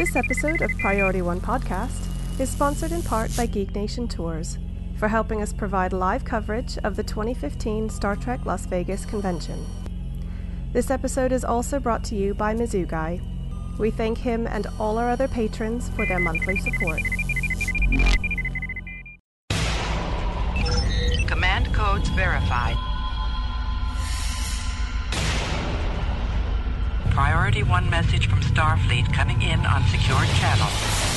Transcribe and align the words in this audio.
This 0.00 0.16
episode 0.16 0.62
of 0.62 0.70
Priority 0.78 1.20
One 1.20 1.42
Podcast 1.42 2.08
is 2.40 2.48
sponsored 2.48 2.90
in 2.90 3.02
part 3.02 3.36
by 3.36 3.44
Geek 3.44 3.74
Nation 3.74 4.08
Tours 4.08 4.56
for 4.96 5.08
helping 5.08 5.42
us 5.42 5.52
provide 5.52 5.92
live 5.92 6.24
coverage 6.24 6.78
of 6.78 6.96
the 6.96 7.02
2015 7.02 7.90
Star 7.90 8.16
Trek 8.16 8.46
Las 8.46 8.64
Vegas 8.64 9.04
convention. 9.04 9.62
This 10.72 10.90
episode 10.90 11.32
is 11.32 11.44
also 11.44 11.78
brought 11.78 12.02
to 12.04 12.16
you 12.16 12.32
by 12.32 12.54
Mizzou 12.54 12.88
Guy. 12.88 13.20
We 13.78 13.90
thank 13.90 14.16
him 14.16 14.46
and 14.46 14.66
all 14.78 14.96
our 14.96 15.10
other 15.10 15.28
patrons 15.28 15.90
for 15.90 16.06
their 16.06 16.18
monthly 16.18 16.56
support. 16.56 17.02
Message 28.02 28.28
from 28.28 28.40
Starfleet 28.40 29.12
coming 29.12 29.42
in 29.42 29.60
on 29.66 29.82
secured 29.88 30.26
channel. 30.28 31.09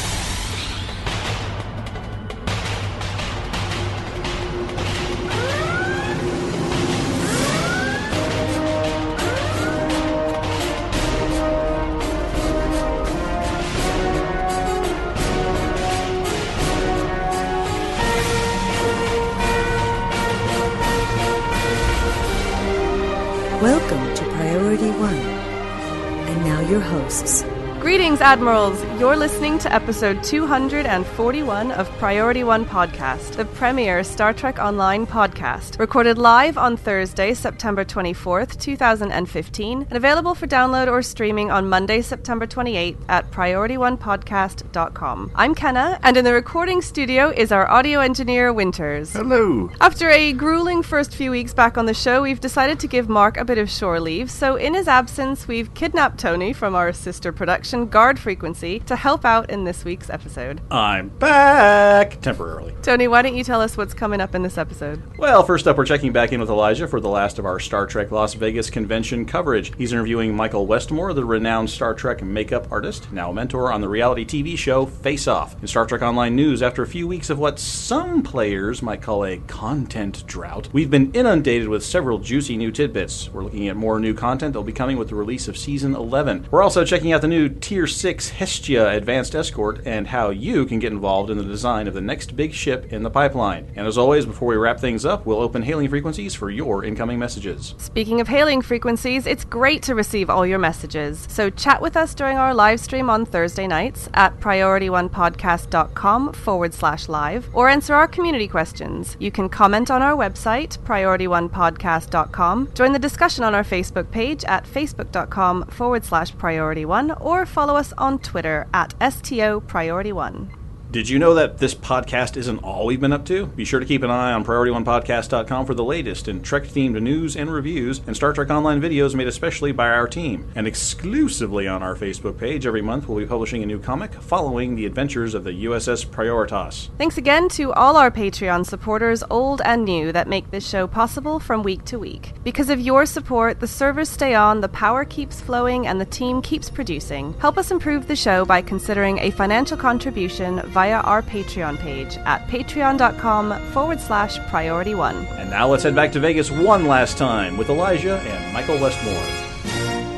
Admirals! 28.23 28.81
You're 29.01 29.17
listening 29.17 29.59
to 29.59 29.73
episode 29.73 30.23
241 30.23 31.71
of 31.71 31.89
Priority 31.97 32.45
One 32.45 32.63
Podcast, 32.63 33.35
the 33.35 33.43
premier 33.43 34.01
Star 34.01 34.33
Trek 34.33 34.59
Online 34.59 35.05
podcast, 35.05 35.77
recorded 35.77 36.17
live 36.17 36.57
on 36.57 36.77
Thursday, 36.77 37.33
September 37.33 37.83
24th, 37.83 38.57
2015, 38.61 39.87
and 39.89 39.91
available 39.91 40.35
for 40.35 40.47
download 40.47 40.87
or 40.87 41.01
streaming 41.01 41.51
on 41.51 41.67
Monday, 41.67 42.01
September 42.01 42.47
28th 42.47 42.95
at 43.09 43.29
PriorityOnePodcast.com. 43.29 45.31
I'm 45.35 45.53
Kenna, 45.53 45.99
and 46.01 46.15
in 46.15 46.23
the 46.23 46.33
recording 46.33 46.81
studio 46.81 47.29
is 47.29 47.51
our 47.51 47.69
audio 47.69 47.99
engineer, 47.99 48.53
Winters. 48.53 49.11
Hello. 49.11 49.69
After 49.81 50.09
a 50.09 50.31
grueling 50.31 50.81
first 50.81 51.13
few 51.13 51.29
weeks 51.29 51.53
back 51.53 51.77
on 51.77 51.87
the 51.87 51.93
show, 51.93 52.21
we've 52.21 52.39
decided 52.39 52.79
to 52.79 52.87
give 52.87 53.09
Mark 53.09 53.35
a 53.35 53.43
bit 53.43 53.57
of 53.57 53.69
shore 53.69 53.99
leave, 53.99 54.31
so 54.31 54.55
in 54.55 54.75
his 54.75 54.87
absence, 54.87 55.45
we've 55.45 55.73
kidnapped 55.73 56.21
Tony 56.21 56.53
from 56.53 56.73
our 56.73 56.93
sister 56.93 57.33
production, 57.33 57.87
Guard 57.87 58.12
Frequency, 58.19 58.79
to 58.81 58.95
help 58.95 59.25
out 59.25 59.49
in 59.49 59.63
this 59.63 59.85
week's 59.85 60.09
episode. 60.09 60.61
I'm 60.71 61.09
back 61.09 62.21
temporarily. 62.21 62.75
Tony, 62.81 63.07
why 63.07 63.21
don't 63.21 63.35
you 63.35 63.43
tell 63.43 63.61
us 63.61 63.77
what's 63.77 63.93
coming 63.93 64.21
up 64.21 64.35
in 64.35 64.43
this 64.43 64.57
episode? 64.57 65.01
Well, 65.17 65.43
first 65.43 65.67
up, 65.67 65.77
we're 65.77 65.85
checking 65.85 66.11
back 66.11 66.31
in 66.31 66.39
with 66.39 66.49
Elijah 66.49 66.87
for 66.87 66.99
the 66.99 67.09
last 67.09 67.39
of 67.39 67.45
our 67.45 67.59
Star 67.59 67.85
Trek 67.87 68.11
Las 68.11 68.33
Vegas 68.33 68.69
convention 68.69 69.25
coverage. 69.25 69.75
He's 69.77 69.93
interviewing 69.93 70.35
Michael 70.35 70.67
Westmore, 70.67 71.13
the 71.13 71.25
renowned 71.25 71.69
Star 71.69 71.93
Trek 71.93 72.21
makeup 72.21 72.67
artist, 72.71 73.11
now 73.11 73.31
a 73.31 73.33
mentor 73.33 73.71
on 73.71 73.81
the 73.81 73.89
reality 73.89 74.25
TV 74.25 74.57
show 74.57 74.85
Face 74.85 75.27
Off. 75.27 75.55
In 75.61 75.67
Star 75.67 75.85
Trek 75.85 76.01
Online 76.01 76.35
news, 76.35 76.61
after 76.61 76.83
a 76.83 76.87
few 76.87 77.07
weeks 77.07 77.29
of 77.29 77.39
what 77.39 77.59
some 77.59 78.23
players 78.23 78.81
might 78.81 79.01
call 79.01 79.25
a 79.25 79.37
content 79.47 80.25
drought, 80.27 80.69
we've 80.73 80.91
been 80.91 81.11
inundated 81.13 81.67
with 81.67 81.83
several 81.83 82.19
juicy 82.19 82.57
new 82.57 82.71
tidbits. 82.71 83.29
We're 83.31 83.43
looking 83.43 83.67
at 83.67 83.75
more 83.75 83.99
new 83.99 84.13
content 84.13 84.53
that'll 84.53 84.63
be 84.63 84.73
coming 84.73 84.97
with 84.97 85.09
the 85.09 85.15
release 85.15 85.47
of 85.47 85.57
season 85.57 85.95
11. 85.95 86.47
We're 86.51 86.63
also 86.63 86.85
checking 86.85 87.13
out 87.13 87.21
the 87.21 87.27
new 87.27 87.49
Tier 87.49 87.87
6 88.03 88.31
Hestia 88.31 88.89
Advanced 88.97 89.33
Escort 89.33 89.79
and 89.85 90.07
how 90.07 90.29
you 90.29 90.65
can 90.65 90.77
get 90.77 90.91
involved 90.91 91.29
in 91.29 91.37
the 91.37 91.43
design 91.45 91.87
of 91.87 91.93
the 91.93 92.01
next 92.01 92.35
big 92.35 92.53
ship 92.53 92.91
in 92.91 93.01
the 93.01 93.09
pipeline. 93.09 93.71
And 93.77 93.87
as 93.87 93.97
always, 93.97 94.25
before 94.25 94.49
we 94.49 94.57
wrap 94.57 94.77
things 94.77 95.05
up, 95.05 95.25
we'll 95.25 95.39
open 95.39 95.61
hailing 95.61 95.87
frequencies 95.87 96.35
for 96.35 96.49
your 96.49 96.83
incoming 96.83 97.17
messages. 97.17 97.75
Speaking 97.77 98.19
of 98.19 98.27
hailing 98.27 98.61
frequencies, 98.61 99.25
it's 99.25 99.45
great 99.45 99.81
to 99.83 99.95
receive 99.95 100.29
all 100.29 100.45
your 100.45 100.59
messages. 100.59 101.25
So 101.29 101.49
chat 101.49 101.81
with 101.81 101.95
us 101.95 102.13
during 102.13 102.37
our 102.37 102.53
live 102.53 102.81
stream 102.81 103.09
on 103.09 103.25
Thursday 103.25 103.67
nights 103.67 104.09
at 104.15 104.37
PriorityOnePodcast.com 104.41 106.33
forward 106.33 106.73
slash 106.73 107.07
live 107.07 107.49
or 107.53 107.69
answer 107.69 107.95
our 107.95 108.09
community 108.09 108.49
questions. 108.49 109.15
You 109.21 109.31
can 109.31 109.47
comment 109.47 109.89
on 109.89 110.01
our 110.01 110.17
website, 110.17 110.77
PriorityOnePodcast.com, 110.79 112.73
join 112.73 112.91
the 112.91 112.99
discussion 112.99 113.45
on 113.45 113.55
our 113.55 113.63
Facebook 113.63 114.11
page 114.11 114.43
at 114.43 114.65
Facebook.com 114.65 115.67
forward 115.67 116.03
slash 116.03 116.37
Priority 116.37 116.83
One, 116.83 117.11
or 117.21 117.45
follow 117.45 117.77
us 117.77 117.92
on 117.97 118.19
Twitter 118.19 118.67
at 118.73 118.93
STO 119.13 119.59
Priority 119.61 120.11
One. 120.11 120.62
Did 120.93 121.09
you 121.09 121.17
know 121.17 121.33
that 121.33 121.57
this 121.57 121.73
podcast 121.73 122.37
isn't 122.37 122.59
all 122.59 122.85
we've 122.85 123.01
been 123.01 123.13
up 123.13 123.25
to? 123.25 123.47
Be 123.47 123.65
sure 123.65 123.79
to 123.79 123.85
keep 123.85 124.03
an 124.03 124.11
eye 124.11 124.31
on 124.31 124.45
PriorityOnePodcast.com 124.45 125.65
for 125.65 125.73
the 125.73 125.83
latest 125.83 126.27
in 126.27 126.43
Trek 126.43 126.65
themed 126.65 127.01
news 127.01 127.35
and 127.35 127.51
reviews 127.51 127.99
and 128.05 128.15
Star 128.15 128.31
Trek 128.31 128.51
Online 128.51 128.79
videos 128.79 129.15
made 129.15 129.27
especially 129.27 129.71
by 129.71 129.89
our 129.89 130.07
team. 130.07 130.47
And 130.53 130.67
exclusively 130.67 131.67
on 131.67 131.81
our 131.81 131.95
Facebook 131.95 132.37
page, 132.37 132.67
every 132.67 132.83
month 132.83 133.07
we'll 133.07 133.17
be 133.17 133.25
publishing 133.25 133.63
a 133.63 133.65
new 133.65 133.79
comic 133.79 134.13
following 134.13 134.75
the 134.75 134.85
adventures 134.85 135.33
of 135.33 135.43
the 135.43 135.65
USS 135.65 136.05
Prioritas. 136.05 136.89
Thanks 136.99 137.17
again 137.17 137.49
to 137.49 137.73
all 137.73 137.97
our 137.97 138.11
Patreon 138.11 138.63
supporters, 138.63 139.23
old 139.31 139.63
and 139.65 139.85
new, 139.85 140.11
that 140.11 140.27
make 140.27 140.51
this 140.51 140.69
show 140.69 140.85
possible 140.85 141.39
from 141.39 141.63
week 141.63 141.83
to 141.85 141.97
week. 141.97 142.33
Because 142.43 142.69
of 142.69 142.79
your 142.79 143.07
support, 143.07 143.59
the 143.59 143.67
servers 143.67 144.09
stay 144.09 144.35
on, 144.35 144.61
the 144.61 144.69
power 144.69 145.05
keeps 145.05 145.41
flowing, 145.41 145.87
and 145.87 145.99
the 145.99 146.05
team 146.05 146.39
keeps 146.39 146.69
producing. 146.69 147.33
Help 147.39 147.57
us 147.57 147.71
improve 147.71 148.07
the 148.07 148.15
show 148.15 148.45
by 148.45 148.61
considering 148.61 149.17
a 149.17 149.31
financial 149.31 149.75
contribution 149.75 150.61
via 150.67 150.82
our 150.91 151.21
Patreon 151.21 151.79
page 151.79 152.17
at 152.25 152.45
patreon.com 152.47 153.59
forward 153.71 153.99
slash 153.99 154.37
priority 154.49 154.93
one. 154.93 155.15
And 155.37 155.49
now 155.49 155.67
let's 155.67 155.83
head 155.83 155.95
back 155.95 156.11
to 156.11 156.19
Vegas 156.19 156.51
one 156.51 156.85
last 156.85 157.17
time 157.17 157.57
with 157.57 157.69
Elijah 157.69 158.19
and 158.19 158.53
Michael 158.53 158.77
Westmore. 158.79 159.13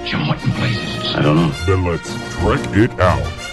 Jim, 0.05 0.27
what 0.27 0.43
in 0.43 0.49
blazes? 0.51 1.15
I 1.15 1.21
don't 1.21 1.35
know. 1.35 1.49
Then 1.65 1.83
let's 1.83 2.09
trek 2.35 2.59
it 2.75 2.91
out. 2.99 3.45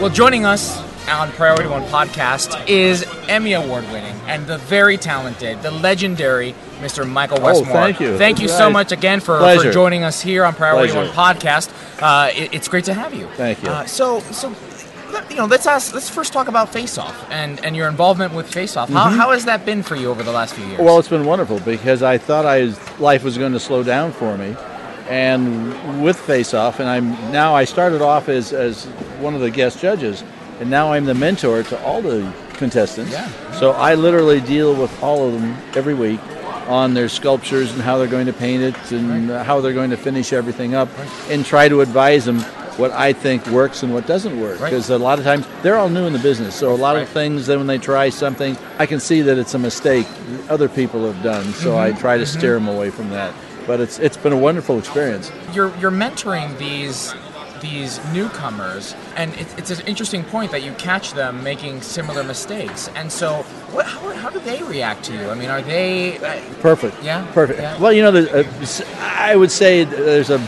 Well, 0.00 0.10
joining 0.10 0.44
us 0.44 0.78
on 1.08 1.30
Priority 1.32 1.68
One 1.68 1.82
podcast 1.84 2.68
is 2.68 3.04
Emmy 3.28 3.54
Award 3.54 3.84
winning 3.86 4.14
and 4.26 4.46
the 4.46 4.58
very 4.58 4.96
talented, 4.96 5.62
the 5.62 5.70
legendary 5.70 6.54
Mr. 6.78 7.08
Michael 7.08 7.40
Westmore. 7.40 7.72
thank 7.74 8.00
you. 8.00 8.16
Thank 8.18 8.40
you 8.40 8.48
so 8.48 8.70
much 8.70 8.92
again 8.92 9.20
for, 9.20 9.38
for 9.60 9.70
joining 9.72 10.04
us 10.04 10.20
here 10.20 10.44
on 10.44 10.54
Priority 10.54 10.92
Pleasure. 10.92 11.08
One 11.12 11.36
podcast. 11.36 11.70
Uh, 12.02 12.30
it- 12.34 12.54
it's 12.54 12.68
great 12.68 12.84
to 12.84 12.94
have 12.94 13.12
you. 13.14 13.26
Thank 13.36 13.62
you. 13.62 13.68
Uh, 13.70 13.84
so, 13.86 14.20
so. 14.20 14.48
let- 15.12 15.28
You 15.30 15.36
know, 15.38 15.46
let's 15.46 15.66
ask. 15.66 15.92
Let's 15.94 16.08
first 16.08 16.32
talk 16.32 16.48
about 16.48 16.72
Face 16.72 16.98
Off 16.98 17.16
and, 17.30 17.64
and 17.64 17.74
your 17.74 17.88
involvement 17.88 18.32
with 18.34 18.46
Face 18.52 18.76
Off. 18.76 18.88
How, 18.90 19.08
how 19.10 19.30
has 19.32 19.44
that 19.46 19.64
been 19.64 19.82
for 19.82 19.96
you 19.96 20.08
over 20.10 20.22
the 20.22 20.32
last 20.32 20.54
few 20.54 20.64
years? 20.64 20.76
Mm-hmm. 20.76 20.84
Well, 20.84 20.98
it's 20.98 21.08
been 21.08 21.24
wonderful 21.24 21.58
because 21.60 22.02
I 22.02 22.18
thought 22.18 22.44
I 22.46 22.62
was, 22.62 23.00
life 23.00 23.24
was 23.24 23.36
going 23.38 23.52
to 23.52 23.60
slow 23.60 23.82
down 23.82 24.12
for 24.12 24.36
me, 24.38 24.54
and 25.08 26.02
with 26.02 26.18
Face 26.18 26.54
Off, 26.54 26.80
and 26.80 26.88
I'm 26.88 27.10
now 27.32 27.54
I 27.54 27.64
started 27.64 28.02
off 28.02 28.28
as 28.28 28.52
as 28.52 28.84
one 29.20 29.34
of 29.34 29.40
the 29.40 29.50
guest 29.50 29.80
judges, 29.80 30.22
and 30.60 30.68
now 30.70 30.92
I'm 30.92 31.06
the 31.06 31.14
mentor 31.14 31.62
to 31.64 31.82
all 31.82 32.02
the 32.02 32.30
contestants. 32.54 33.12
Yeah. 33.12 33.28
So 33.52 33.72
I 33.72 33.94
literally 33.94 34.40
deal 34.40 34.74
with 34.74 35.02
all 35.02 35.26
of 35.26 35.32
them 35.40 35.56
every 35.74 35.94
week 35.94 36.20
on 36.68 36.94
their 36.94 37.08
sculptures 37.08 37.72
and 37.72 37.82
how 37.82 37.98
they're 37.98 38.06
going 38.06 38.26
to 38.26 38.32
paint 38.32 38.62
it 38.62 38.92
and 38.92 39.30
how 39.30 39.60
they're 39.60 39.72
going 39.72 39.90
to 39.90 39.96
finish 39.96 40.32
everything 40.32 40.74
up, 40.74 40.88
and 41.28 41.44
try 41.44 41.68
to 41.68 41.80
advise 41.80 42.24
them 42.24 42.40
what 42.78 42.92
I 42.92 43.12
think 43.12 43.44
works 43.48 43.82
and 43.82 43.92
what 43.92 44.06
doesn't 44.06 44.40
work. 44.40 44.60
Right. 44.60 44.70
Because 44.70 44.88
a 44.90 44.98
lot 44.98 45.18
of 45.18 45.24
times 45.24 45.46
they're 45.62 45.76
all 45.76 45.88
new 45.88 46.06
in 46.06 46.12
the 46.12 46.18
business, 46.20 46.54
so 46.54 46.72
a 46.72 46.76
lot 46.76 46.94
Right. 46.94 47.02
of 47.02 47.08
things 47.08 47.46
then 47.46 47.58
when 47.58 47.66
they 47.66 47.78
try 47.78 48.08
something, 48.08 48.56
I 48.78 48.86
can 48.86 49.00
see 49.00 49.22
that 49.22 49.36
it's 49.36 49.54
a 49.54 49.58
mistake 49.58 50.06
other 50.48 50.68
people 50.68 51.10
have 51.10 51.22
done. 51.22 51.44
So 51.54 51.76
I 51.76 51.90
mm-hmm. 51.90 51.98
try 51.98 52.18
to 52.18 52.24
mm-hmm. 52.24 52.38
steer 52.38 52.54
them 52.54 52.68
away 52.68 52.90
from 52.90 53.10
that. 53.10 53.34
But 53.66 53.80
it's 53.80 53.98
it's 53.98 54.16
been 54.16 54.32
a 54.32 54.38
wonderful 54.38 54.78
experience. 54.78 55.30
you're 55.52 55.74
you're 55.78 55.90
mentoring 55.90 56.56
these 56.58 57.12
these 57.60 58.00
newcomers, 58.12 58.94
and 59.16 59.32
it, 59.34 59.46
it's 59.58 59.70
an 59.70 59.86
interesting 59.86 60.24
point 60.24 60.50
that 60.52 60.62
you 60.62 60.72
catch 60.74 61.12
them 61.12 61.42
making 61.42 61.80
similar 61.82 62.22
mistakes. 62.24 62.88
And 62.94 63.10
so, 63.10 63.42
what, 63.72 63.86
how, 63.86 64.10
how 64.14 64.30
do 64.30 64.38
they 64.40 64.62
react 64.62 65.04
to 65.04 65.12
you? 65.14 65.28
I 65.28 65.34
mean, 65.34 65.48
are 65.50 65.62
they? 65.62 66.18
uh, 66.18 66.40
Perfect. 66.60 67.02
Yeah? 67.02 67.30
Perfect. 67.32 67.60
Yeah. 67.60 67.78
Well, 67.78 67.92
you 67.92 68.02
know, 68.02 68.14
uh, 68.16 68.44
I 69.00 69.36
would 69.36 69.50
say 69.50 69.84
there's 69.84 70.30
a 70.30 70.38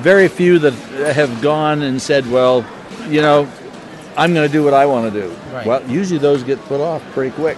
very 0.00 0.28
few 0.28 0.58
that 0.60 0.72
have 1.14 1.42
gone 1.42 1.82
and 1.82 2.00
said, 2.00 2.30
well, 2.30 2.64
you 3.08 3.20
know, 3.20 3.48
I'm 4.16 4.34
going 4.34 4.46
to 4.46 4.52
do 4.52 4.62
what 4.64 4.74
I 4.74 4.86
want 4.86 5.12
to 5.12 5.20
do. 5.20 5.30
Right. 5.52 5.66
Well, 5.66 5.88
usually 5.90 6.18
those 6.18 6.42
get 6.42 6.58
put 6.66 6.80
off 6.80 7.02
pretty 7.12 7.34
quick. 7.34 7.56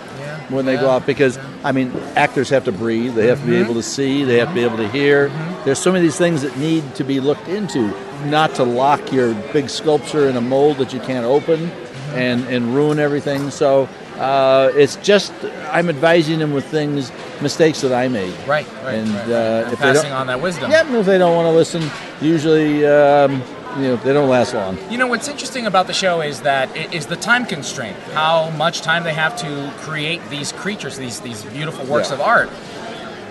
When 0.53 0.67
they 0.67 0.77
go 0.77 0.91
out 0.91 1.07
because, 1.07 1.39
I 1.65 1.73
mean, 1.73 1.93
actors 2.17 2.51
have 2.51 2.65
to 2.65 2.73
breathe, 2.73 3.15
they 3.15 3.27
have 3.29 3.41
to 3.41 3.47
be 3.47 3.53
Mm-hmm. 3.53 3.65
able 3.65 3.75
to 3.75 3.83
see, 3.83 4.25
they 4.25 4.39
have 4.39 4.49
to 4.49 4.55
be 4.55 4.63
able 4.65 4.77
to 4.79 4.89
hear. 4.89 5.29
There's 5.65 5.79
so 5.79 5.91
many 5.93 6.05
of 6.07 6.13
these 6.13 6.19
things 6.19 6.43
that 6.43 6.57
need 6.59 6.95
to 6.97 7.05
be 7.05 7.21
looked 7.21 7.49
into, 7.49 7.93
not 8.27 8.55
to 8.57 8.65
lock 8.65 9.13
your 9.13 9.35
big 9.53 9.69
sculpture 9.69 10.29
in 10.29 10.37
a 10.37 10.41
mold 10.41 10.79
that 10.79 10.93
you 10.93 11.01
can't 11.01 11.25
open 11.27 11.71
Mm-hmm. 12.13 12.19
and, 12.19 12.45
and 12.49 12.75
ruin 12.75 12.99
everything. 12.99 13.51
So 13.51 13.89
Uh, 14.19 14.71
it's 14.77 14.97
just 14.97 15.33
I'm 15.73 15.89
advising 15.89 16.39
them 16.39 16.53
with 16.53 16.67
things, 16.67 17.11
mistakes 17.41 17.81
that 17.81 17.93
I 17.93 18.09
made. 18.09 18.35
Right, 18.47 18.67
right. 18.85 18.95
And, 19.01 19.09
right, 19.11 19.29
uh, 19.31 19.65
and 19.65 19.73
if 19.73 19.79
passing 19.81 20.13
on 20.13 20.27
that 20.27 20.41
wisdom. 20.41 20.71
Yeah, 20.71 20.85
if 21.01 21.07
they 21.07 21.17
don't 21.19 21.35
want 21.35 21.47
to 21.47 21.57
listen, 21.57 21.83
usually 22.21 22.87
um, 22.87 23.43
you 23.77 23.83
know 23.89 23.97
they 23.97 24.13
don't 24.13 24.29
last 24.29 24.55
long. 24.55 24.79
You 24.91 24.99
know 24.99 25.07
what's 25.07 25.29
interesting 25.29 25.67
about 25.67 25.87
the 25.87 25.93
show 25.95 26.21
is 26.21 26.43
that 26.43 26.75
it 26.77 26.93
is 26.93 27.07
the 27.07 27.17
time 27.17 27.47
constraint. 27.47 27.97
How 28.15 28.51
much 28.51 28.81
time 28.83 29.05
they 29.05 29.15
have 29.15 29.37
to 29.39 29.73
create 29.79 30.21
these 30.31 30.53
creatures, 30.53 30.97
these 30.97 31.21
these 31.21 31.43
beautiful 31.45 31.85
works 31.87 32.09
Yeah. 32.09 32.15
of 32.17 32.21
art. 32.21 32.51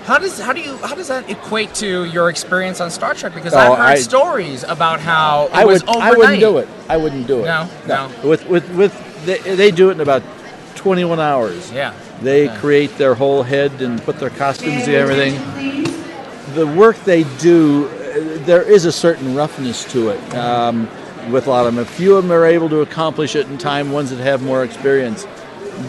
How 0.06 0.18
does 0.18 0.40
how 0.40 0.52
do 0.54 0.62
you 0.62 0.78
how 0.78 0.96
does 0.96 1.10
that 1.10 1.30
equate 1.30 1.74
to 1.76 2.06
your 2.06 2.30
experience 2.30 2.82
on 2.82 2.90
Star 2.90 3.14
Trek? 3.14 3.34
Because 3.36 3.54
Oh, 3.54 3.60
I've 3.60 3.78
heard 3.78 3.86
I- 3.86 3.96
stories 3.96 4.64
about 4.64 5.00
how 5.00 5.46
it 5.46 5.54
I 5.54 5.66
was 5.66 5.84
would 5.86 5.96
overnight. 5.96 6.14
I 6.14 6.18
wouldn't 6.18 6.40
do 6.40 6.58
it. 6.58 6.68
I 6.90 6.98
wouldn't 6.98 7.28
do 7.28 7.40
it. 7.42 7.46
No, 7.46 7.70
no. 7.88 8.10
With 8.24 8.48
with 8.48 8.68
with 8.72 9.26
they, 9.26 9.38
they 9.56 9.70
do 9.72 9.90
it 9.90 9.94
in 9.94 10.02
about 10.02 10.24
21 10.76 11.20
hours. 11.20 11.72
Yeah. 11.72 11.94
They 12.24 12.50
Okay. 12.50 12.58
create 12.58 12.98
their 12.98 13.14
whole 13.14 13.44
head 13.44 13.72
and 13.82 14.04
put 14.04 14.20
their 14.20 14.32
costumes 14.32 14.84
and 14.88 14.96
everything. 14.96 15.36
The 16.56 16.66
work 16.66 16.98
they 17.06 17.24
do, 17.40 17.88
there 18.52 18.62
is 18.62 18.84
a 18.84 18.92
certain 18.92 19.34
roughness 19.34 19.90
to 19.94 20.10
it 20.10 20.20
um, 20.36 20.82
with 21.32 21.48
a 21.48 21.50
lot 21.50 21.66
of 21.66 21.74
them. 21.74 21.82
A 21.82 21.88
few 21.88 22.18
of 22.18 22.24
them 22.24 22.34
are 22.34 22.46
able 22.46 22.68
to 22.68 22.82
accomplish 22.82 23.34
it 23.34 23.48
in 23.48 23.58
time, 23.58 23.94
ones 23.94 24.10
that 24.10 24.20
have 24.20 24.44
more 24.44 24.66
experience. 24.66 25.26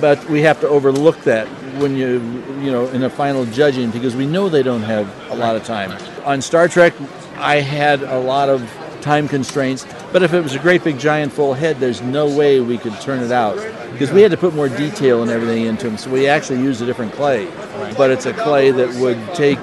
But 0.01 0.25
we 0.31 0.43
have 0.43 0.61
to 0.61 0.69
overlook 0.69 1.19
that 1.23 1.49
when 1.81 1.97
you, 1.97 2.21
you 2.61 2.71
know, 2.71 2.87
in 2.91 3.03
a 3.03 3.11
final 3.11 3.45
judging 3.47 3.91
because 3.91 4.15
we 4.15 4.27
know 4.27 4.49
they 4.49 4.63
don't 4.63 4.85
have 4.85 5.13
a 5.33 5.35
lot 5.35 5.57
of 5.57 5.65
time. 5.65 5.91
On 6.25 6.41
Star 6.41 6.69
Trek, 6.69 6.95
I 7.35 7.57
had 7.57 8.05
a 8.05 8.21
lot 8.21 8.49
of 8.49 8.63
time 9.01 9.27
constraints, 9.27 9.85
but 10.13 10.23
if 10.23 10.33
it 10.33 10.41
was 10.41 10.55
a 10.55 10.61
great 10.61 10.85
big 10.85 11.01
giant 11.01 11.33
full 11.33 11.55
head, 11.55 11.81
there's 11.81 12.01
no 12.01 12.29
way 12.29 12.61
we 12.61 12.79
could 12.79 12.95
turn 13.01 13.25
it 13.25 13.33
out 13.33 13.57
because 13.91 14.13
we 14.13 14.23
had 14.23 14.31
to 14.31 14.37
put 14.37 14.55
more 14.55 14.69
detail 14.69 15.21
and 15.23 15.33
everything 15.33 15.65
into 15.65 15.87
them. 15.87 15.99
So 15.99 16.11
we 16.11 16.29
actually 16.29 16.61
used 16.61 16.81
a 16.81 16.87
different 16.87 17.13
clay, 17.15 17.47
but 17.97 18.13
it's 18.13 18.27
a 18.27 18.33
clay 18.33 18.71
that 18.71 18.95
would 19.01 19.19
take 19.35 19.59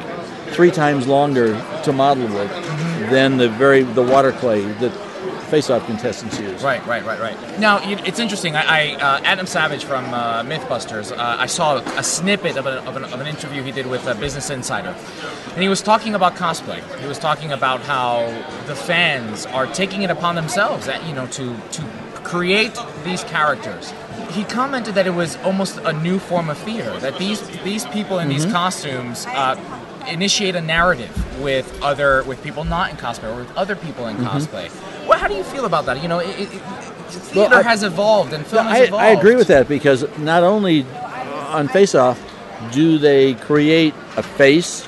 three 0.51 0.71
times 0.71 1.07
longer 1.07 1.53
to 1.83 1.93
model 1.93 2.27
with 2.27 2.78
than 3.09 3.37
the 3.37 3.49
very 3.49 3.83
the 3.83 4.03
water 4.03 4.31
clay 4.31 4.61
that 4.61 4.91
face-off 5.49 5.83
contestants 5.87 6.39
use. 6.39 6.61
Right, 6.63 6.85
right, 6.85 7.03
right, 7.03 7.19
right. 7.19 7.59
Now 7.59 7.81
you- 7.81 7.97
it's 8.05 8.19
interesting. 8.19 8.55
I, 8.55 8.93
I 8.93 8.95
uh, 8.95 9.21
Adam 9.23 9.47
Savage 9.47 9.83
from 9.83 10.05
uh, 10.13 10.43
MythBusters. 10.43 11.11
Uh, 11.11 11.37
I 11.39 11.47
saw 11.47 11.77
a 11.97 12.03
snippet 12.03 12.55
of, 12.55 12.67
a, 12.67 12.83
of, 12.87 12.95
an, 12.95 13.03
of 13.05 13.19
an 13.19 13.25
interview 13.25 13.63
he 13.63 13.71
did 13.71 13.87
with 13.87 14.05
uh, 14.07 14.13
Business 14.13 14.49
Insider, 14.51 14.95
and 15.53 15.61
he 15.63 15.67
was 15.67 15.81
talking 15.81 16.13
about 16.13 16.35
cosplay. 16.35 16.81
He 16.99 17.07
was 17.07 17.17
talking 17.17 17.51
about 17.51 17.81
how 17.81 18.27
the 18.67 18.75
fans 18.75 19.47
are 19.47 19.65
taking 19.67 20.03
it 20.03 20.11
upon 20.11 20.35
themselves, 20.35 20.85
that 20.85 21.03
you 21.07 21.15
know, 21.15 21.25
to 21.27 21.55
to 21.71 21.81
create 22.23 22.77
these 23.03 23.23
characters. 23.23 23.91
He 24.29 24.43
commented 24.43 24.93
that 24.93 25.07
it 25.07 25.15
was 25.15 25.35
almost 25.37 25.77
a 25.79 25.93
new 25.93 26.19
form 26.19 26.51
of 26.51 26.57
theater. 26.59 26.95
That 26.99 27.17
these 27.17 27.41
these 27.63 27.85
people 27.87 28.19
in 28.19 28.29
these 28.29 28.45
costumes. 28.45 29.25
Initiate 30.09 30.56
a 30.56 30.61
narrative 30.61 31.41
with 31.41 31.79
other 31.81 32.23
with 32.23 32.44
people 32.44 32.63
not 32.63 32.91
in 32.91 32.97
cosplay 32.97 33.33
or 33.33 33.39
with 33.39 33.57
other 33.57 33.75
people 33.75 34.07
in 34.07 34.17
mm-hmm. 34.17 34.25
cosplay. 34.25 34.69
Well, 35.07 35.17
how 35.17 35.27
do 35.27 35.35
you 35.35 35.44
feel 35.44 35.65
about 35.65 35.85
that? 35.85 36.01
You 36.01 36.07
know, 36.07 36.19
it, 36.19 36.39
it, 36.39 36.47
theater 37.09 37.56
I- 37.56 37.61
has 37.63 37.83
evolved 37.83 38.33
and 38.33 38.45
film 38.45 38.65
Yeah, 38.65 38.71
has 38.71 38.81
I, 38.81 38.83
evolved. 38.85 39.03
I 39.03 39.07
agree 39.09 39.35
with 39.35 39.47
that 39.47 39.67
because 39.67 40.06
not 40.17 40.44
only 40.44 40.85
on 41.50 41.67
Face 41.67 41.95
Off 41.95 42.19
do 42.71 42.97
they 42.97 43.33
create 43.35 43.94
a 44.17 44.23
face 44.23 44.85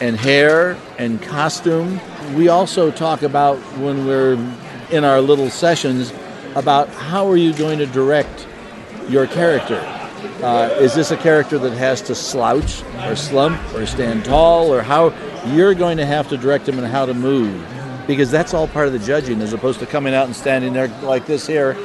and 0.00 0.16
hair 0.16 0.76
and 0.98 1.22
costume, 1.22 2.00
we 2.34 2.48
also 2.48 2.90
talk 2.90 3.22
about 3.22 3.56
when 3.78 4.06
we're 4.06 4.34
in 4.90 5.04
our 5.04 5.20
little 5.20 5.50
sessions 5.50 6.12
about 6.54 6.88
how 6.88 7.28
are 7.28 7.36
you 7.36 7.54
going 7.54 7.78
to 7.78 7.86
direct 7.86 8.46
your 9.08 9.26
character. 9.26 9.80
Uh, 10.42 10.68
is 10.80 10.94
this 10.94 11.10
a 11.10 11.16
character 11.16 11.58
that 11.58 11.72
has 11.72 12.02
to 12.02 12.14
slouch 12.14 12.82
or 13.06 13.16
slump 13.16 13.60
or 13.74 13.86
stand 13.86 14.24
tall 14.24 14.72
or 14.72 14.82
how 14.82 15.12
you're 15.46 15.74
going 15.74 15.96
to 15.96 16.06
have 16.06 16.28
to 16.28 16.36
direct 16.36 16.68
him 16.68 16.78
and 16.78 16.86
how 16.86 17.06
to 17.06 17.14
move 17.14 17.64
because 18.06 18.30
that's 18.30 18.52
all 18.52 18.68
part 18.68 18.86
of 18.86 18.92
the 18.92 18.98
judging 18.98 19.40
as 19.40 19.52
opposed 19.52 19.80
to 19.80 19.86
coming 19.86 20.14
out 20.14 20.26
and 20.26 20.36
standing 20.36 20.72
there 20.72 20.88
like 21.02 21.26
this 21.26 21.46
here 21.46 21.76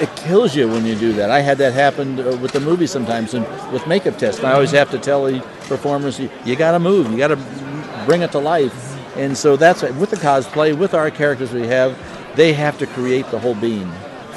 it 0.00 0.14
kills 0.16 0.54
you 0.54 0.68
when 0.68 0.86
you 0.86 0.94
do 0.94 1.12
that. 1.14 1.30
I 1.30 1.40
had 1.40 1.58
that 1.58 1.72
happen 1.72 2.20
uh, 2.20 2.36
with 2.36 2.52
the 2.52 2.60
movie 2.60 2.86
sometimes 2.86 3.34
and 3.34 3.44
with 3.72 3.86
makeup 3.86 4.16
tests. 4.16 4.42
I 4.44 4.52
always 4.52 4.70
have 4.70 4.90
to 4.92 4.98
tell 4.98 5.24
the 5.24 5.40
performers, 5.66 6.20
you, 6.20 6.30
you 6.44 6.56
got 6.56 6.72
to 6.72 6.78
move, 6.78 7.10
you 7.10 7.18
got 7.18 7.28
to 7.28 8.04
bring 8.06 8.22
it 8.22 8.32
to 8.32 8.38
life. 8.38 8.96
And 9.16 9.36
so 9.36 9.56
that's 9.56 9.82
with 9.82 10.10
the 10.10 10.16
cosplay, 10.16 10.76
with 10.76 10.94
our 10.94 11.10
characters 11.10 11.52
we 11.52 11.66
have, 11.66 11.98
they 12.36 12.52
have 12.52 12.78
to 12.78 12.86
create 12.86 13.26
the 13.30 13.38
whole 13.38 13.56
being. 13.56 13.90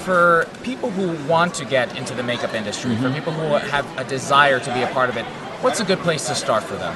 For 0.06 0.48
people 0.64 0.90
who 0.90 1.14
want 1.28 1.54
to 1.56 1.66
get 1.66 1.96
into 1.98 2.14
the 2.16 2.24
makeup 2.24 2.54
industry, 2.54 2.92
Mm-hmm. 2.92 3.04
for 3.08 3.14
people 3.14 3.34
who 3.34 3.54
have 3.70 3.86
a 3.98 4.04
desire 4.04 4.60
to 4.60 4.74
be 4.74 4.82
a 4.82 4.88
part 4.88 5.10
of 5.10 5.18
it, 5.18 5.26
what's 5.62 5.80
a 5.80 5.84
good 5.86 6.00
place 6.00 6.28
to 6.28 6.36
start 6.36 6.64
for 6.64 6.76
them? 6.76 6.94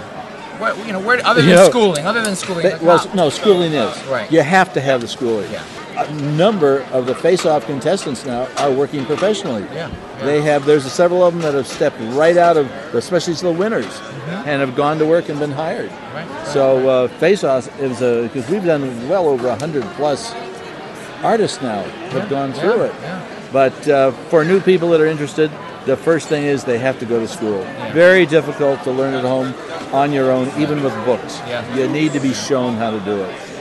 What, 0.59 0.77
you 0.87 0.93
know, 0.93 0.99
where 1.01 1.19
other 1.25 1.41
than 1.41 1.49
You 1.49 1.55
know, 1.57 1.69
schooling, 1.69 2.05
other 2.05 2.23
than 2.23 2.35
schooling, 2.35 2.63
They- 2.63 2.77
well, 2.81 3.05
no, 3.13 3.29
schooling 3.29 3.73
is. 3.73 4.03
Right. 4.05 4.31
You 4.31 4.41
have 4.41 4.73
to 4.73 4.81
have 4.81 5.01
the 5.01 5.07
schooling. 5.07 5.51
Yeah. 5.51 5.61
A 5.97 6.11
number 6.13 6.81
of 6.91 7.05
the 7.05 7.15
face-off 7.15 7.65
contestants 7.65 8.25
now 8.25 8.47
are 8.57 8.71
working 8.71 9.05
professionally. 9.05 9.63
Yeah, 9.73 9.89
yeah. 10.19 10.25
They 10.25 10.41
have. 10.41 10.65
There's 10.65 10.83
several 10.91 11.23
of 11.25 11.33
them 11.33 11.41
that 11.43 11.53
have 11.53 11.67
stepped 11.67 11.97
right 12.15 12.35
out 12.35 12.57
of, 12.57 12.69
especially 12.93 13.33
the 13.35 13.51
winners, 13.51 14.01
and 14.45 14.59
have 14.59 14.75
gone 14.75 14.97
to 14.99 15.05
work 15.05 15.29
and 15.29 15.39
been 15.39 15.51
hired. 15.53 15.89
Mm-hmm. 15.89 16.15
Right. 16.15 16.47
So 16.47 16.89
uh, 16.89 17.07
face-off 17.19 17.69
is 17.79 18.01
a 18.01 18.23
because 18.23 18.49
we've 18.49 18.65
done 18.65 19.07
well 19.07 19.27
over 19.29 19.53
hundred 19.55 19.83
plus 19.95 20.33
artists 21.23 21.61
now 21.61 21.83
have 22.09 22.29
gone 22.29 22.53
through 22.53 22.77
yeah, 22.77 22.85
it. 22.85 23.01
yeah. 23.01 23.49
But 23.51 23.87
uh, 23.87 24.11
for 24.29 24.43
new 24.43 24.59
people 24.59 24.89
that 24.89 25.01
are 25.01 25.05
interested, 25.05 25.51
the 25.85 25.95
first 25.95 26.27
thing 26.27 26.43
is 26.43 26.63
they 26.63 26.79
have 26.79 26.99
to 26.99 27.05
go 27.05 27.19
to 27.19 27.27
school. 27.27 27.61
Very 27.93 28.25
difficult 28.25 28.83
to 28.83 28.91
learn 28.91 29.13
at 29.13 29.23
home 29.23 29.53
on 29.93 30.11
your 30.11 30.31
own, 30.31 30.47
even 30.59 30.83
with 30.83 30.93
books. 31.05 31.39
Yeah. 31.47 31.75
You 31.75 31.87
need 31.87 32.11
to 32.13 32.19
be 32.19 32.33
shown 32.33 32.75
how 32.75 32.91
to 32.91 32.99
do 33.01 33.23
it. 33.23 33.55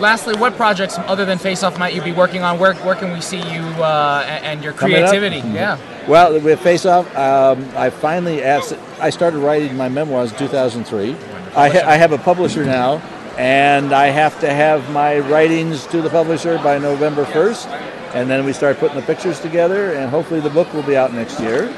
Lastly, 0.00 0.34
what 0.36 0.54
projects 0.56 0.98
other 0.98 1.24
than 1.24 1.38
Face 1.38 1.62
Off 1.62 1.78
might 1.78 1.94
you 1.94 2.02
be 2.02 2.12
working 2.12 2.42
on? 2.42 2.58
Where, 2.58 2.74
where 2.76 2.94
can 2.94 3.12
we 3.12 3.20
see 3.20 3.38
you 3.38 3.62
uh, 3.82 4.24
and 4.26 4.62
your 4.62 4.74
creativity? 4.74 5.38
Yeah. 5.38 5.78
Well, 6.06 6.38
with 6.40 6.60
Face 6.60 6.84
Off, 6.84 7.06
um, 7.16 7.66
I 7.74 7.90
finally 7.90 8.42
asked. 8.42 8.76
I 9.00 9.10
started 9.10 9.38
writing 9.38 9.76
my 9.76 9.88
memoirs 9.88 10.32
in 10.32 10.38
2003. 10.38 11.12
I, 11.54 11.68
ha- 11.70 11.88
I 11.88 11.96
have 11.96 12.12
a 12.12 12.18
publisher 12.18 12.64
now, 12.64 12.98
and 13.36 13.92
I 13.92 14.06
have 14.06 14.40
to 14.40 14.52
have 14.52 14.90
my 14.90 15.18
writings 15.18 15.86
to 15.88 16.00
the 16.00 16.10
publisher 16.10 16.58
by 16.58 16.78
November 16.78 17.24
1st, 17.24 17.66
and 18.14 18.30
then 18.30 18.44
we 18.44 18.52
start 18.52 18.78
putting 18.78 18.96
the 18.96 19.02
pictures 19.02 19.40
together, 19.40 19.92
and 19.92 20.10
hopefully 20.10 20.40
the 20.40 20.50
book 20.50 20.72
will 20.72 20.82
be 20.82 20.96
out 20.96 21.12
next 21.12 21.38
year. 21.40 21.68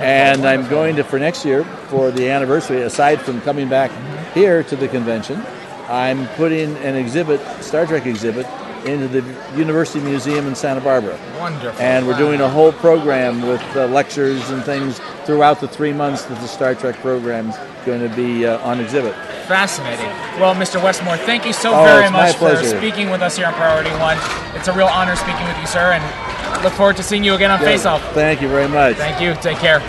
And 0.00 0.46
I'm 0.46 0.68
going 0.68 0.94
to 0.96 1.04
for 1.04 1.18
next 1.18 1.44
year 1.44 1.64
for 1.64 2.12
the 2.12 2.30
anniversary. 2.30 2.82
Aside 2.82 3.20
from 3.20 3.40
coming 3.40 3.68
back 3.68 3.90
here 4.34 4.62
to 4.62 4.76
the 4.76 4.86
convention, 4.86 5.44
I'm 5.88 6.28
putting 6.36 6.76
an 6.76 6.94
exhibit, 6.94 7.40
Star 7.60 7.86
Trek 7.86 8.06
exhibit, 8.06 8.46
into 8.86 9.08
the 9.08 9.22
University 9.56 10.00
Museum 10.00 10.46
in 10.46 10.54
Santa 10.54 10.80
Barbara. 10.80 11.18
Wonderful. 11.38 11.80
And 11.80 12.06
we're 12.06 12.18
doing 12.18 12.40
a 12.40 12.48
whole 12.48 12.72
program 12.72 13.42
with 13.42 13.62
uh, 13.76 13.86
lectures 13.86 14.48
and 14.50 14.62
things 14.64 14.98
throughout 15.24 15.60
the 15.60 15.68
three 15.68 15.92
months 15.92 16.24
that 16.24 16.40
the 16.40 16.46
Star 16.46 16.74
Trek 16.74 16.96
program's 16.96 17.56
going 17.86 18.00
to 18.08 18.14
be 18.14 18.46
uh, 18.46 18.58
on 18.58 18.80
exhibit. 18.80 19.14
Fascinating. 19.46 20.06
Well, 20.40 20.54
Mr. 20.54 20.82
Westmore, 20.82 21.16
thank 21.16 21.44
you 21.46 21.52
so 21.52 21.72
Oh, 21.74 21.84
very 21.84 22.04
it's 22.04 22.12
my 22.12 22.26
much 22.26 22.36
for 22.36 22.62
speaking 22.64 23.10
with 23.10 23.22
us 23.22 23.36
here 23.36 23.46
on 23.46 23.54
Priority 23.54 23.90
One. 23.92 24.18
It's 24.54 24.68
a 24.68 24.72
real 24.72 24.86
honor 24.86 25.16
speaking 25.16 25.46
with 25.46 25.58
you, 25.58 25.66
sir, 25.66 25.92
and 25.92 26.62
look 26.64 26.72
forward 26.74 26.96
to 26.96 27.02
seeing 27.02 27.24
you 27.24 27.34
again 27.34 27.50
on 27.50 27.58
Face 27.58 27.86
Off. 27.86 28.02
Thank 28.12 28.42
you 28.42 28.48
very 28.48 28.68
much. 28.68 28.96
Thank 28.96 29.20
you. 29.20 29.34
Take 29.42 29.58
care. 29.58 29.80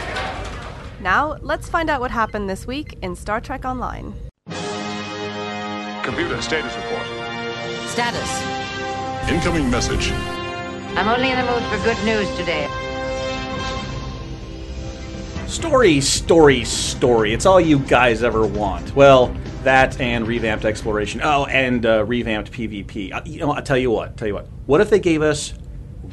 Now, 1.01 1.35
let's 1.41 1.67
find 1.67 1.89
out 1.89 1.99
what 1.99 2.11
happened 2.11 2.49
this 2.49 2.65
week 2.67 2.97
in 3.01 3.15
Star 3.15 3.41
Trek 3.41 3.65
Online. 3.65 4.13
Computer 6.03 6.41
status 6.41 6.75
report. 6.75 7.05
Status. 7.89 8.60
Incoming 9.29 9.69
message. 9.69 10.11
I'm 10.97 11.07
only 11.07 11.31
in 11.31 11.37
the 11.37 11.51
mood 11.51 11.63
for 11.63 11.77
good 11.83 12.03
news 12.03 12.29
today. 12.37 12.67
Story, 15.47 16.01
story, 16.01 16.63
story. 16.65 17.33
It's 17.33 17.45
all 17.45 17.59
you 17.59 17.79
guys 17.79 18.23
ever 18.23 18.45
want. 18.45 18.95
Well, 18.95 19.35
that 19.63 19.99
and 19.99 20.27
revamped 20.27 20.65
exploration. 20.65 21.21
Oh, 21.23 21.45
and 21.45 21.85
uh, 21.85 22.03
revamped 22.05 22.51
PvP. 22.51 23.13
Uh, 23.13 23.21
you 23.25 23.39
know, 23.39 23.51
I'll 23.51 23.61
tell 23.61 23.77
you 23.77 23.91
what. 23.91 24.17
Tell 24.17 24.27
you 24.27 24.33
what. 24.33 24.47
What 24.65 24.81
if 24.81 24.89
they 24.89 24.99
gave 24.99 25.21
us 25.21 25.53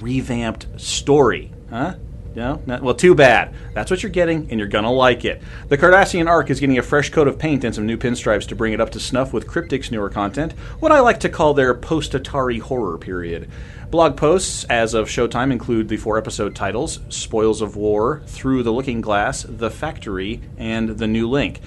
revamped 0.01 0.81
story? 0.81 1.53
Huh? 1.71 1.95
No, 2.39 2.63
not, 2.67 2.83
well, 2.83 2.95
too 2.95 3.17
bad. 3.17 3.53
That's 3.75 3.91
what 3.91 4.05
you're 4.05 4.11
getting, 4.11 4.47
and 4.49 4.61
you're 4.61 4.69
gonna 4.69 4.93
like 4.93 5.25
it. 5.25 5.43
The 5.71 5.77
Cardassian 5.77 6.29
arc 6.29 6.51
is 6.51 6.61
getting 6.61 6.79
a 6.79 6.83
fresh 6.83 7.11
coat 7.11 7.27
of 7.27 7.37
paint 7.37 7.65
and 7.65 7.75
some 7.75 7.85
new 7.85 7.97
pinstripes 7.97 8.47
to 8.47 8.55
bring 8.55 8.73
it 8.73 8.81
up 8.81 8.91
to 8.91 9.01
snuff 9.01 9.33
with 9.33 9.49
Cryptic's 9.49 9.91
newer 9.91 10.09
content, 10.09 10.53
what 10.79 10.93
I 10.93 11.01
like 11.01 11.19
to 11.21 11.29
call 11.29 11.53
their 11.53 11.75
post-Atari 11.75 12.61
horror 12.61 12.97
period. 12.97 13.51
Blog 13.91 14.17
posts 14.17 14.63
as 14.71 14.95
of 14.95 15.09
Showtime 15.09 15.51
include 15.51 15.89
the 15.89 15.97
four-episode 15.97 16.55
titles: 16.55 17.01
"Spoils 17.09 17.61
of 17.61 17.75
War," 17.75 18.23
"Through 18.27 18.63
the 18.63 18.73
Looking 18.73 19.01
Glass," 19.01 19.45
"The 19.49 19.69
Factory," 19.69 20.41
and 20.57 20.91
"The 20.91 21.09
New 21.09 21.29
Link." 21.29 21.61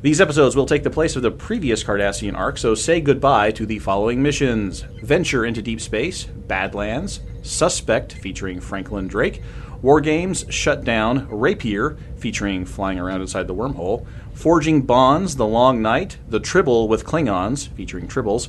These 0.00 0.22
episodes 0.22 0.56
will 0.56 0.64
take 0.64 0.82
the 0.82 0.88
place 0.88 1.16
of 1.16 1.22
the 1.22 1.30
previous 1.30 1.84
Cardassian 1.84 2.34
arc, 2.34 2.56
so 2.56 2.74
say 2.74 3.02
goodbye 3.02 3.50
to 3.50 3.66
the 3.66 3.80
following 3.80 4.22
missions 4.22 4.80
Venture 5.02 5.44
into 5.44 5.60
Deep 5.60 5.82
Space, 5.82 6.24
Badlands, 6.24 7.20
Suspect 7.42 8.12
featuring 8.14 8.60
Franklin 8.60 9.08
Drake, 9.08 9.42
War 9.86 10.00
Games 10.00 10.44
shut 10.48 10.82
down 10.82 11.28
Rapier, 11.30 11.96
featuring 12.16 12.64
flying 12.64 12.98
around 12.98 13.20
inside 13.20 13.46
the 13.46 13.54
wormhole. 13.54 14.04
Forging 14.34 14.82
Bonds, 14.82 15.36
The 15.36 15.46
Long 15.46 15.80
Night, 15.80 16.18
The 16.28 16.40
Tribble 16.40 16.88
with 16.88 17.04
Klingons, 17.04 17.68
featuring 17.68 18.08
Tribbles. 18.08 18.48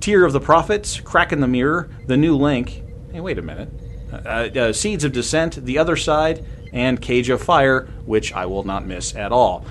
Tear 0.00 0.24
of 0.24 0.32
the 0.32 0.40
Prophets, 0.40 0.98
Crack 0.98 1.32
in 1.34 1.40
the 1.40 1.46
Mirror, 1.46 1.90
The 2.06 2.16
New 2.16 2.34
Link. 2.34 2.82
Hey, 3.12 3.20
wait 3.20 3.36
a 3.36 3.42
minute. 3.42 3.68
Uh, 4.10 4.16
uh, 4.58 4.72
Seeds 4.72 5.04
of 5.04 5.12
Descent, 5.12 5.66
The 5.66 5.76
Other 5.76 5.96
Side, 5.96 6.46
and 6.72 6.98
Cage 6.98 7.28
of 7.28 7.42
Fire, 7.42 7.86
which 8.06 8.32
I 8.32 8.46
will 8.46 8.64
not 8.64 8.86
miss 8.86 9.14
at 9.14 9.32
all. 9.32 9.66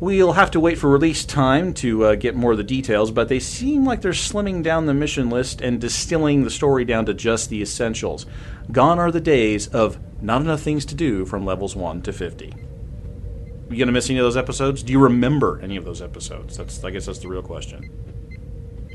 We'll 0.00 0.32
have 0.32 0.50
to 0.50 0.60
wait 0.60 0.78
for 0.78 0.90
release 0.90 1.24
time 1.24 1.72
to 1.74 2.04
uh, 2.04 2.14
get 2.16 2.34
more 2.34 2.52
of 2.52 2.58
the 2.58 2.64
details, 2.64 3.10
but 3.10 3.28
they 3.28 3.38
seem 3.38 3.84
like 3.84 4.00
they're 4.00 4.12
slimming 4.12 4.62
down 4.62 4.86
the 4.86 4.94
mission 4.94 5.30
list 5.30 5.60
and 5.60 5.80
distilling 5.80 6.44
the 6.44 6.50
story 6.50 6.84
down 6.84 7.06
to 7.06 7.14
just 7.14 7.48
the 7.48 7.62
essentials. 7.62 8.26
Gone 8.72 8.98
are 8.98 9.12
the 9.12 9.20
days 9.20 9.68
of 9.68 9.98
not 10.20 10.42
enough 10.42 10.62
things 10.62 10.84
to 10.86 10.94
do 10.94 11.24
from 11.24 11.46
levels 11.46 11.76
1 11.76 12.02
to 12.02 12.12
50. 12.12 12.54
You 13.70 13.78
gonna 13.78 13.92
miss 13.92 14.10
any 14.10 14.18
of 14.18 14.24
those 14.24 14.36
episodes? 14.36 14.82
Do 14.82 14.92
you 14.92 14.98
remember 14.98 15.60
any 15.62 15.76
of 15.76 15.84
those 15.84 16.02
episodes? 16.02 16.56
That's 16.56 16.82
I 16.84 16.90
guess 16.90 17.06
that's 17.06 17.20
the 17.20 17.28
real 17.28 17.42
question. 17.42 17.90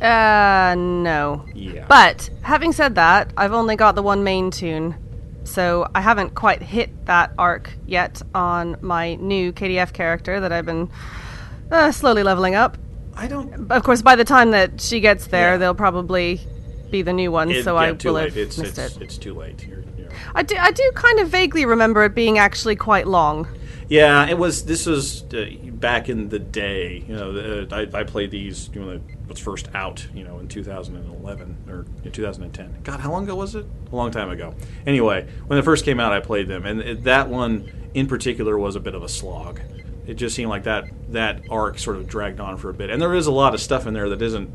Uh, 0.02 0.76
no. 0.78 1.46
Yeah. 1.54 1.86
But 1.88 2.30
having 2.42 2.72
said 2.72 2.96
that, 2.96 3.34
I've 3.36 3.54
only 3.54 3.76
got 3.76 3.96
the 3.96 4.04
one 4.04 4.24
main 4.24 4.52
tune, 4.52 4.96
so 5.50 5.90
I 5.96 6.02
haven't 6.02 6.36
quite 6.36 6.62
hit 6.62 7.06
that 7.06 7.32
arc 7.38 7.72
yet 7.88 8.22
on 8.34 8.78
my 8.82 9.16
new 9.16 9.52
KDF 9.52 9.92
character 9.94 10.40
that 10.40 10.52
I've 10.52 10.66
been 10.66 10.90
uh, 11.72 11.92
slowly 11.92 12.24
leveling 12.24 12.56
up. 12.56 12.78
I 13.16 13.28
don't. 13.28 13.72
Of 13.72 13.84
course, 13.84 14.02
by 14.02 14.16
the 14.16 14.24
time 14.24 14.52
that 14.52 14.80
she 14.80 15.00
gets 15.00 15.28
there, 15.28 15.52
Yeah. 15.54 15.58
they'll 15.58 15.76
probably 15.76 16.40
be 16.90 17.02
the 17.02 17.14
new 17.14 17.32
one, 17.32 17.52
It- 17.52 17.64
so 17.64 17.74
yeah, 17.76 17.80
I 17.82 17.92
will 17.92 18.14
late. 18.14 18.26
have 18.30 18.38
It's, 18.38 18.58
missed 18.58 18.78
it's, 18.78 18.96
it. 18.96 19.02
it's 19.02 19.18
too 19.18 19.34
late. 19.34 19.68
You're, 19.68 19.84
you're... 19.98 20.10
I 20.34 20.42
do, 20.44 20.56
I 20.58 20.72
do 20.72 20.92
kind 20.96 21.20
of 21.20 21.28
vaguely 21.30 21.66
remember 21.66 22.04
it 22.06 22.16
being 22.16 22.38
actually 22.40 22.76
quite 22.76 23.08
long. 23.08 23.48
Yeah, 23.90 24.28
it 24.28 24.38
was. 24.38 24.66
This 24.66 24.86
was 24.86 25.24
uh, 25.34 25.46
back 25.74 26.10
in 26.10 26.30
the 26.30 26.40
day. 26.40 27.04
You 27.08 27.16
know, 27.16 27.34
the, 27.66 27.76
I, 27.94 28.00
I 28.00 28.04
played 28.04 28.32
these. 28.32 28.70
You 28.74 28.82
know, 28.82 29.02
was 29.30 29.40
first 29.40 29.70
out. 29.74 30.06
You 30.14 30.24
know, 30.24 30.40
in 30.40 30.48
2011 30.48 31.58
or 31.70 31.86
in 32.04 32.12
2010. 32.12 32.82
God, 32.84 33.00
how 33.00 33.12
long 33.12 33.24
ago 33.24 33.36
was 33.36 33.56
it? 33.56 33.66
A 33.92 33.96
long 33.96 34.12
time 34.12 34.30
ago. 34.30 34.56
Anyway, 34.86 35.28
when 35.48 35.58
it 35.58 35.64
first 35.64 35.86
came 35.86 36.00
out, 36.00 36.12
I 36.12 36.20
played 36.20 36.48
them, 36.48 36.66
and 36.66 36.82
it, 36.82 37.04
that 37.04 37.30
one 37.30 37.72
in 37.94 38.08
particular 38.08 38.58
was 38.58 38.76
a 38.76 38.80
bit 38.80 38.96
of 38.96 39.04
a 39.04 39.10
slog. 39.10 39.62
It 40.06 40.16
just 40.16 40.36
seemed 40.36 40.50
like 40.50 40.64
that 40.64 40.86
that 41.10 41.44
arc 41.50 41.78
sort 41.80 41.98
of 41.98 42.08
dragged 42.08 42.40
on 42.40 42.58
for 42.58 42.70
a 42.70 42.74
bit, 42.74 42.90
and 42.90 43.02
there 43.02 43.14
is 43.14 43.28
a 43.28 43.32
lot 43.32 43.54
of 43.54 43.62
stuff 43.62 43.88
in 43.88 43.94
there 43.94 44.10
that 44.10 44.22
isn't. 44.22 44.50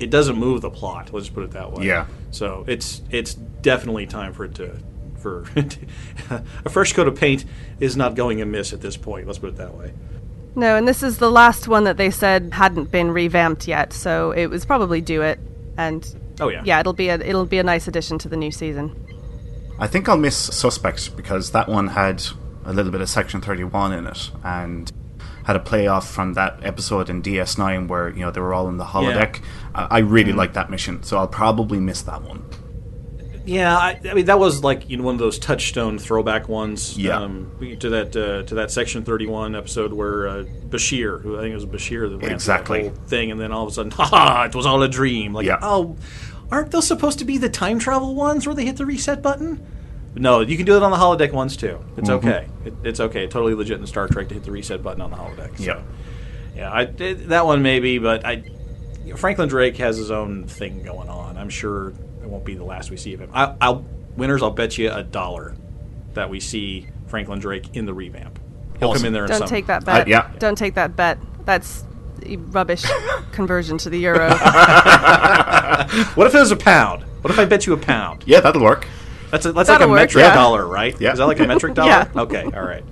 It 0.00 0.10
doesn't 0.10 0.36
move 0.36 0.60
the 0.60 0.70
plot. 0.70 1.12
Let's 1.12 1.26
just 1.26 1.34
put 1.34 1.42
it 1.42 1.50
that 1.50 1.72
way. 1.72 1.86
Yeah. 1.86 2.06
So 2.30 2.64
it's 2.66 3.02
it's 3.10 3.34
definitely 3.34 4.06
time 4.06 4.32
for 4.32 4.44
it 4.44 4.54
to 4.56 4.78
for 5.18 5.44
a 6.64 6.70
fresh 6.70 6.92
coat 6.92 7.08
of 7.08 7.16
paint 7.16 7.44
is 7.80 7.96
not 7.96 8.14
going 8.14 8.40
amiss 8.40 8.72
at 8.72 8.80
this 8.80 8.96
point. 8.96 9.26
Let's 9.26 9.38
put 9.38 9.50
it 9.50 9.56
that 9.56 9.74
way. 9.74 9.92
No, 10.58 10.74
and 10.74 10.88
this 10.88 11.04
is 11.04 11.18
the 11.18 11.30
last 11.30 11.68
one 11.68 11.84
that 11.84 11.96
they 11.96 12.10
said 12.10 12.52
hadn't 12.52 12.90
been 12.90 13.12
revamped 13.12 13.68
yet, 13.68 13.92
so 13.92 14.32
it 14.32 14.46
was 14.46 14.64
probably 14.64 15.00
due 15.00 15.22
it. 15.22 15.38
And 15.76 16.04
Oh 16.40 16.48
yeah. 16.48 16.62
yeah, 16.64 16.80
it'll 16.80 16.92
be 16.92 17.08
a 17.10 17.14
it'll 17.14 17.46
be 17.46 17.58
a 17.58 17.62
nice 17.62 17.86
addition 17.86 18.18
to 18.18 18.28
the 18.28 18.36
new 18.36 18.50
season. 18.50 18.92
I 19.78 19.86
think 19.86 20.08
I'll 20.08 20.16
miss 20.16 20.36
Suspects 20.36 21.08
because 21.08 21.52
that 21.52 21.68
one 21.68 21.86
had 21.88 22.24
a 22.64 22.72
little 22.72 22.90
bit 22.90 23.00
of 23.00 23.08
Section 23.08 23.40
31 23.40 23.92
in 23.92 24.06
it 24.08 24.30
and 24.42 24.90
had 25.44 25.54
a 25.54 25.60
playoff 25.60 26.10
from 26.10 26.34
that 26.34 26.58
episode 26.64 27.08
in 27.08 27.22
DS9 27.22 27.86
where, 27.86 28.10
you 28.10 28.20
know, 28.20 28.32
they 28.32 28.40
were 28.40 28.52
all 28.52 28.68
in 28.68 28.76
the 28.76 28.84
holodeck. 28.84 29.40
Uh, 29.74 29.86
I 29.88 30.00
really 30.00 30.32
like 30.32 30.54
that 30.54 30.68
mission, 30.70 31.04
so 31.04 31.16
I'll 31.16 31.28
probably 31.28 31.78
miss 31.78 32.02
that 32.02 32.22
one. 32.22 32.44
Yeah, 33.48 33.74
I, 33.76 33.98
I 34.10 34.12
mean 34.14 34.26
that 34.26 34.38
was 34.38 34.62
like 34.62 34.90
you 34.90 34.98
know 34.98 35.04
one 35.04 35.14
of 35.14 35.18
those 35.18 35.38
touchstone 35.38 35.98
throwback 35.98 36.48
ones. 36.48 36.98
Yeah. 36.98 37.18
Um, 37.18 37.50
to 37.80 37.88
that 37.90 38.14
uh, 38.14 38.42
to 38.44 38.54
that 38.56 38.70
Section 38.70 39.04
Thirty 39.04 39.26
One 39.26 39.54
episode 39.56 39.92
where 39.92 40.28
uh, 40.28 40.44
Bashir, 40.68 41.22
who 41.22 41.38
I 41.38 41.40
think 41.40 41.52
it 41.52 41.54
was 41.54 41.64
Bashir, 41.66 42.10
that 42.10 42.18
ran 42.18 42.32
Exactly. 42.32 42.82
that 42.82 42.94
whole 42.96 43.06
thing, 43.06 43.30
and 43.30 43.40
then 43.40 43.50
all 43.50 43.64
of 43.64 43.70
a 43.70 43.72
sudden, 43.74 43.90
ha 43.92 44.04
ha, 44.04 44.44
it 44.44 44.54
was 44.54 44.66
all 44.66 44.82
a 44.82 44.88
dream. 44.88 45.32
Like, 45.32 45.46
Yeah. 45.46 45.58
oh, 45.62 45.96
aren't 46.50 46.70
those 46.72 46.86
supposed 46.86 47.18
to 47.20 47.24
be 47.24 47.38
the 47.38 47.48
time 47.48 47.78
travel 47.78 48.14
ones 48.14 48.46
where 48.46 48.54
they 48.54 48.66
hit 48.66 48.76
the 48.76 48.84
reset 48.86 49.22
button? 49.22 49.64
No, 50.14 50.40
you 50.40 50.56
can 50.56 50.66
do 50.66 50.76
it 50.76 50.82
on 50.82 50.90
the 50.90 50.96
holodeck 50.96 51.32
ones 51.32 51.56
too. 51.56 51.78
It's 51.96 52.10
Mm-hmm. 52.10 52.28
okay. 52.28 52.46
It, 52.66 52.74
it's 52.84 53.00
okay. 53.00 53.26
Totally 53.28 53.54
legit 53.54 53.78
in 53.80 53.86
Star 53.86 54.08
Trek 54.08 54.28
to 54.28 54.34
hit 54.34 54.44
the 54.44 54.50
reset 54.52 54.82
button 54.82 55.00
on 55.00 55.10
the 55.10 55.16
holodeck. 55.16 55.56
So, 55.56 55.64
Yeah. 55.64 55.82
yeah, 56.56 56.70
I, 56.70 56.82
it, 56.82 57.28
that 57.28 57.46
one 57.46 57.62
maybe, 57.62 57.98
but 57.98 58.26
I 58.26 58.42
Franklin 59.16 59.48
Drake 59.48 59.76
has 59.78 59.96
his 59.96 60.10
own 60.10 60.44
thing 60.46 60.82
going 60.82 61.08
on. 61.08 61.38
I'm 61.38 61.48
sure 61.48 61.94
won't 62.28 62.44
be 62.44 62.54
the 62.54 62.64
last 62.64 62.90
we 62.90 62.96
see 62.96 63.14
of 63.14 63.20
him. 63.20 63.30
I, 63.32 63.54
I'll 63.60 63.84
winners. 64.16 64.42
I'll 64.42 64.50
bet 64.50 64.78
you 64.78 64.90
a 64.90 65.02
dollar 65.02 65.54
that 66.14 66.30
we 66.30 66.40
see 66.40 66.86
Franklin 67.06 67.38
Drake 67.38 67.74
in 67.76 67.86
the 67.86 67.94
revamp. 67.94 68.38
He'll 68.78 68.94
come 68.94 69.04
in 69.04 69.12
there. 69.12 69.24
in 69.24 69.30
Don't 69.30 69.38
some, 69.40 69.48
take 69.48 69.66
that 69.66 69.84
bet. 69.84 70.02
Uh, 70.02 70.04
yeah. 70.06 70.30
Don't 70.38 70.56
take 70.56 70.74
that 70.74 70.94
bet. 70.94 71.18
That's 71.44 71.84
a 72.24 72.36
rubbish 72.36 72.84
conversion 73.32 73.78
to 73.78 73.90
the 73.90 73.98
euro. 73.98 74.28
What 76.14 76.26
if 76.26 76.34
it 76.34 76.38
was 76.38 76.50
a 76.50 76.56
pound? 76.56 77.02
What 77.22 77.30
if 77.30 77.38
I 77.38 77.44
bet 77.44 77.66
you 77.66 77.72
a 77.72 77.78
pound? 77.78 78.22
Yeah, 78.26 78.40
that'll 78.40 78.62
work. 78.62 78.86
That's 79.30 79.46
a, 79.46 79.52
that's 79.52 79.68
like 79.68 79.78
That'll 79.78 79.88
a 79.88 79.90
work, 79.90 80.00
metric 80.00 80.22
yeah. 80.22 80.34
dollar, 80.34 80.66
right? 80.66 80.98
Yeah. 81.00 81.12
Is 81.12 81.18
that 81.18 81.26
like 81.26 81.40
a 81.40 81.46
metric 81.46 81.74
dollar? 81.74 81.88
Yeah. 81.88 82.10
Okay. 82.14 82.42
All 82.44 82.62
right. 82.62 82.84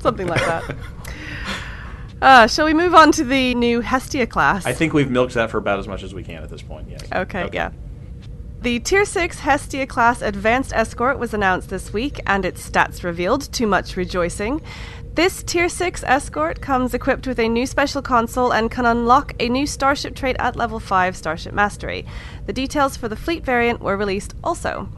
Something 0.00 0.26
like 0.26 0.40
that. 0.40 0.76
Uh, 2.22 2.46
shall 2.46 2.66
we 2.66 2.74
move 2.74 2.94
on 2.94 3.12
to 3.12 3.24
the 3.24 3.54
new 3.54 3.80
Hestia 3.80 4.26
class? 4.26 4.66
I 4.66 4.72
think 4.72 4.92
we've 4.92 5.10
milked 5.10 5.34
that 5.34 5.50
for 5.50 5.58
about 5.58 5.78
as 5.78 5.88
much 5.88 6.02
as 6.02 6.12
we 6.12 6.22
can 6.22 6.42
at 6.42 6.50
this 6.50 6.62
point. 6.62 6.88
Yes. 6.90 7.02
Okay, 7.12 7.48
yeah. 7.52 7.70
The 8.62 8.78
Tier 8.78 9.06
6 9.06 9.38
Hestia 9.38 9.86
class 9.86 10.20
Advanced 10.20 10.74
Escort 10.74 11.18
was 11.18 11.32
announced 11.32 11.70
this 11.70 11.94
week 11.94 12.20
and 12.26 12.44
its 12.44 12.68
stats 12.68 13.02
revealed, 13.02 13.50
to 13.54 13.66
much 13.66 13.96
rejoicing. 13.96 14.60
This 15.14 15.42
Tier 15.42 15.70
6 15.70 16.04
Escort 16.04 16.60
comes 16.60 16.92
equipped 16.92 17.26
with 17.26 17.38
a 17.38 17.48
new 17.48 17.64
special 17.64 18.02
console 18.02 18.52
and 18.52 18.70
can 18.70 18.84
unlock 18.84 19.32
a 19.40 19.48
new 19.48 19.66
Starship 19.66 20.14
trait 20.14 20.36
at 20.38 20.56
level 20.56 20.78
5 20.78 21.16
Starship 21.16 21.54
Mastery. 21.54 22.04
The 22.44 22.52
details 22.52 22.98
for 22.98 23.08
the 23.08 23.16
fleet 23.16 23.46
variant 23.46 23.80
were 23.80 23.96
released 23.96 24.34
also. 24.44 24.90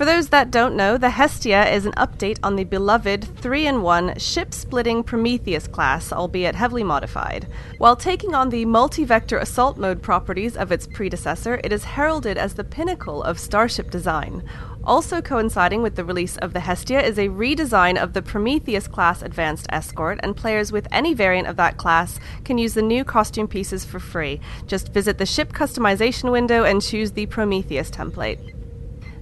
For 0.00 0.06
those 0.06 0.30
that 0.30 0.50
don't 0.50 0.76
know, 0.76 0.96
the 0.96 1.10
Hestia 1.10 1.70
is 1.70 1.84
an 1.84 1.92
update 1.92 2.38
on 2.42 2.56
the 2.56 2.64
beloved 2.64 3.36
3 3.36 3.66
in 3.66 3.82
1 3.82 4.18
ship 4.18 4.54
splitting 4.54 5.02
Prometheus 5.02 5.66
class, 5.66 6.10
albeit 6.10 6.54
heavily 6.54 6.82
modified. 6.82 7.46
While 7.76 7.96
taking 7.96 8.34
on 8.34 8.48
the 8.48 8.64
multi 8.64 9.04
vector 9.04 9.36
assault 9.36 9.76
mode 9.76 10.00
properties 10.00 10.56
of 10.56 10.72
its 10.72 10.86
predecessor, 10.86 11.60
it 11.62 11.70
is 11.70 11.84
heralded 11.84 12.38
as 12.38 12.54
the 12.54 12.64
pinnacle 12.64 13.22
of 13.22 13.38
starship 13.38 13.90
design. 13.90 14.42
Also 14.84 15.20
coinciding 15.20 15.82
with 15.82 15.96
the 15.96 16.04
release 16.06 16.38
of 16.38 16.54
the 16.54 16.60
Hestia 16.60 17.02
is 17.02 17.18
a 17.18 17.28
redesign 17.28 18.02
of 18.02 18.14
the 18.14 18.22
Prometheus 18.22 18.88
class 18.88 19.20
Advanced 19.20 19.66
Escort, 19.68 20.18
and 20.22 20.34
players 20.34 20.72
with 20.72 20.88
any 20.90 21.12
variant 21.12 21.46
of 21.46 21.56
that 21.56 21.76
class 21.76 22.18
can 22.46 22.56
use 22.56 22.72
the 22.72 22.80
new 22.80 23.04
costume 23.04 23.48
pieces 23.48 23.84
for 23.84 24.00
free. 24.00 24.40
Just 24.66 24.94
visit 24.94 25.18
the 25.18 25.26
ship 25.26 25.52
customization 25.52 26.32
window 26.32 26.64
and 26.64 26.80
choose 26.80 27.12
the 27.12 27.26
Prometheus 27.26 27.90
template. 27.90 28.54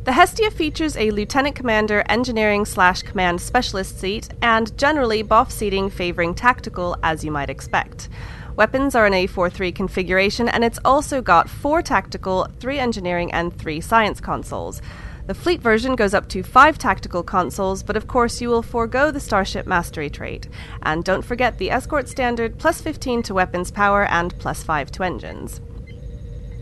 The 0.08 0.14
Hestia 0.14 0.50
features 0.50 0.96
a 0.96 1.10
Lieutenant 1.10 1.54
Commander 1.54 2.02
Engineering 2.08 2.64
slash 2.64 3.02
Command 3.02 3.42
Specialist 3.42 4.00
seat 4.00 4.30
and 4.40 4.74
generally 4.78 5.20
BOF 5.20 5.52
seating 5.52 5.90
favoring 5.90 6.34
tactical, 6.34 6.96
as 7.02 7.24
you 7.24 7.30
might 7.30 7.50
expect. 7.50 8.08
Weapons 8.56 8.94
are 8.94 9.06
in 9.06 9.12
a 9.12 9.26
4 9.26 9.50
3 9.50 9.70
configuration, 9.70 10.48
and 10.48 10.64
it's 10.64 10.78
also 10.82 11.20
got 11.20 11.50
4 11.50 11.82
tactical, 11.82 12.48
3 12.58 12.78
engineering, 12.78 13.30
and 13.32 13.54
3 13.58 13.82
science 13.82 14.18
consoles. 14.18 14.80
The 15.26 15.34
fleet 15.34 15.60
version 15.60 15.94
goes 15.94 16.14
up 16.14 16.26
to 16.30 16.42
5 16.42 16.78
tactical 16.78 17.22
consoles, 17.22 17.82
but 17.82 17.94
of 17.94 18.06
course 18.06 18.40
you 18.40 18.48
will 18.48 18.62
forego 18.62 19.10
the 19.10 19.20
Starship 19.20 19.66
Mastery 19.66 20.08
trait. 20.08 20.48
And 20.84 21.04
don't 21.04 21.22
forget 21.22 21.58
the 21.58 21.70
Escort 21.70 22.08
Standard 22.08 22.56
plus 22.56 22.80
15 22.80 23.24
to 23.24 23.34
weapons 23.34 23.70
power 23.70 24.06
and 24.06 24.32
plus 24.38 24.62
5 24.62 24.90
to 24.92 25.02
engines. 25.02 25.60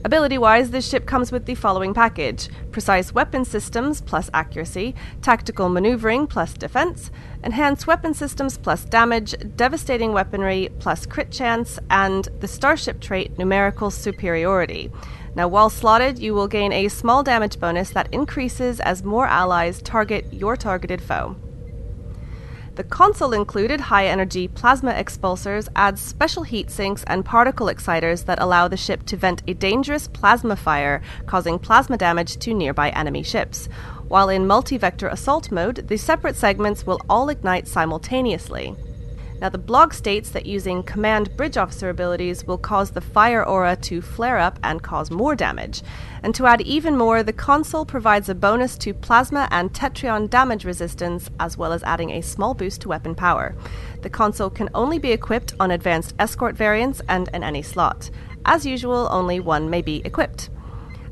Ability 0.06 0.38
wise, 0.38 0.70
this 0.70 0.88
ship 0.88 1.04
comes 1.04 1.32
with 1.32 1.46
the 1.46 1.56
following 1.56 1.92
package 1.92 2.48
Precise 2.70 3.12
Weapon 3.12 3.44
Systems 3.44 4.00
plus 4.00 4.30
Accuracy, 4.32 4.94
Tactical 5.20 5.68
Maneuvering 5.68 6.28
plus 6.28 6.54
Defense, 6.54 7.10
Enhanced 7.42 7.88
Weapon 7.88 8.14
Systems 8.14 8.56
plus 8.56 8.84
Damage, 8.84 9.34
Devastating 9.56 10.12
Weaponry 10.12 10.68
plus 10.78 11.06
Crit 11.06 11.32
Chance, 11.32 11.80
and 11.90 12.28
the 12.38 12.46
Starship 12.46 13.00
trait 13.00 13.36
Numerical 13.36 13.90
Superiority. 13.90 14.92
Now, 15.34 15.48
while 15.48 15.70
slotted, 15.70 16.20
you 16.20 16.34
will 16.34 16.46
gain 16.46 16.72
a 16.72 16.86
small 16.86 17.24
damage 17.24 17.58
bonus 17.58 17.90
that 17.90 18.14
increases 18.14 18.78
as 18.78 19.02
more 19.02 19.26
allies 19.26 19.82
target 19.82 20.32
your 20.32 20.56
targeted 20.56 21.02
foe. 21.02 21.34
The 22.76 22.84
console 22.84 23.32
included 23.32 23.80
high 23.80 24.06
energy 24.06 24.48
plasma 24.48 24.92
expulsors 24.92 25.66
adds 25.74 25.98
special 25.98 26.42
heat 26.42 26.70
sinks 26.70 27.04
and 27.04 27.24
particle 27.24 27.68
exciters 27.68 28.24
that 28.24 28.38
allow 28.38 28.68
the 28.68 28.76
ship 28.76 29.06
to 29.06 29.16
vent 29.16 29.42
a 29.46 29.54
dangerous 29.54 30.06
plasma 30.08 30.56
fire, 30.56 31.00
causing 31.24 31.58
plasma 31.58 31.96
damage 31.96 32.36
to 32.36 32.52
nearby 32.52 32.90
enemy 32.90 33.22
ships. 33.22 33.70
While 34.08 34.28
in 34.28 34.46
multi 34.46 34.76
vector 34.76 35.08
assault 35.08 35.50
mode, 35.50 35.88
the 35.88 35.96
separate 35.96 36.36
segments 36.36 36.86
will 36.86 37.00
all 37.08 37.30
ignite 37.30 37.66
simultaneously. 37.66 38.76
Now, 39.40 39.50
the 39.50 39.58
blog 39.58 39.92
states 39.92 40.30
that 40.30 40.46
using 40.46 40.82
command 40.82 41.36
bridge 41.36 41.58
officer 41.58 41.90
abilities 41.90 42.46
will 42.46 42.56
cause 42.56 42.90
the 42.90 43.02
fire 43.02 43.44
aura 43.44 43.76
to 43.76 44.00
flare 44.00 44.38
up 44.38 44.58
and 44.62 44.82
cause 44.82 45.10
more 45.10 45.36
damage. 45.36 45.82
And 46.22 46.34
to 46.36 46.46
add 46.46 46.62
even 46.62 46.96
more, 46.96 47.22
the 47.22 47.34
console 47.34 47.84
provides 47.84 48.30
a 48.30 48.34
bonus 48.34 48.78
to 48.78 48.94
plasma 48.94 49.46
and 49.50 49.72
tetrion 49.72 50.30
damage 50.30 50.64
resistance, 50.64 51.28
as 51.38 51.58
well 51.58 51.72
as 51.72 51.82
adding 51.82 52.10
a 52.10 52.22
small 52.22 52.54
boost 52.54 52.80
to 52.82 52.88
weapon 52.88 53.14
power. 53.14 53.54
The 54.00 54.10
console 54.10 54.50
can 54.50 54.70
only 54.74 54.98
be 54.98 55.12
equipped 55.12 55.52
on 55.60 55.70
advanced 55.70 56.14
escort 56.18 56.56
variants 56.56 57.02
and 57.08 57.28
in 57.34 57.42
any 57.42 57.62
slot. 57.62 58.10
As 58.46 58.64
usual, 58.64 59.08
only 59.10 59.40
one 59.40 59.68
may 59.68 59.82
be 59.82 60.00
equipped. 60.04 60.48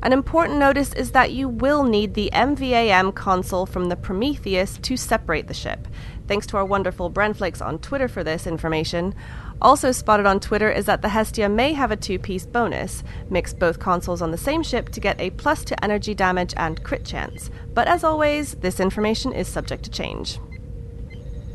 An 0.01 0.13
important 0.13 0.59
notice 0.59 0.93
is 0.93 1.11
that 1.13 1.31
you 1.31 1.49
will 1.49 1.83
need 1.83 2.13
the 2.13 2.29
MVAM 2.31 3.15
console 3.15 3.65
from 3.65 3.89
the 3.89 3.95
Prometheus 3.95 4.77
to 4.83 4.95
separate 4.95 5.47
the 5.47 5.53
ship. 5.53 5.87
Thanks 6.27 6.47
to 6.47 6.57
our 6.57 6.65
wonderful 6.65 7.11
Branflakes 7.11 7.63
on 7.63 7.79
Twitter 7.79 8.07
for 8.07 8.23
this 8.23 8.47
information. 8.47 9.13
Also 9.61 9.91
spotted 9.91 10.25
on 10.25 10.39
Twitter 10.39 10.71
is 10.71 10.85
that 10.85 11.01
the 11.01 11.09
Hestia 11.09 11.47
may 11.49 11.73
have 11.73 11.91
a 11.91 11.95
two 11.95 12.17
piece 12.17 12.45
bonus. 12.45 13.03
Mix 13.29 13.53
both 13.53 13.79
consoles 13.79 14.21
on 14.21 14.31
the 14.31 14.37
same 14.37 14.63
ship 14.63 14.89
to 14.89 14.99
get 14.99 15.19
a 15.21 15.29
plus 15.31 15.63
to 15.65 15.83
energy 15.83 16.13
damage 16.13 16.53
and 16.57 16.83
crit 16.83 17.05
chance. 17.05 17.49
But 17.73 17.87
as 17.87 18.03
always, 18.03 18.55
this 18.55 18.79
information 18.79 19.31
is 19.33 19.47
subject 19.47 19.83
to 19.83 19.91
change. 19.91 20.39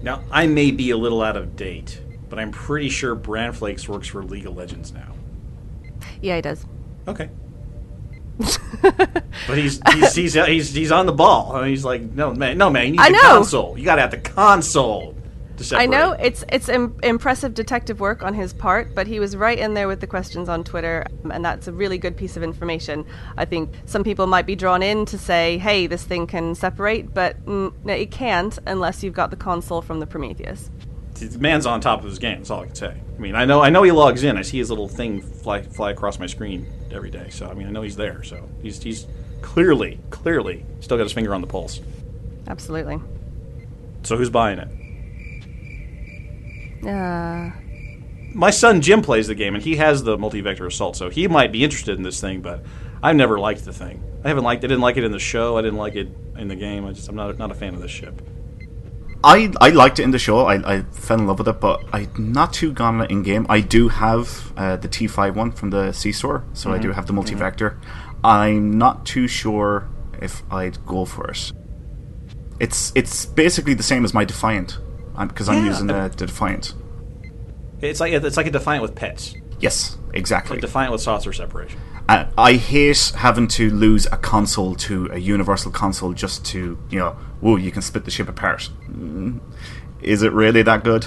Now, 0.02 0.22
I 0.30 0.46
may 0.46 0.70
be 0.70 0.90
a 0.90 0.96
little 0.96 1.20
out 1.20 1.36
of 1.36 1.56
date, 1.56 2.00
but 2.28 2.38
I'm 2.38 2.52
pretty 2.52 2.88
sure 2.88 3.14
Branflakes 3.14 3.88
works 3.88 4.08
for 4.08 4.22
League 4.22 4.46
of 4.46 4.56
Legends 4.56 4.92
now. 4.92 5.12
Yeah, 6.22 6.36
he 6.36 6.42
does. 6.42 6.64
Okay. 7.06 7.28
But 9.46 9.58
he's 9.58 9.80
he's, 9.92 10.14
he's 10.14 10.34
he's 10.34 10.74
he's 10.74 10.92
on 10.92 11.06
the 11.06 11.12
ball. 11.12 11.52
I 11.54 11.62
mean, 11.62 11.70
he's 11.70 11.84
like, 11.84 12.02
no 12.02 12.32
man, 12.34 12.58
no 12.58 12.70
man, 12.70 12.86
you 12.86 12.92
need 12.92 13.00
I 13.00 13.06
the 13.08 13.12
know. 13.12 13.20
console. 13.22 13.78
You 13.78 13.84
got 13.84 13.96
to 13.96 14.02
have 14.02 14.10
the 14.10 14.18
console 14.18 15.14
to 15.56 15.64
separate. 15.64 15.82
I 15.82 15.86
know 15.86 16.12
it's 16.12 16.44
it's 16.48 16.68
Im- 16.68 16.98
impressive 17.02 17.54
detective 17.54 18.00
work 18.00 18.22
on 18.22 18.34
his 18.34 18.52
part, 18.52 18.94
but 18.94 19.06
he 19.06 19.20
was 19.20 19.36
right 19.36 19.58
in 19.58 19.74
there 19.74 19.88
with 19.88 20.00
the 20.00 20.06
questions 20.06 20.48
on 20.48 20.64
Twitter, 20.64 21.04
and 21.30 21.44
that's 21.44 21.68
a 21.68 21.72
really 21.72 21.98
good 21.98 22.16
piece 22.16 22.36
of 22.36 22.42
information. 22.42 23.04
I 23.36 23.44
think 23.44 23.70
some 23.86 24.02
people 24.04 24.26
might 24.26 24.46
be 24.46 24.56
drawn 24.56 24.82
in 24.82 25.04
to 25.06 25.18
say, 25.18 25.58
"Hey, 25.58 25.86
this 25.86 26.04
thing 26.04 26.26
can 26.26 26.54
separate," 26.54 27.12
but 27.14 27.44
mm, 27.44 27.72
no, 27.84 27.92
it 27.92 28.10
can't 28.10 28.58
unless 28.66 29.02
you've 29.02 29.14
got 29.14 29.30
the 29.30 29.36
console 29.36 29.82
from 29.82 30.00
the 30.00 30.06
Prometheus. 30.06 30.70
The 31.28 31.38
man's 31.38 31.66
on 31.66 31.80
top 31.80 32.00
of 32.00 32.04
his 32.06 32.18
game. 32.18 32.38
That's 32.38 32.50
all 32.50 32.62
I 32.62 32.66
can 32.66 32.74
say. 32.74 33.00
I 33.16 33.20
mean, 33.20 33.34
I 33.34 33.44
know 33.44 33.60
I 33.60 33.70
know 33.70 33.82
he 33.82 33.92
logs 33.92 34.22
in. 34.24 34.36
I 34.36 34.42
see 34.42 34.58
his 34.58 34.70
little 34.70 34.88
thing 34.88 35.20
fly 35.22 35.62
fly 35.62 35.90
across 35.90 36.18
my 36.18 36.26
screen 36.26 36.66
every 36.90 37.10
day. 37.10 37.28
So 37.30 37.46
I 37.48 37.54
mean, 37.54 37.66
I 37.66 37.70
know 37.70 37.82
he's 37.82 37.96
there. 37.96 38.22
So 38.22 38.48
he's 38.62 38.82
he's 38.82 39.06
clearly 39.42 39.98
clearly 40.10 40.64
still 40.80 40.96
got 40.96 41.04
his 41.04 41.12
finger 41.12 41.34
on 41.34 41.40
the 41.40 41.46
pulse. 41.46 41.80
Absolutely. 42.48 43.00
So 44.02 44.16
who's 44.16 44.30
buying 44.30 44.58
it? 44.58 44.68
Uh, 46.86 47.50
My 48.34 48.50
son 48.50 48.80
Jim 48.80 49.02
plays 49.02 49.26
the 49.26 49.34
game, 49.34 49.54
and 49.54 49.62
he 49.62 49.76
has 49.76 50.02
the 50.02 50.16
multi-vector 50.16 50.66
assault, 50.66 50.96
so 50.96 51.10
he 51.10 51.28
might 51.28 51.52
be 51.52 51.62
interested 51.62 51.96
in 51.98 52.02
this 52.02 52.20
thing. 52.20 52.40
But 52.40 52.64
I've 53.02 53.16
never 53.16 53.38
liked 53.38 53.64
the 53.64 53.72
thing. 53.72 54.02
I 54.24 54.28
haven't 54.28 54.44
liked. 54.44 54.64
I 54.64 54.68
didn't 54.68 54.80
like 54.80 54.96
it 54.96 55.04
in 55.04 55.12
the 55.12 55.18
show. 55.18 55.58
I 55.58 55.62
didn't 55.62 55.78
like 55.78 55.96
it 55.96 56.08
in 56.38 56.48
the 56.48 56.56
game. 56.56 56.86
I 56.86 56.92
just 56.92 57.08
I'm 57.08 57.16
not 57.16 57.36
not 57.38 57.50
a 57.50 57.54
fan 57.54 57.74
of 57.74 57.80
this 57.82 57.90
ship. 57.90 58.22
I, 59.22 59.52
I 59.60 59.68
liked 59.70 59.98
it 59.98 60.04
in 60.04 60.12
the 60.12 60.18
show. 60.18 60.46
I, 60.46 60.76
I 60.76 60.82
fell 60.92 61.18
in 61.20 61.26
love 61.26 61.38
with 61.38 61.48
it, 61.48 61.60
but 61.60 61.84
I'm 61.92 62.10
not 62.16 62.52
too 62.54 62.72
gone 62.72 63.02
in 63.10 63.22
game. 63.22 63.44
I 63.50 63.60
do 63.60 63.88
have 63.88 64.52
uh, 64.56 64.76
the 64.76 64.88
T5 64.88 65.34
one 65.34 65.52
from 65.52 65.70
the 65.70 65.92
C 65.92 66.10
store, 66.10 66.44
so 66.54 66.72
I 66.72 66.78
do 66.78 66.92
have 66.92 67.06
the 67.06 67.12
multi 67.12 67.34
vector. 67.34 67.78
I'm 68.24 68.78
not 68.78 69.04
too 69.04 69.28
sure 69.28 69.88
if 70.22 70.42
I'd 70.50 70.84
go 70.86 71.04
for 71.04 71.28
it. 71.30 71.52
It's 72.60 72.92
it's 72.94 73.26
basically 73.26 73.74
the 73.74 73.82
same 73.82 74.04
as 74.04 74.12
my 74.14 74.24
Defiant, 74.24 74.78
because 75.18 75.48
I'm 75.48 75.64
Yeah. 75.64 75.70
using 75.70 75.86
the, 75.86 76.08
the 76.08 76.26
Defiant. 76.26 76.74
It's 77.80 78.00
like 78.00 78.12
it's 78.12 78.36
like 78.36 78.46
a 78.46 78.50
Defiant 78.50 78.82
with 78.82 78.94
pets. 78.94 79.34
Yes, 79.58 79.98
exactly. 80.14 80.56
Like 80.56 80.60
Defiant 80.62 80.92
with 80.92 81.00
saucer 81.02 81.32
separation. 81.32 81.78
I, 82.10 82.26
I 82.36 82.52
hate 82.54 83.12
having 83.16 83.46
to 83.48 83.70
lose 83.70 84.06
a 84.06 84.16
console 84.16 84.74
to 84.86 85.08
a 85.12 85.18
universal 85.18 85.70
console 85.70 86.12
just 86.12 86.44
to 86.46 86.78
you 86.90 86.98
know, 86.98 87.10
whoa, 87.40 87.56
you 87.56 87.70
can 87.70 87.82
split 87.82 88.04
the 88.04 88.10
ship 88.10 88.28
apart. 88.28 88.68
Mm. 88.90 89.40
Is 90.02 90.22
it 90.22 90.32
really 90.32 90.62
that 90.62 90.82
good? 90.84 91.06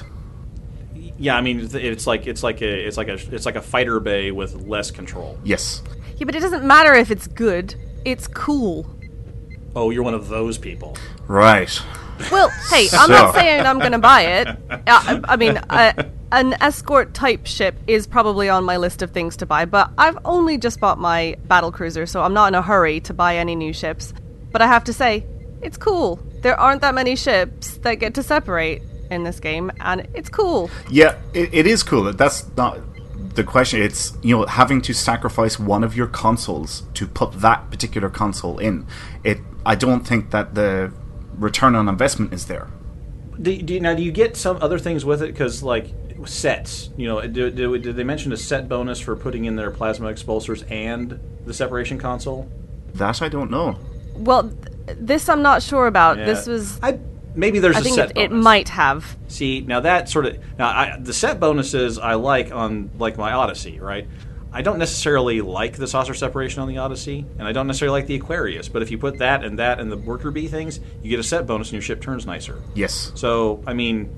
Yeah, 1.17 1.35
I 1.35 1.41
mean 1.41 1.59
it's- 1.59 1.73
it's 1.75 2.07
like 2.07 2.25
it's 2.27 2.43
like 2.43 2.61
a 2.61 2.87
it's 2.87 2.97
like 2.97 3.07
a 3.09 3.13
it's 3.35 3.45
like 3.45 3.55
a 3.55 3.61
fighter 3.61 3.99
bay 3.99 4.31
with 4.31 4.55
less 4.67 4.91
control. 4.91 5.37
Yes. 5.43 5.81
yeah, 6.17 6.25
but 6.25 6.35
it 6.35 6.39
doesn't 6.39 6.63
matter 6.65 6.93
if 6.93 7.11
it's 7.11 7.27
good. 7.27 7.75
It's 8.05 8.27
cool. 8.27 8.85
Oh, 9.75 9.89
you're 9.89 10.03
one 10.03 10.13
of 10.13 10.27
those 10.29 10.57
people. 10.57 10.95
Right. 11.27 11.71
Well, 12.31 12.49
hey, 12.69 12.87
I'm 12.93 13.09
not 13.09 13.35
saying 13.35 13.65
I'm 13.65 13.79
going 13.79 13.91
to 13.91 13.99
buy 13.99 14.21
it. 14.21 14.47
I, 14.87 15.19
I 15.23 15.35
mean, 15.35 15.57
uh, 15.57 16.09
an 16.31 16.53
escort 16.61 17.13
type 17.13 17.45
ship 17.45 17.75
is 17.87 18.07
probably 18.07 18.49
on 18.49 18.63
my 18.63 18.77
list 18.77 19.01
of 19.01 19.11
things 19.11 19.37
to 19.37 19.45
buy, 19.45 19.65
but 19.65 19.91
I've 19.97 20.17
only 20.25 20.57
just 20.57 20.79
bought 20.79 20.99
my 20.99 21.35
battle 21.45 21.71
cruiser, 21.71 22.05
so 22.05 22.21
I'm 22.23 22.33
not 22.33 22.47
in 22.47 22.55
a 22.55 22.61
hurry 22.61 22.99
to 23.01 23.13
buy 23.13 23.37
any 23.37 23.55
new 23.55 23.73
ships. 23.73 24.13
But 24.51 24.61
I 24.61 24.67
have 24.67 24.83
to 24.85 24.93
say, 24.93 25.25
it's 25.61 25.77
cool. 25.77 26.19
There 26.41 26.59
aren't 26.59 26.81
that 26.81 26.95
many 26.95 27.15
ships 27.15 27.77
that 27.77 27.95
get 27.95 28.15
to 28.15 28.23
separate 28.23 28.81
in 29.09 29.23
this 29.23 29.39
game, 29.39 29.71
and 29.79 30.07
it's 30.13 30.29
cool. 30.29 30.69
Yeah, 30.89 31.17
it, 31.33 31.53
it 31.53 31.67
is 31.67 31.83
cool. 31.83 32.11
That's 32.13 32.45
not 32.57 32.79
the 33.35 33.43
question. 33.43 33.81
It's 33.81 34.17
you 34.21 34.37
know 34.37 34.45
having 34.45 34.81
to 34.81 34.93
sacrifice 34.93 35.59
one 35.59 35.83
of 35.83 35.95
your 35.95 36.07
consoles 36.07 36.83
to 36.95 37.07
put 37.07 37.33
that 37.41 37.69
particular 37.71 38.09
console 38.09 38.59
in. 38.59 38.85
It. 39.23 39.39
I 39.65 39.75
don't 39.75 40.05
think 40.05 40.31
that 40.31 40.55
the 40.55 40.91
return 41.37 41.75
on 41.75 41.87
investment 41.87 42.33
is 42.33 42.45
there. 42.45 42.67
Do, 43.41 43.55
do 43.61 43.73
you, 43.73 43.79
now 43.79 43.93
do 43.93 44.03
you 44.03 44.11
get 44.11 44.37
some 44.37 44.57
other 44.61 44.77
things 44.79 45.03
with 45.03 45.21
it? 45.21 45.27
Because 45.27 45.63
like 45.63 45.93
sets, 46.25 46.89
you 46.95 47.07
know, 47.07 47.25
do, 47.27 47.49
do, 47.49 47.77
did 47.77 47.95
they 47.95 48.03
mention 48.03 48.31
a 48.31 48.37
set 48.37 48.69
bonus 48.69 48.99
for 48.99 49.15
putting 49.15 49.45
in 49.45 49.55
their 49.55 49.71
plasma 49.71 50.11
expulsors 50.11 50.69
and 50.71 51.19
the 51.45 51.53
separation 51.53 51.97
console? 51.97 52.49
That 52.93 53.21
I 53.21 53.29
don't 53.29 53.49
know. 53.49 53.77
Well, 54.15 54.49
th- 54.49 54.97
this 54.99 55.29
I'm 55.29 55.41
not 55.41 55.63
sure 55.63 55.87
about. 55.87 56.17
Yeah. 56.17 56.25
This 56.25 56.47
was. 56.47 56.79
I 56.83 56.99
maybe 57.35 57.59
there's 57.59 57.75
I 57.75 57.79
a 57.79 57.83
think 57.83 57.95
set 57.95 58.11
it, 58.11 58.17
it 58.17 58.31
might 58.31 58.69
have. 58.69 59.17
See, 59.27 59.61
now 59.61 59.79
that 59.79 60.09
sort 60.09 60.27
of 60.27 60.37
now 60.57 60.67
I, 60.67 60.97
the 60.99 61.13
set 61.13 61.39
bonuses 61.39 61.97
I 61.97 62.13
like 62.13 62.51
on 62.51 62.91
like 62.99 63.17
my 63.17 63.33
Odyssey, 63.33 63.79
right? 63.79 64.07
I 64.53 64.61
don't 64.61 64.77
necessarily 64.77 65.41
like 65.41 65.77
the 65.77 65.87
saucer 65.87 66.13
separation 66.13 66.61
on 66.61 66.67
the 66.67 66.77
Odyssey, 66.77 67.25
and 67.39 67.47
I 67.47 67.51
don't 67.51 67.65
necessarily 67.67 67.99
like 67.99 68.07
the 68.07 68.15
Aquarius. 68.15 68.69
But 68.69 68.83
if 68.83 68.91
you 68.91 68.97
put 68.99 69.17
that 69.17 69.43
and 69.43 69.57
that 69.59 69.79
and 69.79 69.91
the 69.91 69.97
worker 69.97 70.29
bee 70.31 70.47
things, 70.47 70.79
you 71.01 71.09
get 71.09 71.19
a 71.19 71.23
set 71.23 71.47
bonus, 71.47 71.67
and 71.69 71.73
your 71.73 71.81
ship 71.81 72.01
turns 72.01 72.25
nicer. 72.25 72.61
Yes. 72.75 73.11
So 73.15 73.63
I 73.65 73.73
mean, 73.73 74.15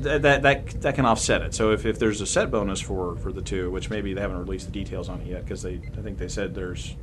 that 0.00 0.22
that 0.22 0.42
that, 0.42 0.66
that 0.82 0.94
can 0.94 1.06
offset 1.06 1.40
it. 1.42 1.54
So 1.54 1.72
if, 1.72 1.86
if 1.86 1.98
there's 1.98 2.20
a 2.20 2.26
set 2.26 2.50
bonus 2.50 2.80
for 2.80 3.16
for 3.16 3.32
the 3.32 3.42
two, 3.42 3.70
which 3.70 3.88
maybe 3.90 4.12
they 4.12 4.20
haven't 4.20 4.38
released 4.38 4.66
the 4.66 4.72
details 4.72 5.08
on 5.08 5.20
it 5.22 5.26
yet, 5.28 5.44
because 5.44 5.62
they 5.62 5.80
I 5.96 6.02
think 6.02 6.18
they 6.18 6.28
said 6.28 6.54
there's 6.54 6.94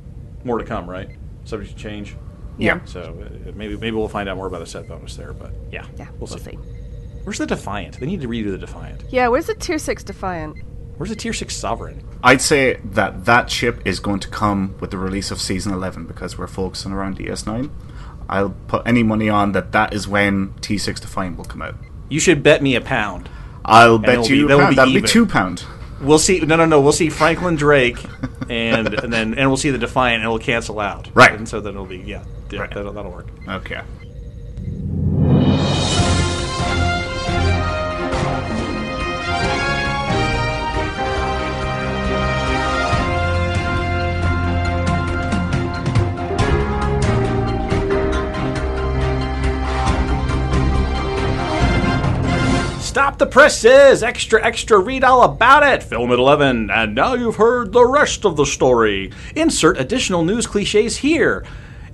more 0.44 0.58
to 0.58 0.64
come, 0.64 0.88
right? 0.88 1.10
Subject 1.44 1.76
to 1.76 1.82
change. 1.82 2.14
Yeah. 2.58 2.84
So 2.84 3.00
uh, 3.00 3.52
maybe 3.56 3.76
maybe 3.76 3.92
we'll 3.96 4.08
find 4.08 4.28
out 4.28 4.36
more 4.36 4.46
about 4.46 4.62
a 4.62 4.66
set 4.66 4.86
bonus 4.86 5.16
there. 5.16 5.32
But 5.32 5.52
yeah, 5.72 5.84
Yeah, 5.98 6.06
we'll, 6.10 6.28
we'll 6.28 6.38
see. 6.38 6.52
see. 6.52 6.58
Where's 7.24 7.38
the 7.38 7.46
Defiant? 7.46 7.98
They 8.00 8.06
need 8.06 8.20
to 8.20 8.28
redo 8.28 8.50
the 8.50 8.58
Defiant. 8.58 9.04
Yeah, 9.10 9.28
where's 9.28 9.46
the 9.46 9.54
Tier 9.54 9.78
6 9.78 10.02
Defiant? 10.04 10.56
Where's 11.02 11.10
the 11.10 11.16
Tier 11.16 11.32
Six 11.32 11.56
Sovereign? 11.56 12.00
I'd 12.22 12.40
say 12.40 12.74
that 12.84 13.24
that 13.24 13.50
ship 13.50 13.80
is 13.84 13.98
going 13.98 14.20
to 14.20 14.28
come 14.28 14.76
with 14.78 14.92
the 14.92 14.98
release 14.98 15.32
of 15.32 15.40
season 15.40 15.72
11 15.72 16.06
because 16.06 16.38
we're 16.38 16.46
focusing 16.46 16.92
around 16.92 17.18
DS9. 17.18 17.70
I'll 18.28 18.50
put 18.68 18.86
any 18.86 19.02
money 19.02 19.28
on 19.28 19.50
that 19.50 19.72
that 19.72 19.92
is 19.92 20.06
when 20.06 20.50
T6 20.60 21.00
Defiant 21.00 21.36
will 21.36 21.44
come 21.44 21.60
out. 21.60 21.74
You 22.08 22.20
should 22.20 22.44
bet 22.44 22.62
me 22.62 22.76
a 22.76 22.80
pound. 22.80 23.28
I'll 23.64 23.96
it'll 23.96 23.98
bet 23.98 24.28
be- 24.28 24.36
you 24.36 24.44
a 24.44 24.48
that 24.50 24.54
will 24.54 24.60
pound. 24.62 24.70
be 24.70 24.76
That'll 24.76 24.94
be 24.94 25.02
two 25.02 25.26
pound. 25.26 25.64
We'll 26.00 26.20
see. 26.20 26.38
No, 26.38 26.54
no, 26.54 26.66
no. 26.66 26.80
We'll 26.80 26.92
see 26.92 27.08
Franklin 27.10 27.56
Drake, 27.56 27.98
and 28.48 28.94
and 28.94 29.12
then 29.12 29.34
and 29.34 29.50
we'll 29.50 29.56
see 29.56 29.70
the 29.70 29.78
Defiant, 29.78 30.22
and 30.22 30.22
it'll 30.22 30.38
cancel 30.38 30.78
out. 30.78 31.08
Right. 31.14 31.32
And 31.32 31.48
so 31.48 31.60
then 31.60 31.74
it'll 31.74 31.84
be 31.84 31.96
yeah, 31.98 32.22
yeah 32.48 32.60
Right. 32.60 32.70
that'll, 32.72 32.92
that'll 32.92 33.10
work. 33.10 33.26
Okay. 33.48 33.80
Stop 52.92 53.16
the 53.16 53.24
presses! 53.24 54.02
Extra, 54.02 54.44
extra, 54.44 54.78
read 54.78 55.02
all 55.02 55.22
about 55.22 55.62
it! 55.62 55.82
Film 55.82 56.12
at 56.12 56.18
11, 56.18 56.70
and 56.70 56.94
now 56.94 57.14
you've 57.14 57.36
heard 57.36 57.72
the 57.72 57.86
rest 57.86 58.26
of 58.26 58.36
the 58.36 58.44
story. 58.44 59.10
Insert 59.34 59.80
additional 59.80 60.22
news 60.26 60.46
cliches 60.46 60.98
here. 60.98 61.42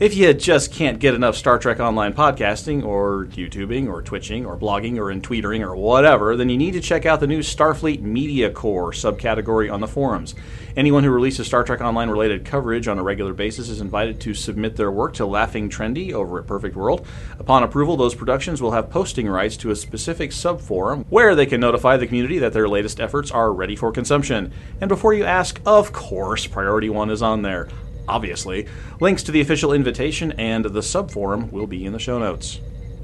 If 0.01 0.15
you 0.15 0.33
just 0.33 0.73
can't 0.73 1.01
get 1.01 1.15
enough 1.15 1.35
Star 1.35 1.59
Trek 1.59 1.81
Online 1.81 2.13
podcasting, 2.13 2.85
or 2.85 3.27
YouTubing, 3.33 3.89
or 3.89 4.01
Twitching, 4.01 4.47
or 4.47 4.57
blogging, 4.57 4.97
or 4.97 5.11
in 5.11 5.21
tweetering, 5.21 5.61
or 5.61 5.75
whatever, 5.75 6.37
then 6.37 6.49
you 6.49 6.57
need 6.57 6.75
to 6.75 6.81
check 6.81 7.05
out 7.05 7.19
the 7.19 7.27
new 7.27 7.41
Starfleet 7.41 8.01
Media 8.01 8.49
Corps 8.49 8.93
subcategory 8.93 9.73
on 9.73 9.81
the 9.81 9.89
forums. 9.89 10.37
Anyone 10.77 11.03
who 11.03 11.11
releases 11.11 11.49
Star 11.49 11.65
Trek 11.65 11.81
Online 11.81 12.11
related 12.11 12.45
coverage 12.45 12.87
on 12.87 13.01
a 13.01 13.03
regular 13.03 13.35
basis 13.35 13.69
is 13.69 13.81
invited 13.81 14.21
to 14.21 14.35
submit 14.35 14.77
their 14.77 14.93
work 14.93 15.15
to 15.15 15.27
Laughing 15.27 15.69
Trendy 15.69 16.13
over 16.13 16.39
at 16.39 16.47
Perfect 16.47 16.77
World. 16.77 17.05
Upon 17.41 17.65
approval, 17.65 17.97
those 17.97 18.15
productions 18.15 18.63
will 18.63 18.71
have 18.71 18.91
posting 18.91 19.29
rights 19.29 19.57
to 19.57 19.73
a 19.73 19.77
specific 19.77 20.31
subforum 20.31 21.07
where 21.09 21.35
they 21.35 21.47
can 21.47 21.61
notify 21.61 21.97
the 21.97 22.07
community 22.07 22.39
that 22.39 22.53
their 22.53 22.69
latest 22.69 23.01
efforts 23.01 23.33
are 23.33 23.53
ready 23.53 23.75
for 23.75 23.91
consumption. 23.91 24.53
And 24.81 24.89
before 24.89 25.13
you 25.13 25.25
ask, 25.25 25.61
of 25.67 25.93
course, 25.93 26.47
Priority 26.47 26.89
One 26.89 27.11
is 27.11 27.21
on 27.21 27.43
there 27.43 27.69
obviously. 28.09 28.67
Links 29.01 29.23
to 29.25 29.33
the 29.33 29.41
official 29.41 29.73
invitation 29.73 30.33
and 30.33 30.65
the 30.65 30.81
subforum 30.81 31.53
will 31.53 31.67
be 31.67 31.85
in 31.85 31.93
the 31.93 31.99
show 31.99 32.19
notes. 32.19 32.61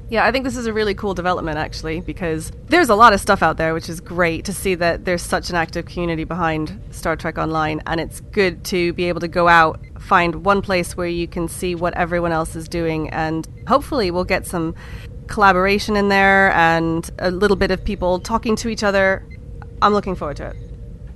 Yeah, 0.07 0.25
I 0.25 0.31
think 0.31 0.43
this 0.43 0.55
is 0.55 0.67
a 0.67 0.73
really 0.73 0.93
cool 0.93 1.15
development 1.15 1.57
actually 1.57 1.99
because 1.99 2.51
there's 2.67 2.89
a 2.89 2.95
lot 2.95 3.13
of 3.13 3.19
stuff 3.19 3.41
out 3.41 3.57
there 3.57 3.73
which 3.73 3.89
is 3.89 3.99
great 3.99 4.45
to 4.45 4.53
see 4.53 4.75
that 4.75 5.03
there's 5.03 5.23
such 5.23 5.49
an 5.49 5.55
active 5.55 5.85
community 5.85 6.25
behind 6.25 6.79
Star 6.91 7.15
Trek 7.15 7.39
Online 7.39 7.81
and 7.87 7.99
it's 7.99 8.19
good 8.19 8.63
to 8.65 8.93
be 8.93 9.05
able 9.05 9.21
to 9.21 9.27
go 9.27 9.47
out 9.47 9.79
find 9.99 10.45
one 10.45 10.61
place 10.61 10.95
where 10.95 11.07
you 11.07 11.27
can 11.27 11.47
see 11.47 11.73
what 11.73 11.95
everyone 11.95 12.31
else 12.31 12.55
is 12.55 12.67
doing 12.67 13.09
and 13.09 13.47
hopefully 13.67 14.11
we'll 14.11 14.23
get 14.23 14.45
some 14.45 14.75
collaboration 15.27 15.95
in 15.95 16.09
there 16.09 16.51
and 16.51 17.09
a 17.17 17.31
little 17.31 17.57
bit 17.57 17.71
of 17.71 17.83
people 17.83 18.19
talking 18.19 18.55
to 18.57 18.69
each 18.69 18.83
other. 18.83 19.25
I'm 19.81 19.93
looking 19.93 20.15
forward 20.15 20.37
to 20.37 20.47
it. 20.49 20.64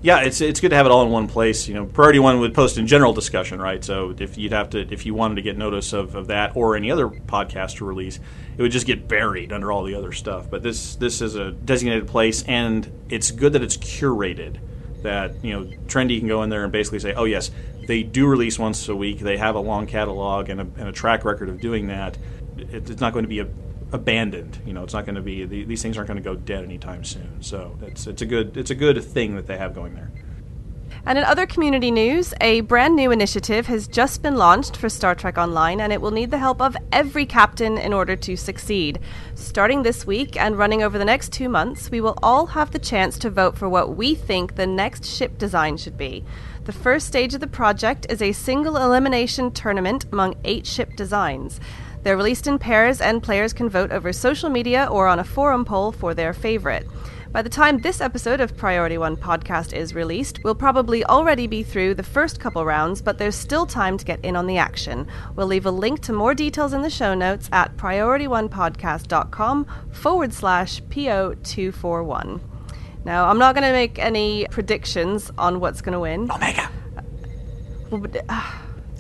Yeah, 0.02 0.22
it's 0.22 0.40
it's 0.40 0.62
good 0.62 0.70
to 0.70 0.78
have 0.78 0.86
it 0.86 0.94
all 0.94 1.04
in 1.04 1.12
one 1.12 1.28
place. 1.28 1.68
You 1.68 1.74
know, 1.74 1.86
Priority 1.86 2.20
One 2.20 2.40
would 2.40 2.54
post 2.54 2.78
in 2.78 2.88
general 2.88 3.12
discussion, 3.12 3.60
right? 3.60 3.84
So 3.84 4.16
if 4.18 4.38
you'd 4.38 4.54
have 4.54 4.70
to, 4.70 4.80
if 4.94 5.06
you 5.06 5.14
wanted 5.14 5.36
to 5.36 5.42
get 5.42 5.58
notice 5.58 5.92
of, 5.92 6.16
of 6.16 6.28
that 6.28 6.56
or 6.56 6.78
any 6.78 6.90
other 6.90 7.10
podcast 7.10 7.78
to 7.78 7.86
release, 7.86 8.18
it 8.58 8.62
would 8.62 8.72
just 8.72 8.88
get 8.88 9.10
buried 9.10 9.52
under 9.52 9.74
all 9.74 9.84
the 9.84 9.96
other 9.96 10.14
stuff. 10.14 10.50
But 10.50 10.64
this 10.64 10.96
this 10.96 11.22
is 11.22 11.36
a 11.36 11.52
designated 11.52 12.08
place, 12.08 12.44
and 12.44 12.90
it's 13.10 13.32
good 13.32 13.52
that 13.54 13.62
it's 13.62 13.76
curated. 13.76 14.60
That 15.04 15.44
you 15.44 15.54
know, 15.54 15.66
Trendy 15.88 16.20
can 16.20 16.30
go 16.30 16.44
in 16.44 16.50
there 16.50 16.64
and 16.64 16.72
basically 16.72 17.00
say, 17.00 17.14
oh 17.14 17.26
yes, 17.26 17.52
they 17.86 18.02
do 18.02 18.26
release 18.26 18.58
once 18.58 18.88
a 18.88 18.96
week. 18.96 19.20
They 19.20 19.36
have 19.36 19.56
a 19.56 19.60
long 19.60 19.86
catalog 19.86 20.48
and 20.48 20.62
a, 20.62 20.68
and 20.78 20.88
a 20.88 20.94
track 20.94 21.26
record 21.26 21.50
of 21.50 21.60
doing 21.60 21.88
that. 21.88 22.18
It, 22.58 22.90
it's 22.90 23.02
not 23.02 23.12
going 23.12 23.24
to 23.24 23.30
be 23.30 23.40
a 23.40 23.48
abandoned. 23.92 24.60
You 24.66 24.74
know, 24.74 24.84
it's 24.84 24.94
not 24.94 25.06
going 25.06 25.16
to 25.16 25.22
be 25.22 25.46
the, 25.46 25.64
these 25.64 25.82
things 25.82 25.98
aren't 25.98 26.08
going 26.08 26.22
to 26.22 26.24
go 26.24 26.36
dead 26.36 26.64
anytime 26.64 27.04
soon. 27.04 27.42
So 27.42 27.78
it's 27.82 28.08
it's 28.08 28.22
a 28.22 28.26
good 28.26 28.58
it's 28.58 28.72
a 28.72 28.76
good 28.76 29.04
thing 29.04 29.36
that 29.36 29.48
they 29.48 29.58
have 29.58 29.74
going 29.74 29.96
there. 29.96 30.12
And 31.06 31.18
in 31.18 31.24
other 31.24 31.46
community 31.46 31.92
news, 31.92 32.34
a 32.42 32.62
brand 32.62 32.96
new 32.96 33.12
initiative 33.12 33.68
has 33.68 33.88
just 33.88 34.22
been 34.22 34.36
launched 34.36 34.76
for 34.76 34.90
Star 34.90 35.16
Trek 35.16 35.38
Online, 35.38 35.80
and 35.80 35.94
it 35.94 36.02
will 36.02 36.12
need 36.12 36.30
the 36.30 36.38
help 36.38 36.62
of 36.62 36.76
every 36.92 37.26
captain 37.26 37.78
in 37.78 37.94
order 37.94 38.16
to 38.18 38.36
succeed. 38.36 39.00
Starting 39.34 39.84
this 39.84 40.06
week 40.06 40.36
and 40.36 40.58
running 40.58 40.84
over 40.84 40.98
the 40.98 41.06
next 41.06 41.32
two 41.32 41.48
months, 41.48 41.90
we 41.90 42.02
will 42.02 42.18
all 42.22 42.48
have 42.48 42.72
the 42.72 42.80
chance 42.80 43.18
to 43.20 43.30
vote 43.30 43.58
for 43.58 43.70
what 43.70 43.96
we 43.96 44.14
think 44.14 44.56
the 44.56 44.68
next 44.68 45.06
ship 45.06 45.38
design 45.38 45.78
should 45.78 45.98
be. 45.98 46.26
The 46.66 46.74
first 46.74 47.08
stage 47.08 47.34
of 47.34 47.40
the 47.40 47.48
project 47.48 48.06
is 48.10 48.22
a 48.22 48.34
single 48.34 48.78
elimination 48.78 49.52
tournament 49.52 50.06
among 50.12 50.36
eight 50.44 50.68
ship 50.68 50.96
designs. 50.96 51.60
They're 52.04 52.18
released 52.18 52.48
in 52.48 52.60
pairs, 52.60 53.02
and 53.02 53.22
players 53.22 53.54
can 53.54 53.70
vote 53.70 53.92
over 53.92 54.14
social 54.14 54.50
media 54.50 54.88
or 54.90 55.08
on 55.08 55.20
a 55.20 55.24
forum 55.24 55.66
poll 55.66 55.92
for 55.92 56.14
their 56.14 56.34
favorite. 56.34 56.88
By 57.32 57.44
the 57.44 57.50
time 57.50 57.78
this 57.78 58.02
episode 58.02 58.40
of 58.40 58.58
Priority 58.58 58.98
One 58.98 59.16
podcast 59.16 59.72
is 59.72 59.94
released, 59.94 60.40
we'll 60.44 60.56
probably 60.56 61.06
already 61.06 61.46
be 61.46 61.62
through 61.62 61.94
the 61.94 62.02
first 62.02 62.40
couple 62.40 62.66
rounds, 62.66 63.04
but 63.04 63.20
there's 63.20 63.36
still 63.36 63.68
time 63.68 64.00
to 64.00 64.06
get 64.06 64.20
in 64.26 64.36
on 64.36 64.48
the 64.48 64.58
action. 64.58 65.08
We'll 65.36 65.46
leave 65.46 65.68
a 65.68 65.72
link 65.72 66.02
to 66.02 66.14
more 66.14 66.34
details 66.34 66.74
in 66.74 66.82
the 66.82 66.90
show 66.90 67.14
notes 67.14 67.48
at 67.52 67.78
priorityonepodcast.com 67.78 69.68
forward 69.92 70.34
slash 70.34 70.82
PO241. 70.84 72.42
Now, 73.06 73.30
I'm 73.30 73.38
not 73.38 73.54
going 73.54 73.68
to 73.68 73.74
make 73.74 74.00
any 74.00 74.48
predictions 74.50 75.32
on 75.38 75.60
what's 75.60 75.82
going 75.82 75.94
to 75.94 76.00
win. 76.00 76.32
Omega. 76.32 76.70
Well, 77.92 78.02
but, 78.02 78.26
uh, 78.28 78.52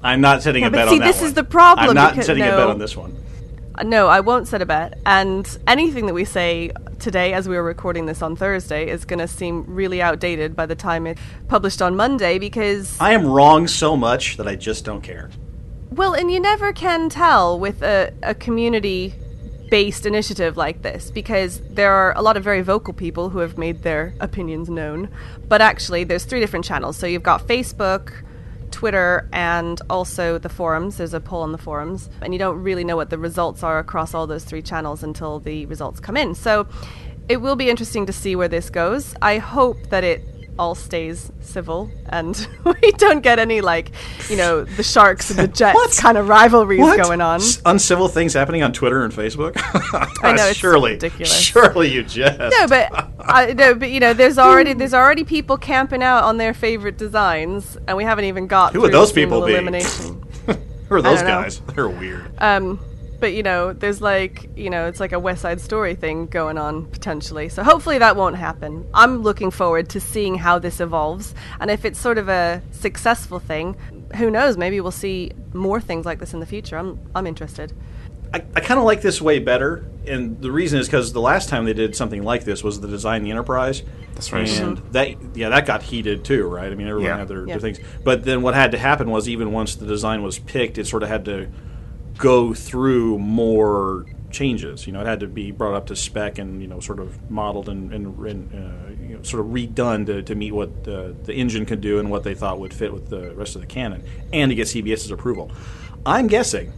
I'm 0.03 0.21
not 0.21 0.41
setting 0.41 0.61
Yeah, 0.63 0.67
a 0.69 0.71
bet 0.71 0.87
see, 0.89 0.93
on 0.95 0.99
that 0.99 1.05
this 1.07 1.17
one. 1.19 1.27
is 1.27 1.33
the 1.33 1.43
problem 1.43 1.89
I'm 1.89 1.95
not 1.95 2.11
because- 2.13 2.25
setting 2.27 2.43
a 2.43 2.47
bet 2.51 2.67
on 2.67 2.79
this 2.79 2.95
one. 2.95 3.15
Uh, 3.75 3.83
no, 3.83 4.07
I 4.07 4.19
won't 4.19 4.47
set 4.47 4.61
a 4.61 4.65
bet. 4.65 4.97
And 5.05 5.57
anything 5.67 6.05
that 6.07 6.13
we 6.13 6.25
say 6.25 6.71
today, 6.99 7.33
as 7.33 7.47
we 7.47 7.55
are 7.55 7.63
recording 7.63 8.05
this 8.07 8.21
on 8.21 8.35
Thursday, 8.35 8.89
is 8.89 9.05
going 9.05 9.19
to 9.19 9.27
seem 9.27 9.63
really 9.67 10.01
outdated 10.01 10.55
by 10.55 10.65
the 10.65 10.75
time 10.75 11.07
it's 11.07 11.21
published 11.47 11.81
on 11.81 11.95
Monday 11.95 12.39
because, 12.39 12.97
I 12.99 13.11
am 13.13 13.25
wrong 13.25 13.67
so 13.67 13.95
much 13.95 14.37
that 14.37 14.47
I 14.47 14.55
just 14.55 14.83
don't 14.85 15.01
care. 15.01 15.29
well, 15.91 16.13
and 16.13 16.31
you 16.31 16.39
never 16.39 16.71
can 16.73 17.09
tell 17.09 17.59
with 17.59 17.81
a, 17.81 18.13
a 18.23 18.33
community 18.33 19.13
based 19.69 20.05
initiative 20.05 20.57
like 20.57 20.81
this 20.81 21.11
because 21.11 21.61
there 21.69 21.91
are 21.91 22.11
a 22.17 22.21
lot 22.21 22.35
of 22.37 22.43
very 22.43 22.61
vocal 22.61 22.93
people 22.93 23.29
who 23.29 23.39
have 23.39 23.57
made 23.57 23.83
their 23.83 24.13
opinions 24.19 24.67
known. 24.69 25.09
But 25.47 25.61
actually, 25.61 26.03
there's 26.05 26.25
three 26.25 26.39
different 26.39 26.65
channels. 26.65 26.97
So 26.97 27.05
you've 27.05 27.23
got 27.23 27.47
Facebook, 27.47 28.11
Twitter, 28.71 29.27
and 29.33 29.81
also 29.89 30.37
the 30.37 30.49
forums. 30.49 30.97
There's 30.97 31.13
a 31.13 31.19
poll 31.19 31.41
on 31.41 31.51
the 31.51 31.57
forums, 31.57 32.09
and 32.21 32.33
you 32.33 32.39
don't 32.39 32.61
really 32.61 32.83
know 32.83 32.95
what 32.95 33.09
the 33.09 33.17
results 33.17 33.63
are 33.63 33.79
across 33.79 34.13
all 34.13 34.27
those 34.27 34.43
three 34.43 34.61
channels 34.61 35.03
until 35.03 35.39
the 35.39 35.65
results 35.65 35.99
come 35.99 36.17
in. 36.17 36.35
So 36.35 36.67
it 37.27 37.37
will 37.37 37.55
be 37.55 37.69
interesting 37.69 38.05
to 38.07 38.13
see 38.13 38.35
where 38.35 38.47
this 38.47 38.69
goes. 38.69 39.13
I 39.21 39.37
hope 39.37 39.89
that 39.89 40.03
it 40.03 40.38
all 40.59 40.75
stays 40.75 41.31
civil 41.39 41.89
and 42.09 42.47
we 42.65 42.91
don't 42.97 43.21
get 43.21 43.39
any 43.39 43.61
like 43.61 43.91
you 44.29 44.35
know 44.35 44.63
the 44.65 44.83
sharks 44.83 45.29
and 45.31 45.39
the 45.39 45.47
jets 45.59 45.99
kind 45.99 46.17
of 46.17 46.27
rivalries 46.27 46.81
What? 46.81 47.01
going 47.01 47.21
on 47.21 47.37
S- 47.39 47.61
uncivil 47.65 48.09
things 48.09 48.33
happening 48.33 48.61
on 48.61 48.73
Twitter 48.73 49.03
and 49.05 49.13
Facebook. 49.13 49.53
I 50.23 50.33
know, 50.33 50.45
it's 50.47 50.59
surely, 50.59 50.91
ridiculous. 50.91 51.33
Surely 51.33 51.89
you 51.91 52.03
just 52.03 52.37
no 52.37 52.67
but 52.67 53.09
I, 53.19 53.53
no 53.53 53.73
but 53.73 53.89
you 53.89 54.01
know 54.01 54.13
there's 54.13 54.37
already 54.37 54.73
there's 54.73 54.93
already 54.93 55.23
people 55.23 55.57
camping 55.57 56.03
out 56.03 56.23
on 56.25 56.35
their 56.37 56.53
favorite 56.53 56.97
designs 56.97 57.77
and 57.87 57.95
we 57.95 58.03
haven't 58.03 58.25
even 58.25 58.45
got 58.47 58.73
Who 58.73 58.81
would 58.81 58.91
those 58.91 59.13
people 59.13 59.45
be? 59.45 59.53
elimination 59.53 60.21
Who 60.45 60.95
are 60.95 61.01
those 61.01 61.19
don't 61.19 61.27
know. 61.27 61.41
guys? 61.43 61.61
They're 61.73 61.87
weird. 61.87 62.31
Um, 62.39 62.79
but 63.19 63.33
you 63.33 63.43
know, 63.43 63.73
there's 63.73 64.01
like 64.01 64.49
you 64.55 64.69
know, 64.69 64.87
it's 64.87 64.99
like 64.99 65.11
a 65.11 65.19
West 65.19 65.41
Side 65.41 65.61
Story 65.61 65.95
thing 65.95 66.27
going 66.27 66.57
on 66.57 66.85
potentially. 66.87 67.49
So 67.49 67.63
hopefully 67.63 67.97
that 67.97 68.15
won't 68.15 68.35
happen. 68.35 68.87
I'm 68.93 69.21
looking 69.21 69.51
forward 69.51 69.89
to 69.89 69.99
seeing 69.99 70.35
how 70.35 70.59
this 70.59 70.79
evolves, 70.79 71.33
and 71.59 71.69
if 71.69 71.85
it's 71.85 71.99
sort 71.99 72.17
of 72.17 72.29
a 72.29 72.61
successful 72.71 73.39
thing, 73.39 73.75
who 74.15 74.31
knows? 74.31 74.57
Maybe 74.57 74.81
we'll 74.81 74.91
see 74.91 75.31
more 75.53 75.81
things 75.81 76.05
like 76.05 76.19
this 76.19 76.33
in 76.33 76.39
the 76.39 76.45
future. 76.45 76.77
I'm 76.77 76.99
I'm 77.15 77.27
interested. 77.27 77.73
I, 78.31 78.43
I 78.55 78.59
kind 78.59 78.77
of 78.79 78.85
like 78.85 79.01
this 79.01 79.19
way 79.19 79.39
better, 79.39 79.85
and 80.05 80.39
the 80.39 80.51
reason 80.51 80.79
is 80.79 80.87
because 80.87 81.13
the 81.13 81.21
last 81.21 81.49
time 81.49 81.65
they 81.65 81.73
did 81.73 81.95
something 81.95 82.21
like 82.21 82.43
this 82.43 82.63
was 82.63 82.79
the 82.79 82.87
design 82.87 83.23
the 83.23 83.31
Enterprise. 83.31 83.81
That's 84.13 84.31
right. 84.31 84.47
And 84.59 84.77
mm-hmm. 84.77 84.91
that 84.91 85.35
yeah, 85.35 85.49
that 85.49 85.65
got 85.65 85.81
heated 85.81 86.23
too, 86.23 86.45
right? 86.47 86.71
I 86.71 86.75
mean, 86.75 86.87
everyone 86.87 87.09
Yeah. 87.09 87.17
had 87.17 87.27
their, 87.27 87.47
Yeah. 87.47 87.53
their 87.53 87.61
things, 87.61 87.79
but 88.03 88.25
then 88.25 88.43
what 88.43 88.53
had 88.53 88.71
to 88.71 88.77
happen 88.77 89.09
was 89.09 89.27
even 89.27 89.51
once 89.51 89.75
the 89.75 89.87
design 89.87 90.21
was 90.21 90.37
picked, 90.37 90.77
it 90.77 90.85
sort 90.85 91.01
of 91.01 91.09
had 91.09 91.25
to 91.25 91.47
go 92.19 92.53
through 92.53 93.17
more 93.17 94.05
changes. 94.29 94.85
You 94.85 94.93
know, 94.93 95.01
it 95.01 95.07
had 95.07 95.21
to 95.21 95.27
be 95.27 95.51
brought 95.51 95.73
up 95.73 95.87
to 95.87 95.95
spec 95.95 96.37
and 96.37 96.61
you 96.61 96.67
know 96.67 96.79
sort 96.79 96.99
of 96.99 97.31
modeled 97.31 97.69
and, 97.69 97.91
and, 97.91 98.17
and 98.19 98.53
uh, 98.53 99.03
you 99.03 99.15
know, 99.15 99.23
sort 99.23 99.43
of 99.43 99.51
redone 99.51 100.05
to, 100.05 100.21
to 100.21 100.35
meet 100.35 100.51
what 100.51 100.83
the, 100.83 101.15
the 101.23 101.33
engine 101.33 101.65
could 101.65 101.81
do 101.81 101.97
and 101.97 102.11
what 102.11 102.23
they 102.23 102.35
thought 102.35 102.59
would 102.59 102.73
fit 102.73 102.93
with 102.93 103.09
the 103.09 103.33
rest 103.33 103.55
of 103.55 103.61
the 103.61 103.67
canon, 103.67 104.03
and 104.31 104.51
to 104.51 104.55
get 104.55 104.67
CBS's 104.67 105.09
approval. 105.09 105.51
I'm 106.05 106.27
guessing 106.27 106.71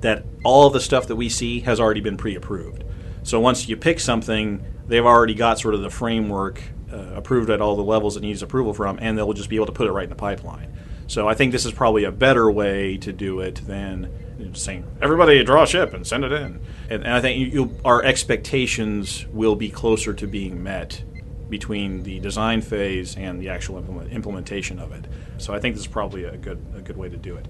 that 0.00 0.24
all 0.44 0.68
the 0.68 0.80
stuff 0.80 1.06
that 1.06 1.16
we 1.16 1.28
see 1.30 1.60
has 1.60 1.80
already 1.80 2.00
been 2.02 2.16
pre-approved. 2.16 2.84
So 3.22 3.40
once 3.40 3.68
you 3.68 3.76
pick 3.76 3.98
something, 3.98 4.64
they've 4.86 5.04
already 5.04 5.34
got 5.34 5.58
sort 5.58 5.74
of 5.74 5.80
the 5.80 5.90
framework 5.90 6.62
uh, 6.92 7.14
approved 7.14 7.50
at 7.50 7.60
all 7.60 7.74
the 7.76 7.82
levels 7.82 8.16
it 8.16 8.20
needs 8.20 8.42
approval 8.42 8.74
from, 8.74 8.98
and 9.00 9.16
they'll 9.16 9.32
just 9.32 9.48
be 9.48 9.56
able 9.56 9.66
to 9.66 9.72
put 9.72 9.88
it 9.88 9.92
right 9.92 10.04
in 10.04 10.10
the 10.10 10.16
pipeline. 10.16 10.76
So 11.08 11.28
I 11.28 11.34
think 11.34 11.52
this 11.52 11.64
is 11.64 11.72
probably 11.72 12.04
a 12.04 12.12
better 12.12 12.50
way 12.50 12.98
to 12.98 13.12
do 13.12 13.40
it 13.40 13.56
than 13.66 14.12
know, 14.48 14.54
saying 14.54 14.84
everybody 15.00 15.42
draw 15.44 15.62
a 15.62 15.66
ship 15.66 15.94
and 15.94 16.06
send 16.06 16.24
it 16.24 16.32
in. 16.32 16.60
And, 16.90 17.04
and 17.04 17.12
I 17.12 17.20
think 17.20 17.38
you, 17.38 17.46
you, 17.46 17.80
our 17.84 18.02
expectations 18.02 19.26
will 19.28 19.56
be 19.56 19.68
closer 19.70 20.12
to 20.14 20.26
being 20.26 20.62
met 20.62 21.02
between 21.48 22.02
the 22.02 22.18
design 22.20 22.60
phase 22.60 23.16
and 23.16 23.40
the 23.40 23.48
actual 23.48 23.78
implement, 23.78 24.12
implementation 24.12 24.78
of 24.78 24.92
it. 24.92 25.06
So 25.38 25.54
I 25.54 25.60
think 25.60 25.74
this 25.74 25.82
is 25.82 25.88
probably 25.88 26.24
a 26.24 26.36
good 26.36 26.64
a 26.74 26.80
good 26.80 26.96
way 26.96 27.08
to 27.08 27.16
do 27.16 27.36
it. 27.36 27.46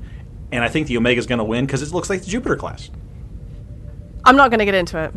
And 0.53 0.63
I 0.63 0.69
think 0.69 0.87
the 0.87 0.97
Omega 0.97 1.19
is 1.19 1.27
going 1.27 1.39
to 1.39 1.45
win 1.45 1.67
because 1.67 1.83
it 1.83 1.93
looks 1.93 2.11
like 2.11 2.23
the 2.23 2.31
Jupiter 2.31 2.57
class. 2.57 2.91
I'm 4.25 4.37
not 4.37 4.51
going 4.51 4.59
to 4.59 4.65
get 4.65 4.75
into 4.75 4.99
it. 5.03 5.13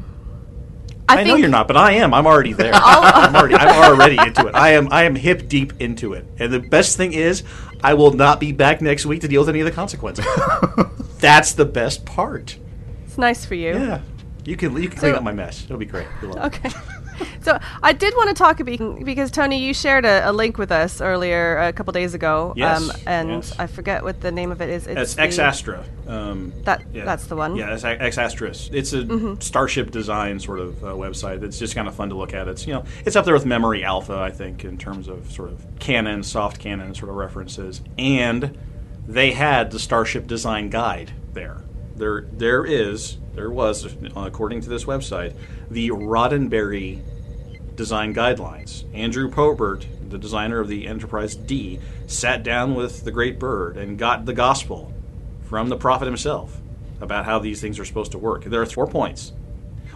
I, 1.10 1.24
know 1.24 1.36
you're 1.36 1.50
not, 1.50 1.68
but 1.68 1.76
I 1.76 1.94
am. 1.94 2.14
I'm 2.14 2.28
already 2.28 2.54
there. 2.54 2.72
I'm 2.76 3.36
already, 3.36 3.56
I'm 3.56 3.92
already 3.92 4.18
into 4.18 4.48
it. 4.48 4.54
I 4.54 4.72
am. 4.72 4.90
I 4.92 5.04
am 5.04 5.16
hip 5.16 5.48
deep 5.48 5.74
into 5.82 6.14
it. 6.14 6.26
And 6.38 6.54
the 6.54 6.60
best 6.60 6.98
thing 6.98 7.14
is, 7.14 7.44
I 7.84 7.94
will 7.94 8.12
not 8.12 8.40
be 8.40 8.52
back 8.52 8.82
next 8.82 9.06
week 9.06 9.22
to 9.22 9.28
deal 9.28 9.42
with 9.42 9.50
any 9.50 9.60
of 9.62 9.66
the 9.66 9.72
consequences. 9.72 10.26
That's 11.20 11.54
the 11.54 11.66
best 11.66 12.06
part. 12.06 12.58
It's 13.06 13.18
nice 13.18 13.46
for 13.46 13.56
you. 13.56 13.74
Yeah, 13.74 14.02
you 14.46 14.58
can 14.58 14.76
you 14.82 14.90
can 14.90 15.00
clean 15.00 15.16
up 15.16 15.24
my 15.24 15.32
mess. 15.32 15.64
It'll 15.66 15.78
be 15.78 15.86
great. 15.86 16.08
You'll 16.22 16.34
love 16.34 16.54
it. 16.54 16.66
Okay. 16.66 16.80
So 17.42 17.58
I 17.82 17.94
did 17.94 18.14
want 18.16 18.28
to 18.30 18.34
talk 18.36 18.60
about 18.60 19.04
because 19.06 19.32
Tony, 19.32 19.60
you 19.60 19.74
shared 19.74 20.06
a, 20.06 20.30
a 20.30 20.32
link 20.32 20.58
with 20.58 20.72
us 20.72 21.00
earlier 21.02 21.58
a 21.58 21.74
couple 21.74 21.92
days 21.94 22.14
ago. 22.14 22.54
Yes, 22.56 22.82
Um, 22.90 22.96
and 23.08 23.30
yes. 23.30 23.54
I 23.58 23.66
forget 23.68 24.04
what 24.04 24.22
the 24.22 24.32
name 24.32 24.52
of 24.52 24.62
it 24.62 24.70
is. 24.70 24.86
It's 24.88 25.16
the- 25.16 25.22
Ex 25.22 25.40
Astra. 25.40 25.84
Um, 26.08 26.54
That 26.64 26.84
yeah. 26.94 27.06
that's 27.06 27.26
the 27.28 27.36
one. 27.36 27.56
Yeah, 27.56 27.74
it's 27.74 27.84
Ex 27.84 28.18
Astris. 28.18 28.70
It's 28.74 28.94
a 28.94 29.04
Mhm. 29.04 29.42
Starship 29.42 29.92
design 29.92 30.40
sort 30.40 30.60
of 30.60 30.84
uh, 30.84 30.88
website. 30.90 31.42
It's 31.44 31.58
just 31.58 31.76
kind 31.76 31.88
of 31.88 31.96
fun 31.96 32.10
to 32.10 32.16
look 32.16 32.34
at. 32.34 32.48
It's 32.48 32.68
you 32.68 32.74
know 32.74 32.84
it's 33.06 33.16
up 33.16 33.26
there 33.26 33.34
with 33.34 33.46
Memory 33.46 33.84
Alpha, 33.84 34.18
I 34.18 34.32
think, 34.32 34.64
in 34.66 34.78
terms 34.78 35.08
of 35.08 35.32
sort 35.32 35.50
of 35.52 35.66
canon, 35.80 36.24
soft 36.24 36.60
canon 36.60 36.94
sort 36.94 37.10
of 37.10 37.16
references. 37.16 37.82
And 37.98 38.58
they 39.08 39.32
had 39.32 39.72
the 39.72 39.80
Starship 39.80 40.28
design 40.28 40.70
guide 40.70 41.12
there. 41.34 41.58
There, 42.00 42.22
there 42.32 42.66
is, 42.66 43.18
there 43.36 43.52
was, 43.52 43.96
according 44.16 44.62
to 44.62 44.70
this 44.70 44.86
website, 44.86 45.36
the 45.70 45.90
Roddenberry 45.90 47.02
design 47.76 48.14
guidelines. 48.16 48.84
Andrew 48.94 49.30
Probert, 49.30 49.86
the 50.10 50.18
designer 50.18 50.60
of 50.60 50.68
the 50.68 50.88
Enterprise 50.88 51.36
D, 51.36 51.80
sat 52.08 52.42
down 52.44 52.74
with 52.74 53.04
the 53.04 53.12
Great 53.12 53.38
Bird 53.38 53.78
and 53.78 53.98
got 53.98 54.26
the 54.26 54.34
gospel 54.34 54.94
from 55.44 55.70
the 55.70 55.78
prophet 55.78 56.06
himself 56.06 56.60
about 57.02 57.26
how 57.26 57.40
these 57.40 57.62
things 57.62 57.80
are 57.80 57.86
supposed 57.86 58.12
to 58.14 58.18
work. 58.18 58.46
There 58.46 58.62
are 58.62 58.66
four 58.66 58.88
points. 58.88 59.34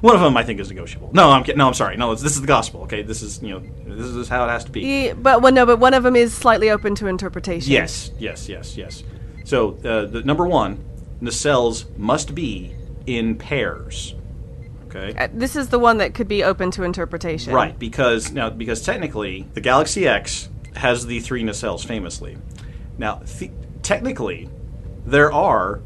One 0.01 0.15
of 0.15 0.21
them 0.21 0.35
I 0.35 0.43
think 0.43 0.59
is 0.59 0.69
negotiable. 0.69 1.11
No, 1.13 1.29
I'm 1.29 1.43
kidding. 1.43 1.57
No, 1.57 1.67
I'm 1.67 1.73
sorry. 1.73 1.95
No, 1.95 2.13
this 2.13 2.35
is 2.35 2.41
the 2.41 2.47
gospel. 2.47 2.81
Okay, 2.83 3.03
this 3.03 3.21
is 3.21 3.41
you 3.41 3.51
know 3.51 3.95
this 3.95 4.07
is 4.07 4.27
how 4.27 4.43
it 4.43 4.49
has 4.49 4.65
to 4.65 4.71
be. 4.71 4.81
Yeah, 4.81 5.13
but 5.13 5.41
well, 5.41 5.53
no, 5.53 5.65
but 5.65 5.79
one 5.79 5.93
of 5.93 6.03
them 6.03 6.17
is 6.17 6.33
slightly 6.33 6.69
open 6.71 6.93
to 6.95 7.07
interpretation. 7.07 7.71
Yes, 7.71 8.11
yes, 8.19 8.49
yes, 8.49 8.75
yes. 8.75 9.03
So 9.45 9.77
uh, 9.85 10.05
the 10.05 10.21
number 10.23 10.45
one, 10.45 10.83
nacelles 11.23 11.85
must 11.97 12.35
be 12.35 12.75
in 13.07 13.35
pairs. 13.35 14.13
Okay. 14.87 15.13
Uh, 15.17 15.27
This 15.33 15.55
is 15.55 15.69
the 15.69 15.79
one 15.79 15.97
that 15.97 16.13
could 16.13 16.27
be 16.27 16.43
open 16.43 16.69
to 16.71 16.83
interpretation. 16.83 17.53
Right, 17.53 17.77
because 17.79 18.31
now 18.31 18.49
because 18.49 18.81
technically 18.81 19.47
the 19.53 19.61
Galaxy 19.61 20.07
X 20.07 20.49
has 20.75 21.05
the 21.05 21.19
three 21.19 21.43
nacelles 21.43 21.85
famously. 21.85 22.37
Now, 22.97 23.21
th- 23.39 23.51
technically, 23.81 24.49
there 25.05 25.31
are 25.31 25.81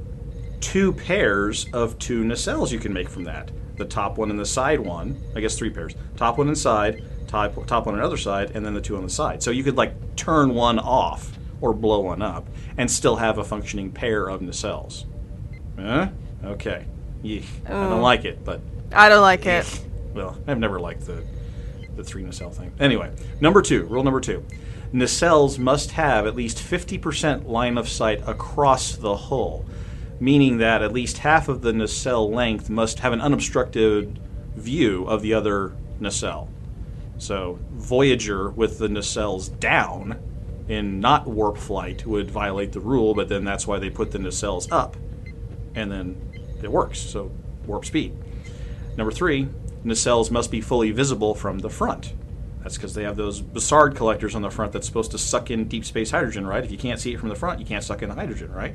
two 0.60 0.92
pairs 0.92 1.68
of 1.74 1.98
two 2.00 2.24
nacelles 2.24 2.72
you 2.72 2.80
can 2.80 2.92
make 2.92 3.10
from 3.10 3.24
that. 3.26 3.52
The 3.78 3.86
top 3.86 4.18
one 4.18 4.32
and 4.32 4.40
the 4.40 4.46
side 4.46 4.80
one. 4.80 5.22
I 5.36 5.40
guess 5.40 5.58
three 5.58 5.70
pairs. 5.70 5.96
Top 6.16 6.38
one 6.38 6.50
inside, 6.50 7.04
top 7.28 7.66
top 7.68 7.86
one 7.86 7.96
on 7.96 8.02
the 8.02 8.06
other 8.06 8.18
side, 8.18 8.52
and 8.56 8.66
then 8.66 8.74
the 8.74 8.82
two 8.82 8.98
on 8.98 9.04
the 9.04 9.10
side. 9.10 9.42
So 9.44 9.52
you 9.52 9.64
could 9.64 9.78
like 9.78 10.16
turn 10.16 10.54
one 10.54 10.80
off 10.80 11.38
or 11.62 11.74
blow 11.74 12.02
one 12.02 12.22
up 12.22 12.48
and 12.78 12.90
still 12.90 13.16
have 13.16 13.38
a 13.38 13.44
functioning 13.44 13.92
pair 13.92 14.28
of 14.28 14.42
nacelles. 14.42 15.06
Huh? 15.80 16.10
Okay. 16.44 16.86
Yeesh. 17.24 17.46
I 17.66 17.70
don't 17.70 18.02
like 18.02 18.26
it, 18.26 18.44
but 18.44 18.62
I 18.92 19.10
don't 19.10 19.22
like 19.22 19.46
it. 19.46 19.86
well, 20.14 20.38
I've 20.48 20.60
never 20.60 20.80
liked 20.80 21.06
the 21.06 21.24
the 21.96 22.04
three 22.04 22.24
nacelle 22.24 22.52
thing. 22.52 22.72
Anyway, 22.80 23.12
number 23.42 23.62
two, 23.62 23.84
rule 23.86 24.04
number 24.04 24.22
two: 24.22 24.46
nacelles 24.94 25.58
must 25.58 25.92
have 25.92 26.28
at 26.28 26.36
least 26.36 26.60
fifty 26.60 26.98
percent 26.98 27.50
line 27.50 27.78
of 27.78 27.90
sight 27.90 28.22
across 28.28 28.96
the 28.96 29.16
hull, 29.16 29.66
meaning 30.20 30.58
that 30.60 30.82
at 30.84 30.94
least 30.94 31.20
half 31.20 31.48
of 31.48 31.62
the 31.62 31.74
nacelle 31.74 32.30
length 32.32 32.70
must 32.70 33.00
have 33.00 33.14
an 33.14 33.22
unobstructed 33.22 34.20
view 34.56 35.06
of 35.06 35.22
the 35.22 35.34
other 35.34 35.74
nacelle. 36.00 36.50
So 37.18 37.58
Voyager 37.72 38.52
with 38.52 38.78
the 38.78 38.88
nacelles 38.88 39.60
down 39.60 40.20
in 40.68 41.00
not 41.00 41.26
warp 41.26 41.58
flight 41.58 42.06
would 42.06 42.30
violate 42.30 42.74
the 42.74 42.80
rule, 42.80 43.16
but 43.16 43.28
then 43.30 43.44
that's 43.44 43.66
why 43.66 43.80
they 43.80 43.90
put 43.90 44.12
the 44.12 44.20
nacelles 44.20 44.68
up, 44.72 44.96
and 45.78 45.92
then 45.92 46.60
it 46.62 46.72
works. 46.72 47.00
So 47.00 47.32
warp 47.66 47.86
speed. 47.86 48.18
Number 48.98 49.12
three, 49.12 49.48
nacelles 49.86 50.32
must 50.32 50.52
be 50.52 50.60
fully 50.60 50.92
visible 50.92 51.36
from 51.36 51.60
the 51.60 51.70
front. 51.70 52.14
That's 52.62 52.76
because 52.76 52.96
they 52.96 53.04
have 53.04 53.16
those 53.16 53.42
Bussard 53.42 53.96
collectors 53.96 54.36
on 54.36 54.42
the 54.42 54.50
front 54.50 54.74
that's 54.74 54.88
supposed 54.88 55.12
to 55.12 55.18
suck 55.18 55.52
in 55.52 55.68
deep 55.68 55.86
space 55.86 56.12
hydrogen, 56.12 56.46
right? 56.46 56.64
If 56.64 56.72
you 56.72 56.78
can't 56.78 57.00
see 57.00 57.14
it 57.14 57.20
from 57.20 57.30
the 57.30 57.36
front, 57.36 57.60
you 57.60 57.66
can't 57.66 57.84
suck 57.84 58.02
in 58.02 58.10
the 58.10 58.16
hydrogen, 58.16 58.52
right? 58.52 58.74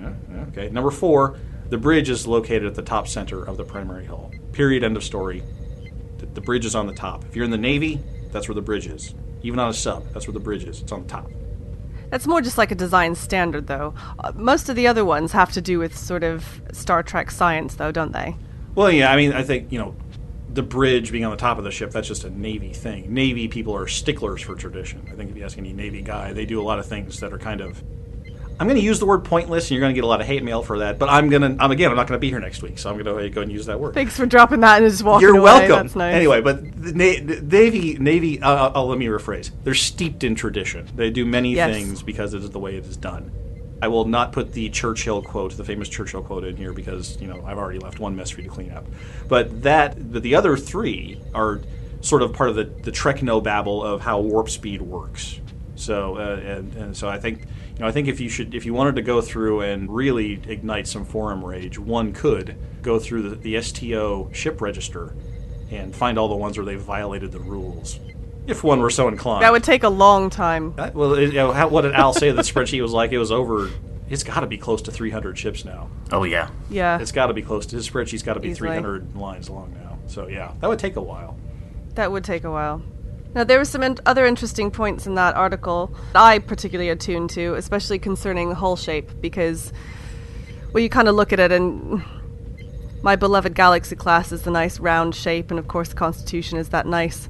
Yeah, 0.00 0.12
okay. 0.48 0.68
Number 0.68 0.90
four, 0.90 1.38
the 1.70 1.78
bridge 1.78 2.10
is 2.10 2.26
located 2.26 2.66
at 2.66 2.74
the 2.74 2.82
top 2.82 3.08
center 3.08 3.42
of 3.42 3.56
the 3.56 3.64
primary 3.64 4.04
hull. 4.04 4.30
Period. 4.52 4.84
End 4.84 4.96
of 4.96 5.02
story. 5.02 5.42
The, 6.18 6.26
the 6.26 6.40
bridge 6.40 6.66
is 6.66 6.74
on 6.74 6.86
the 6.86 6.94
top. 6.94 7.24
If 7.24 7.34
you're 7.34 7.44
in 7.44 7.50
the 7.50 7.58
Navy, 7.58 8.00
that's 8.30 8.46
where 8.46 8.54
the 8.54 8.62
bridge 8.62 8.86
is. 8.86 9.14
Even 9.42 9.58
on 9.58 9.70
a 9.70 9.72
sub, 9.72 10.04
that's 10.12 10.26
where 10.26 10.34
the 10.34 10.40
bridge 10.40 10.64
is. 10.64 10.82
It's 10.82 10.92
on 10.92 11.02
the 11.02 11.08
top. 11.08 11.30
That's 12.10 12.26
more 12.26 12.40
just 12.40 12.58
like 12.58 12.70
a 12.70 12.74
design 12.74 13.14
standard, 13.14 13.66
though. 13.66 13.94
Uh, 14.18 14.32
most 14.34 14.68
of 14.68 14.76
the 14.76 14.86
other 14.86 15.04
ones 15.04 15.32
have 15.32 15.52
to 15.52 15.60
do 15.60 15.78
with 15.78 15.96
sort 15.96 16.24
of 16.24 16.60
Star 16.72 17.02
Trek 17.02 17.30
science, 17.30 17.76
though, 17.76 17.92
don't 17.92 18.12
they? 18.12 18.36
Well, 18.74 18.90
yeah, 18.90 19.12
I 19.12 19.16
mean, 19.16 19.32
I 19.32 19.42
think, 19.42 19.72
you 19.72 19.78
know, 19.78 19.94
the 20.52 20.62
bridge 20.62 21.12
being 21.12 21.24
on 21.24 21.30
the 21.30 21.36
top 21.36 21.58
of 21.58 21.64
the 21.64 21.70
ship, 21.70 21.92
that's 21.92 22.08
just 22.08 22.24
a 22.24 22.30
Navy 22.30 22.72
thing. 22.72 23.12
Navy 23.14 23.46
people 23.46 23.76
are 23.76 23.86
sticklers 23.86 24.42
for 24.42 24.56
tradition. 24.56 25.08
I 25.10 25.14
think 25.14 25.30
if 25.30 25.36
you 25.36 25.44
ask 25.44 25.56
any 25.58 25.72
Navy 25.72 26.02
guy, 26.02 26.32
they 26.32 26.44
do 26.44 26.60
a 26.60 26.64
lot 26.64 26.78
of 26.78 26.86
things 26.86 27.20
that 27.20 27.32
are 27.32 27.38
kind 27.38 27.60
of. 27.60 27.82
I'm 28.60 28.66
going 28.66 28.78
to 28.78 28.84
use 28.84 28.98
the 28.98 29.06
word 29.06 29.24
pointless, 29.24 29.64
and 29.64 29.70
you're 29.70 29.80
going 29.80 29.92
to 29.92 29.94
get 29.94 30.04
a 30.04 30.06
lot 30.06 30.20
of 30.20 30.26
hate 30.26 30.44
mail 30.44 30.62
for 30.62 30.80
that. 30.80 30.98
But 30.98 31.08
I'm 31.08 31.30
going 31.30 31.40
to, 31.40 31.64
I'm 31.64 31.70
again, 31.70 31.90
I'm 31.90 31.96
not 31.96 32.06
going 32.06 32.18
to 32.18 32.20
be 32.20 32.28
here 32.28 32.40
next 32.40 32.62
week, 32.62 32.78
so 32.78 32.90
I'm 32.90 33.02
going 33.02 33.16
to 33.16 33.30
go 33.30 33.40
and 33.40 33.50
use 33.50 33.64
that 33.66 33.80
word. 33.80 33.94
Thanks 33.94 34.14
for 34.18 34.26
dropping 34.26 34.60
that 34.60 34.82
and 34.82 34.90
just 34.90 35.02
walking 35.02 35.26
You're 35.26 35.38
away. 35.38 35.44
welcome. 35.66 35.86
That's 35.86 35.96
nice. 35.96 36.14
Anyway, 36.14 36.42
but 36.42 36.62
the 36.80 36.92
Na- 36.92 37.24
the 37.26 37.40
Navy, 37.40 37.96
Navy. 37.98 38.42
Uh, 38.42 38.70
uh, 38.74 38.84
let 38.84 38.98
me 38.98 39.06
rephrase. 39.06 39.50
They're 39.64 39.72
steeped 39.72 40.24
in 40.24 40.34
tradition. 40.34 40.86
They 40.94 41.08
do 41.08 41.24
many 41.24 41.54
Yes. 41.54 41.74
things 41.74 42.02
because 42.02 42.34
it 42.34 42.42
is 42.42 42.50
the 42.50 42.58
way 42.58 42.76
it 42.76 42.84
is 42.84 42.98
done. 42.98 43.32
I 43.80 43.88
will 43.88 44.04
not 44.04 44.32
put 44.32 44.52
the 44.52 44.68
Churchill 44.68 45.22
quote, 45.22 45.56
the 45.56 45.64
famous 45.64 45.88
Churchill 45.88 46.20
quote, 46.20 46.44
in 46.44 46.54
here 46.54 46.74
because 46.74 47.18
you 47.18 47.28
know 47.28 47.42
I've 47.46 47.56
already 47.56 47.78
left 47.78 47.98
one 47.98 48.14
mess 48.14 48.28
for 48.28 48.42
you 48.42 48.48
to 48.50 48.54
clean 48.54 48.72
up. 48.72 48.84
But 49.26 49.62
that, 49.62 50.12
but 50.12 50.22
the 50.22 50.34
other 50.34 50.58
three 50.58 51.18
are 51.34 51.60
sort 52.02 52.20
of 52.20 52.34
part 52.34 52.50
of 52.50 52.56
the 52.56 52.64
the 52.64 52.92
Trekno 52.92 53.42
babble 53.42 53.82
of 53.82 54.02
how 54.02 54.20
warp 54.20 54.50
speed 54.50 54.82
works. 54.82 55.40
So, 55.76 56.16
uh, 56.16 56.40
and, 56.44 56.74
and 56.74 56.94
so 56.96 57.08
I 57.08 57.18
think, 57.18 57.46
you 57.80 57.84
know, 57.84 57.88
I 57.88 57.92
think 57.92 58.08
if 58.08 58.20
you 58.20 58.28
should, 58.28 58.54
if 58.54 58.66
you 58.66 58.74
wanted 58.74 58.96
to 58.96 59.02
go 59.02 59.22
through 59.22 59.62
and 59.62 59.88
really 59.88 60.34
ignite 60.46 60.86
some 60.86 61.06
forum 61.06 61.42
rage, 61.42 61.78
one 61.78 62.12
could 62.12 62.54
go 62.82 62.98
through 62.98 63.30
the, 63.30 63.36
the 63.36 63.62
STO 63.62 64.28
ship 64.34 64.60
register 64.60 65.14
and 65.70 65.96
find 65.96 66.18
all 66.18 66.28
the 66.28 66.36
ones 66.36 66.58
where 66.58 66.66
they 66.66 66.74
violated 66.74 67.32
the 67.32 67.38
rules, 67.38 67.98
if 68.46 68.62
one 68.62 68.80
were 68.80 68.90
so 68.90 69.08
inclined. 69.08 69.44
That 69.44 69.52
would 69.52 69.64
take 69.64 69.82
a 69.82 69.88
long 69.88 70.28
time. 70.28 70.74
Uh, 70.76 70.90
well, 70.92 71.14
it, 71.14 71.28
you 71.28 71.32
know, 71.32 71.52
how, 71.52 71.68
what 71.68 71.80
did 71.80 71.94
Al 71.94 72.12
say? 72.12 72.30
The 72.32 72.42
spreadsheet 72.42 72.82
was 72.82 72.92
like 72.92 73.12
it 73.12 73.18
was 73.18 73.32
over. 73.32 73.70
It's 74.10 74.24
got 74.24 74.40
to 74.40 74.46
be 74.46 74.58
close 74.58 74.82
to 74.82 74.92
300 74.92 75.38
ships 75.38 75.64
now. 75.64 75.88
Oh 76.12 76.24
yeah. 76.24 76.50
Yeah. 76.68 77.00
It's 77.00 77.12
got 77.12 77.28
to 77.28 77.32
be 77.32 77.40
close 77.40 77.64
to 77.64 77.76
his 77.76 77.88
spreadsheet's 77.88 78.22
got 78.22 78.34
to 78.34 78.40
be 78.40 78.50
Easily. 78.50 78.68
300 78.68 79.16
lines 79.16 79.48
long 79.48 79.72
now. 79.72 79.98
So 80.06 80.28
yeah, 80.28 80.52
that 80.60 80.68
would 80.68 80.80
take 80.80 80.96
a 80.96 81.02
while. 81.02 81.38
That 81.94 82.12
would 82.12 82.24
take 82.24 82.44
a 82.44 82.50
while. 82.50 82.82
Now, 83.34 83.44
there 83.44 83.58
were 83.58 83.64
some 83.64 83.82
in- 83.82 83.98
other 84.06 84.26
interesting 84.26 84.70
points 84.70 85.06
in 85.06 85.14
that 85.14 85.36
article 85.36 85.94
that 86.12 86.20
I 86.20 86.40
particularly 86.40 86.90
attuned 86.90 87.30
to, 87.30 87.54
especially 87.54 87.98
concerning 87.98 88.48
the 88.48 88.56
hull 88.56 88.76
shape, 88.76 89.10
because, 89.20 89.72
well, 90.72 90.82
you 90.82 90.88
kind 90.88 91.06
of 91.06 91.14
look 91.14 91.32
at 91.32 91.38
it 91.38 91.52
and 91.52 92.00
hmm, 92.00 92.20
my 93.02 93.16
beloved 93.16 93.54
Galaxy 93.54 93.96
class 93.96 94.32
is 94.32 94.42
the 94.42 94.50
nice 94.50 94.80
round 94.80 95.14
shape, 95.14 95.50
and 95.50 95.58
of 95.58 95.68
course, 95.68 95.90
the 95.90 95.94
Constitution 95.94 96.58
is 96.58 96.70
that 96.70 96.86
nice, 96.86 97.28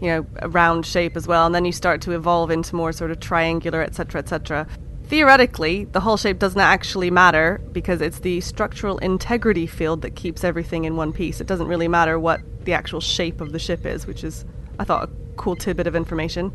you 0.00 0.08
know, 0.08 0.26
round 0.48 0.86
shape 0.86 1.16
as 1.16 1.28
well. 1.28 1.46
And 1.46 1.54
then 1.54 1.64
you 1.64 1.72
start 1.72 2.00
to 2.02 2.12
evolve 2.12 2.50
into 2.50 2.74
more 2.74 2.92
sort 2.92 3.10
of 3.10 3.20
triangular, 3.20 3.82
etc., 3.82 4.20
etc. 4.20 4.66
Theoretically, 5.04 5.84
the 5.84 6.00
hull 6.00 6.16
shape 6.16 6.38
doesn't 6.38 6.60
actually 6.60 7.10
matter 7.10 7.60
because 7.72 8.00
it's 8.00 8.20
the 8.20 8.40
structural 8.40 8.98
integrity 8.98 9.66
field 9.66 10.00
that 10.02 10.16
keeps 10.16 10.42
everything 10.42 10.84
in 10.84 10.96
one 10.96 11.12
piece. 11.12 11.40
It 11.40 11.46
doesn't 11.46 11.68
really 11.68 11.88
matter 11.88 12.18
what 12.18 12.40
the 12.64 12.72
actual 12.72 13.00
shape 13.00 13.40
of 13.40 13.52
the 13.52 13.58
ship 13.58 13.84
is, 13.84 14.06
which 14.06 14.24
is, 14.24 14.44
I 14.78 14.84
thought, 14.84 15.10
cool 15.36 15.56
tidbit 15.56 15.86
of 15.86 15.96
information. 15.96 16.52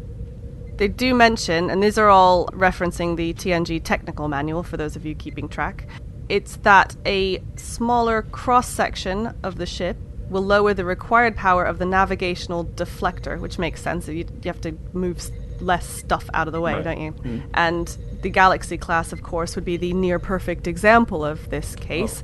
They 0.77 0.87
do 0.87 1.13
mention, 1.13 1.69
and 1.69 1.81
these 1.81 1.97
are 1.97 2.09
all 2.09 2.47
referencing 2.47 3.15
the 3.17 3.33
TNG 3.33 3.83
technical 3.83 4.27
manual 4.27 4.63
for 4.63 4.77
those 4.77 4.95
of 4.95 5.05
you 5.05 5.15
keeping 5.15 5.49
track, 5.49 5.87
it's 6.29 6.57
that 6.57 6.95
a 7.05 7.41
smaller 7.55 8.21
cross 8.21 8.67
section 8.67 9.33
of 9.43 9.57
the 9.57 9.65
ship 9.65 9.97
will 10.29 10.43
lower 10.43 10.73
the 10.73 10.85
required 10.85 11.35
power 11.35 11.63
of 11.63 11.79
the 11.79 11.85
navigational 11.85 12.65
deflector, 12.65 13.39
which 13.39 13.57
makes 13.57 13.81
sense. 13.81 14.07
You, 14.07 14.25
you 14.43 14.51
have 14.51 14.61
to 14.61 14.77
move 14.93 15.21
less 15.61 15.87
stuff 15.87 16.29
out 16.33 16.47
of 16.47 16.53
the 16.53 16.61
way, 16.61 16.73
Right. 16.75 16.83
don't 16.83 16.99
you? 17.01 17.11
Mm. 17.13 17.41
And 17.53 17.97
the 18.21 18.29
Galaxy 18.29 18.77
class, 18.77 19.11
of 19.13 19.23
course, 19.23 19.55
would 19.55 19.65
be 19.65 19.77
the 19.77 19.93
near 19.93 20.19
perfect 20.19 20.67
example 20.67 21.23
of 21.25 21.49
this 21.49 21.75
case. 21.75 22.21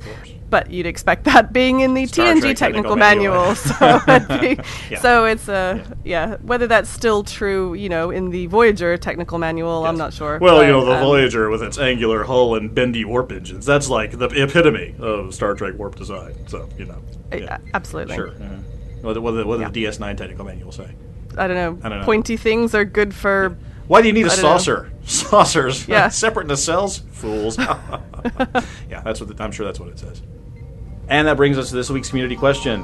But 0.50 0.70
you'd 0.70 0.86
expect 0.86 1.24
that 1.24 1.52
being 1.52 1.80
in 1.80 1.94
the 1.94 2.06
Star 2.06 2.26
TNG 2.26 2.40
Trek 2.40 2.56
technical, 2.56 2.94
technical 2.94 2.96
manual. 2.96 3.34
manual. 3.34 3.54
so, 4.36 4.38
be- 4.40 4.58
Yeah. 4.90 5.00
so 5.00 5.24
it's 5.24 5.48
a 5.48 5.82
yeah. 6.04 6.36
Whether 6.42 6.66
that's 6.68 6.88
still 6.88 7.24
true, 7.24 7.74
you 7.74 7.88
know, 7.88 8.10
in 8.10 8.30
the 8.30 8.46
Voyager 8.46 8.96
technical 8.96 9.38
manual, 9.38 9.84
I'm 9.84 9.96
not 9.98 10.12
sure. 10.12 10.38
Well, 10.40 10.62
you 10.62 10.68
know, 10.70 10.84
the 10.84 10.92
um, 10.94 11.00
Voyager 11.00 11.50
with 11.50 11.62
its 11.62 11.78
angular 11.78 12.22
hull 12.24 12.54
and 12.54 12.72
bendy 12.72 13.04
warp 13.04 13.32
engines, 13.32 13.66
that's 13.66 13.88
like 13.90 14.16
the 14.18 14.26
epitome 14.26 14.94
of 15.00 15.34
Star 15.34 15.54
Trek 15.54 15.74
warp 15.76 15.96
design. 15.96 16.34
So, 16.46 16.68
you 16.78 16.84
know. 16.84 17.02
Yeah. 17.32 17.58
absolutely. 17.72 18.14
Sure. 18.14 18.28
uh 18.28 18.32
What, 19.00 19.20
what, 19.20 19.32
did- 19.32 19.46
what 19.46 19.58
did 19.58 19.72
the 19.72 19.84
DS9 19.86 20.16
technical 20.16 20.44
manual 20.44 20.70
say? 20.70 20.88
I 21.38 21.46
don't 21.46 21.56
know. 21.56 21.78
I 21.86 21.88
don't 21.88 21.98
know. 22.00 22.04
Pointy 22.04 22.36
things 22.36 22.74
are 22.74 22.84
good 22.84 23.14
for. 23.14 23.56
Why 23.86 24.00
do 24.00 24.08
you 24.08 24.14
need 24.14 24.26
a 24.26 24.32
I 24.32 24.36
know. 24.36 24.42
saucer? 24.42 24.90
Saucers, 25.04 25.86
Yeah. 25.86 26.08
separate 26.10 26.46
nacelles, 26.46 27.02
fools. 27.10 27.58
yeah, 28.88 29.02
that's 29.04 29.20
what 29.20 29.36
the, 29.36 29.42
I'm 29.42 29.52
sure 29.52 29.66
that's 29.66 29.78
what 29.78 29.90
it 29.90 29.98
says. 29.98 30.22
And 31.08 31.28
that 31.28 31.36
brings 31.36 31.58
us 31.58 31.68
to 31.68 31.74
this 31.76 31.90
week's 31.90 32.08
community 32.08 32.36
question: 32.36 32.80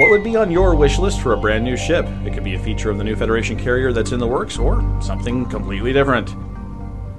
What 0.00 0.10
would 0.10 0.24
be 0.24 0.34
on 0.34 0.50
your 0.50 0.74
wish 0.74 0.98
list 0.98 1.20
for 1.20 1.34
a 1.34 1.36
brand 1.36 1.64
new 1.64 1.76
ship? 1.76 2.04
It 2.26 2.34
could 2.34 2.42
be 2.42 2.54
a 2.54 2.58
feature 2.58 2.90
of 2.90 2.98
the 2.98 3.04
new 3.04 3.14
Federation 3.14 3.56
carrier 3.56 3.92
that's 3.92 4.10
in 4.10 4.18
the 4.18 4.26
works, 4.26 4.58
or 4.58 4.80
something 5.00 5.46
completely 5.46 5.92
different. 5.92 6.34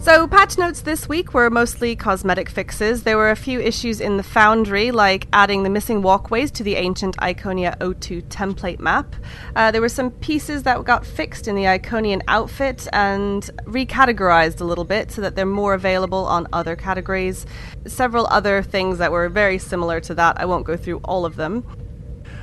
So, 0.03 0.27
patch 0.27 0.57
notes 0.57 0.81
this 0.81 1.07
week 1.07 1.33
were 1.33 1.49
mostly 1.49 1.95
cosmetic 1.95 2.49
fixes. 2.49 3.03
There 3.03 3.15
were 3.15 3.31
a 3.31 3.37
few 3.37 3.61
issues 3.61 4.01
in 4.01 4.17
the 4.17 4.23
Foundry, 4.23 4.91
like 4.91 5.29
adding 5.31 5.63
the 5.63 5.69
missing 5.69 6.01
walkways 6.01 6.51
to 6.51 6.63
the 6.63 6.75
ancient 6.75 7.15
Iconia 7.15 7.77
O2 7.77 8.23
template 8.23 8.81
map. 8.81 9.15
Uh, 9.55 9.71
there 9.71 9.79
were 9.79 9.87
some 9.87 10.11
pieces 10.11 10.63
that 10.63 10.83
got 10.83 11.05
fixed 11.05 11.47
in 11.47 11.55
the 11.55 11.63
Iconian 11.63 12.21
outfit 12.27 12.85
and 12.91 13.49
recategorized 13.63 14.59
a 14.59 14.65
little 14.65 14.83
bit 14.83 15.09
so 15.09 15.21
that 15.21 15.37
they're 15.37 15.45
more 15.45 15.73
available 15.73 16.25
on 16.25 16.49
other 16.51 16.75
categories. 16.75 17.45
Several 17.87 18.27
other 18.27 18.61
things 18.61 18.97
that 18.97 19.09
were 19.09 19.29
very 19.29 19.57
similar 19.57 20.01
to 20.01 20.13
that. 20.15 20.37
I 20.37 20.43
won't 20.43 20.65
go 20.65 20.75
through 20.75 20.97
all 21.05 21.23
of 21.25 21.37
them. 21.37 21.65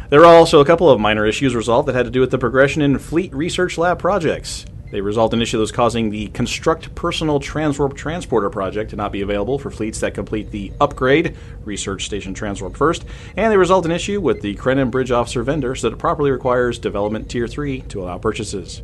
There 0.09 0.21
were 0.21 0.27
also 0.27 0.61
a 0.61 0.65
couple 0.65 0.89
of 0.89 0.99
minor 0.99 1.27
issues 1.27 1.55
resolved 1.55 1.89
that 1.89 1.95
had 1.95 2.07
to 2.07 2.11
do 2.11 2.21
with 2.21 2.31
the 2.31 2.39
progression 2.39 2.81
in 2.81 2.99
Fleet 2.99 3.35
Research 3.35 3.77
Lab 3.77 3.99
projects. 3.99 4.65
They 4.91 5.01
result 5.01 5.33
in 5.33 5.41
issues 5.41 5.71
causing 5.71 6.11
the 6.11 6.29
Construct 6.29 6.95
Personal 6.95 7.39
Transwarp 7.39 7.95
Transporter 7.95 8.51
project 8.51 8.91
to 8.91 8.97
not 8.97 9.13
be 9.13 9.23
available 9.23 9.59
for 9.59 9.71
fleets 9.71 10.01
that 10.01 10.15
complete 10.15 10.51
the 10.51 10.73
upgrade 10.81 11.37
Research 11.65 12.05
Station 12.05 12.35
Transwarp 12.35 12.77
first, 12.77 13.05
and 13.37 13.53
they 13.53 13.57
result 13.57 13.85
in 13.85 13.93
issue 13.93 14.21
with 14.21 14.41
the 14.41 14.57
Krenim 14.57 14.91
Bridge 14.91 15.11
Officer 15.11 15.43
vendor 15.43 15.75
so 15.75 15.89
that 15.89 15.95
it 15.95 15.99
properly 15.99 16.31
requires 16.31 16.79
Development 16.79 17.29
Tier 17.31 17.47
3 17.47 17.83
to 17.83 18.03
allow 18.03 18.19
purchases. 18.19 18.83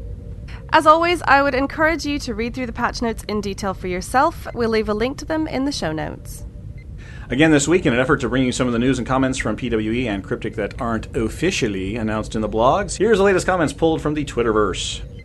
As 0.72 0.86
always, 0.86 1.22
I 1.22 1.42
would 1.42 1.54
encourage 1.54 2.04
you 2.04 2.18
to 2.20 2.34
read 2.34 2.54
through 2.54 2.66
the 2.66 2.72
patch 2.72 3.00
notes 3.02 3.24
in 3.28 3.40
detail 3.40 3.74
for 3.74 3.86
yourself. 3.88 4.46
We'll 4.54 4.70
leave 4.70 4.88
a 4.88 4.94
link 4.94 5.18
to 5.18 5.24
them 5.24 5.46
in 5.46 5.64
the 5.64 5.72
show 5.72 5.92
notes. 5.92 6.44
Again 7.28 7.50
this 7.50 7.66
week, 7.66 7.86
in 7.86 7.92
an 7.92 7.98
effort 7.98 8.20
to 8.20 8.28
bring 8.28 8.44
you 8.44 8.52
some 8.52 8.68
of 8.68 8.72
the 8.72 8.78
news 8.78 8.98
and 8.98 9.06
comments 9.06 9.38
from 9.38 9.56
PWE 9.56 10.06
and 10.06 10.22
Cryptic 10.22 10.54
that 10.56 10.80
aren't 10.80 11.16
officially 11.16 11.96
announced 11.96 12.36
in 12.36 12.40
the 12.40 12.48
blogs, 12.48 12.98
here's 12.98 13.18
the 13.18 13.24
latest 13.24 13.46
comments 13.46 13.72
pulled 13.72 14.00
from 14.00 14.14
the 14.14 14.24
Twitterverse. 14.24 15.15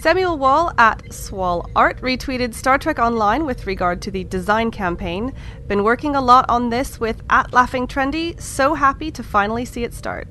Samuel 0.00 0.36
Wall 0.36 0.72
at 0.78 1.12
Swall 1.12 1.68
Art 1.74 2.00
retweeted 2.00 2.54
Star 2.54 2.78
Trek 2.78 2.98
Online 2.98 3.44
with 3.44 3.66
regard 3.66 4.02
to 4.02 4.10
the 4.10 4.24
design 4.24 4.70
campaign. 4.70 5.32
Been 5.66 5.82
working 5.82 6.14
a 6.14 6.20
lot 6.20 6.44
on 6.48 6.68
this 6.68 7.00
with 7.00 7.22
at 7.30 7.52
Laughing 7.52 7.88
Trendy. 7.88 8.40
So 8.40 8.74
happy 8.74 9.10
to 9.10 9.22
finally 9.22 9.64
see 9.64 9.84
it 9.84 9.94
start. 9.94 10.28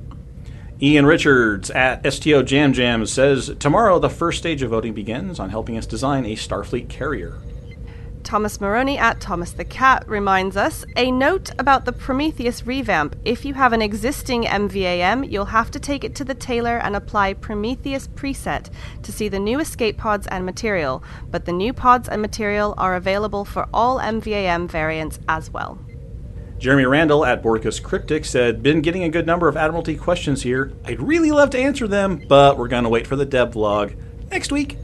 Ian 0.81 1.05
Richards 1.05 1.71
at 1.71 2.13
STO 2.13 2.43
Jam 2.43 2.73
Jam 2.73 3.05
says 3.05 3.53
tomorrow 3.59 3.97
the 3.97 4.09
first 4.09 4.37
stage 4.37 4.61
of 4.61 4.69
voting 4.69 4.93
begins 4.93 5.39
on 5.39 5.49
helping 5.49 5.77
us 5.77 5.85
design 5.85 6.25
a 6.25 6.35
Starfleet 6.35 6.87
carrier. 6.87 7.39
Thomas 8.25 8.59
Maroney 8.59 8.97
at 8.97 9.21
Thomas 9.21 9.51
the 9.51 9.63
Cat 9.63 10.03
reminds 10.09 10.57
us 10.57 10.83
a 10.95 11.11
note 11.11 11.51
about 11.59 11.85
the 11.85 11.93
Prometheus 11.93 12.65
revamp. 12.65 13.15
If 13.23 13.45
you 13.45 13.53
have 13.53 13.71
an 13.71 13.83
existing 13.83 14.45
MVAM, 14.45 15.31
you'll 15.31 15.45
have 15.45 15.69
to 15.69 15.79
take 15.79 16.03
it 16.03 16.15
to 16.15 16.25
the 16.25 16.33
tailor 16.33 16.79
and 16.79 16.95
apply 16.95 17.35
Prometheus 17.35 18.07
preset 18.07 18.71
to 19.03 19.11
see 19.11 19.27
the 19.29 19.39
new 19.39 19.59
escape 19.59 19.99
pods 19.99 20.25
and 20.25 20.43
material, 20.43 21.03
but 21.29 21.45
the 21.45 21.53
new 21.53 21.71
pods 21.71 22.09
and 22.09 22.19
material 22.19 22.73
are 22.79 22.95
available 22.95 23.45
for 23.45 23.69
all 23.71 23.99
MVAM 23.99 24.71
variants 24.71 25.19
as 25.29 25.51
well. 25.51 25.77
Jeremy 26.57 26.85
Randall 26.85 27.25
at 27.25 27.43
Borticus 27.43 27.81
Cryptic 27.81 28.25
said, 28.25 28.63
Been 28.63 28.81
getting 28.81 29.03
a 29.03 29.09
good 29.09 29.27
number 29.27 29.47
of 29.47 29.55
Admiralty 29.55 29.95
questions 29.95 30.41
here. 30.41 30.73
I'd 30.83 30.99
really 30.99 31.31
love 31.31 31.51
to 31.51 31.59
answer 31.59 31.87
them, 31.87 32.25
but 32.27 32.57
we're 32.57 32.69
going 32.69 32.85
to 32.85 32.89
wait 32.89 33.05
for 33.05 33.15
the 33.15 33.25
dev 33.25 33.51
vlog 33.51 33.95
next 34.31 34.51
week. 34.51 34.79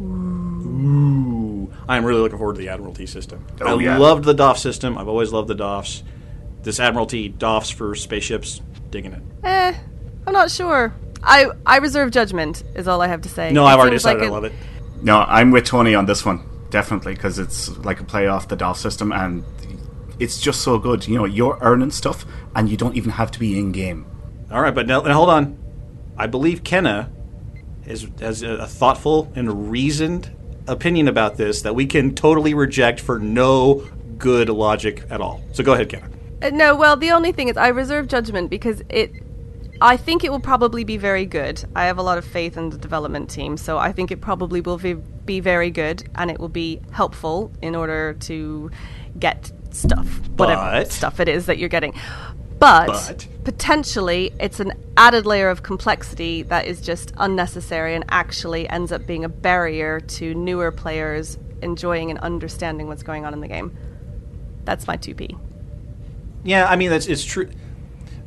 Ooh. 0.00 1.37
I'm 1.88 2.04
really 2.04 2.20
looking 2.20 2.38
forward 2.38 2.54
to 2.54 2.60
the 2.60 2.68
Admiralty 2.68 3.06
system. 3.06 3.44
Oh, 3.60 3.78
I 3.78 3.82
yeah. 3.82 3.98
loved 3.98 4.24
the 4.24 4.34
DOF 4.34 4.58
system. 4.58 4.98
I've 4.98 5.08
always 5.08 5.32
loved 5.32 5.48
the 5.48 5.54
DOFs. 5.54 6.02
This 6.62 6.80
Admiralty 6.80 7.28
DOFs 7.28 7.70
for 7.70 7.94
spaceships, 7.94 8.60
digging 8.90 9.12
it. 9.12 9.22
Eh, 9.44 9.74
I'm 10.26 10.32
not 10.32 10.50
sure. 10.50 10.94
I 11.22 11.46
I 11.66 11.78
reserve 11.78 12.10
judgment. 12.10 12.62
Is 12.74 12.86
all 12.88 13.00
I 13.02 13.06
have 13.08 13.22
to 13.22 13.28
say. 13.28 13.52
No, 13.52 13.64
It 13.64 13.70
I've 13.70 13.78
already 13.78 13.96
seems 13.96 14.04
like 14.04 14.16
decided 14.18 14.26
I 14.26 14.30
a- 14.30 14.40
love 14.40 14.44
it. 14.44 14.52
No, 15.02 15.18
I'm 15.20 15.50
with 15.50 15.64
Tony 15.64 15.94
on 15.94 16.06
this 16.06 16.24
one 16.24 16.42
definitely 16.70 17.14
because 17.14 17.38
it's 17.38 17.68
like 17.78 17.98
a 18.00 18.04
play 18.04 18.26
off 18.26 18.48
the 18.48 18.56
DOF 18.56 18.76
system 18.78 19.10
and 19.12 19.42
it's 20.18 20.40
just 20.40 20.60
so 20.62 20.78
good. 20.78 21.06
You 21.06 21.16
know, 21.16 21.24
you're 21.24 21.56
earning 21.60 21.90
stuff 21.90 22.26
and 22.54 22.68
you 22.68 22.76
don't 22.76 22.96
even 22.96 23.12
have 23.12 23.30
to 23.30 23.38
be 23.38 23.58
in 23.58 23.72
game. 23.72 24.04
All 24.50 24.60
right, 24.60 24.74
but 24.74 24.86
now, 24.86 25.00
now 25.02 25.14
hold 25.14 25.30
on. 25.30 25.56
I 26.16 26.26
believe 26.26 26.64
Kenna 26.64 27.10
is, 27.86 28.06
has 28.20 28.42
a, 28.42 28.50
a 28.56 28.66
thoughtful 28.66 29.32
and 29.36 29.70
reasoned 29.70 30.30
opinion 30.68 31.08
about 31.08 31.36
this 31.36 31.62
that 31.62 31.74
we 31.74 31.86
can 31.86 32.14
totally 32.14 32.54
reject 32.54 33.00
for 33.00 33.18
no 33.18 33.86
good 34.18 34.48
logic 34.48 35.04
at 35.10 35.20
all. 35.20 35.40
So 35.52 35.64
go 35.64 35.74
ahead, 35.74 35.88
Kenna. 35.88 36.08
Uh, 36.42 36.50
no, 36.50 36.76
well, 36.76 36.96
the 36.96 37.10
only 37.10 37.32
thing 37.32 37.48
is 37.48 37.56
I 37.56 37.68
reserve 37.68 38.08
judgment 38.08 38.50
because 38.50 38.82
it. 38.88 39.10
I 39.80 39.96
think 39.96 40.24
it 40.24 40.32
will 40.32 40.40
probably 40.40 40.82
be 40.82 40.96
very 40.96 41.24
good. 41.24 41.64
I 41.76 41.84
have 41.84 41.98
a 41.98 42.02
lot 42.02 42.18
of 42.18 42.24
faith 42.24 42.56
in 42.56 42.70
the 42.70 42.78
development 42.78 43.30
team, 43.30 43.56
so 43.56 43.78
I 43.78 43.92
think 43.92 44.10
it 44.10 44.20
probably 44.20 44.60
will 44.60 44.76
be, 44.78 44.94
be 44.94 45.38
very 45.38 45.70
good 45.70 46.02
and 46.16 46.32
it 46.32 46.40
will 46.40 46.48
be 46.48 46.80
helpful 46.90 47.52
in 47.62 47.76
order 47.76 48.14
to 48.14 48.72
get 49.20 49.52
stuff, 49.70 50.08
whatever 50.36 50.62
But- 50.62 50.90
stuff 50.90 51.20
it 51.20 51.28
is 51.28 51.46
that 51.46 51.58
you're 51.58 51.68
getting. 51.68 51.94
But, 52.58 52.86
But- 52.86 53.26
potentially, 53.44 54.32
it's 54.40 54.60
an 54.60 54.72
added 54.96 55.26
layer 55.26 55.48
of 55.48 55.62
complexity 55.62 56.42
that 56.42 56.66
is 56.66 56.80
just 56.80 57.12
unnecessary 57.16 57.94
and 57.94 58.04
actually 58.08 58.68
ends 58.68 58.92
up 58.92 59.06
being 59.06 59.24
a 59.24 59.28
barrier 59.28 60.00
to 60.00 60.34
newer 60.34 60.72
players 60.72 61.38
enjoying 61.62 62.10
and 62.10 62.18
understanding 62.20 62.88
what's 62.88 63.02
going 63.02 63.24
on 63.24 63.32
in 63.32 63.40
the 63.40 63.48
game. 63.48 63.76
That's 64.64 64.86
my 64.86 64.96
2P. 64.96 65.36
Yeah, 66.44 66.66
I 66.68 66.76
mean 66.76 66.90
that's 66.90 67.06
it's 67.06 67.24
true. 67.24 67.48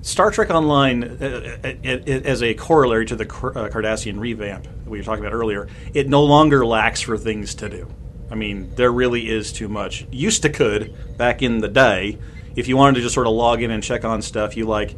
Star 0.01 0.31
Trek 0.31 0.49
Online, 0.49 1.03
uh, 1.03 1.57
uh, 1.63 1.67
uh, 1.67 1.87
as 1.87 2.41
a 2.41 2.55
corollary 2.55 3.05
to 3.05 3.15
the 3.15 3.25
uh, 3.25 3.69
Cardassian 3.69 4.19
revamp 4.19 4.67
we 4.85 4.97
were 4.97 5.03
talking 5.03 5.23
about 5.23 5.33
earlier, 5.33 5.67
it 5.93 6.09
no 6.09 6.23
longer 6.23 6.65
lacks 6.65 7.01
for 7.01 7.17
things 7.17 7.55
to 7.55 7.69
do. 7.69 7.87
I 8.31 8.35
mean, 8.35 8.73
there 8.75 8.91
really 8.91 9.29
is 9.29 9.51
too 9.51 9.67
much. 9.67 10.07
Used 10.11 10.41
to 10.41 10.49
could 10.49 11.17
back 11.17 11.41
in 11.41 11.59
the 11.59 11.67
day, 11.67 12.17
if 12.55 12.67
you 12.67 12.77
wanted 12.77 12.95
to 12.95 13.01
just 13.01 13.13
sort 13.13 13.27
of 13.27 13.33
log 13.33 13.61
in 13.61 13.71
and 13.71 13.83
check 13.83 14.05
on 14.05 14.21
stuff, 14.21 14.57
you 14.57 14.65
like 14.65 14.95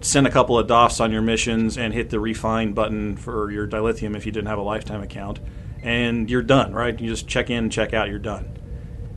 send 0.00 0.26
a 0.26 0.30
couple 0.30 0.58
of 0.58 0.66
DOFs 0.66 1.00
on 1.00 1.10
your 1.10 1.22
missions 1.22 1.76
and 1.76 1.92
hit 1.92 2.10
the 2.10 2.20
refine 2.20 2.72
button 2.72 3.16
for 3.16 3.50
your 3.50 3.66
dilithium 3.66 4.16
if 4.16 4.24
you 4.26 4.32
didn't 4.32 4.48
have 4.48 4.58
a 4.58 4.62
lifetime 4.62 5.02
account, 5.02 5.40
and 5.82 6.30
you're 6.30 6.42
done. 6.42 6.72
Right? 6.72 6.98
You 6.98 7.08
just 7.08 7.26
check 7.26 7.50
in, 7.50 7.70
check 7.70 7.94
out, 7.94 8.08
you're 8.08 8.18
done. 8.18 8.54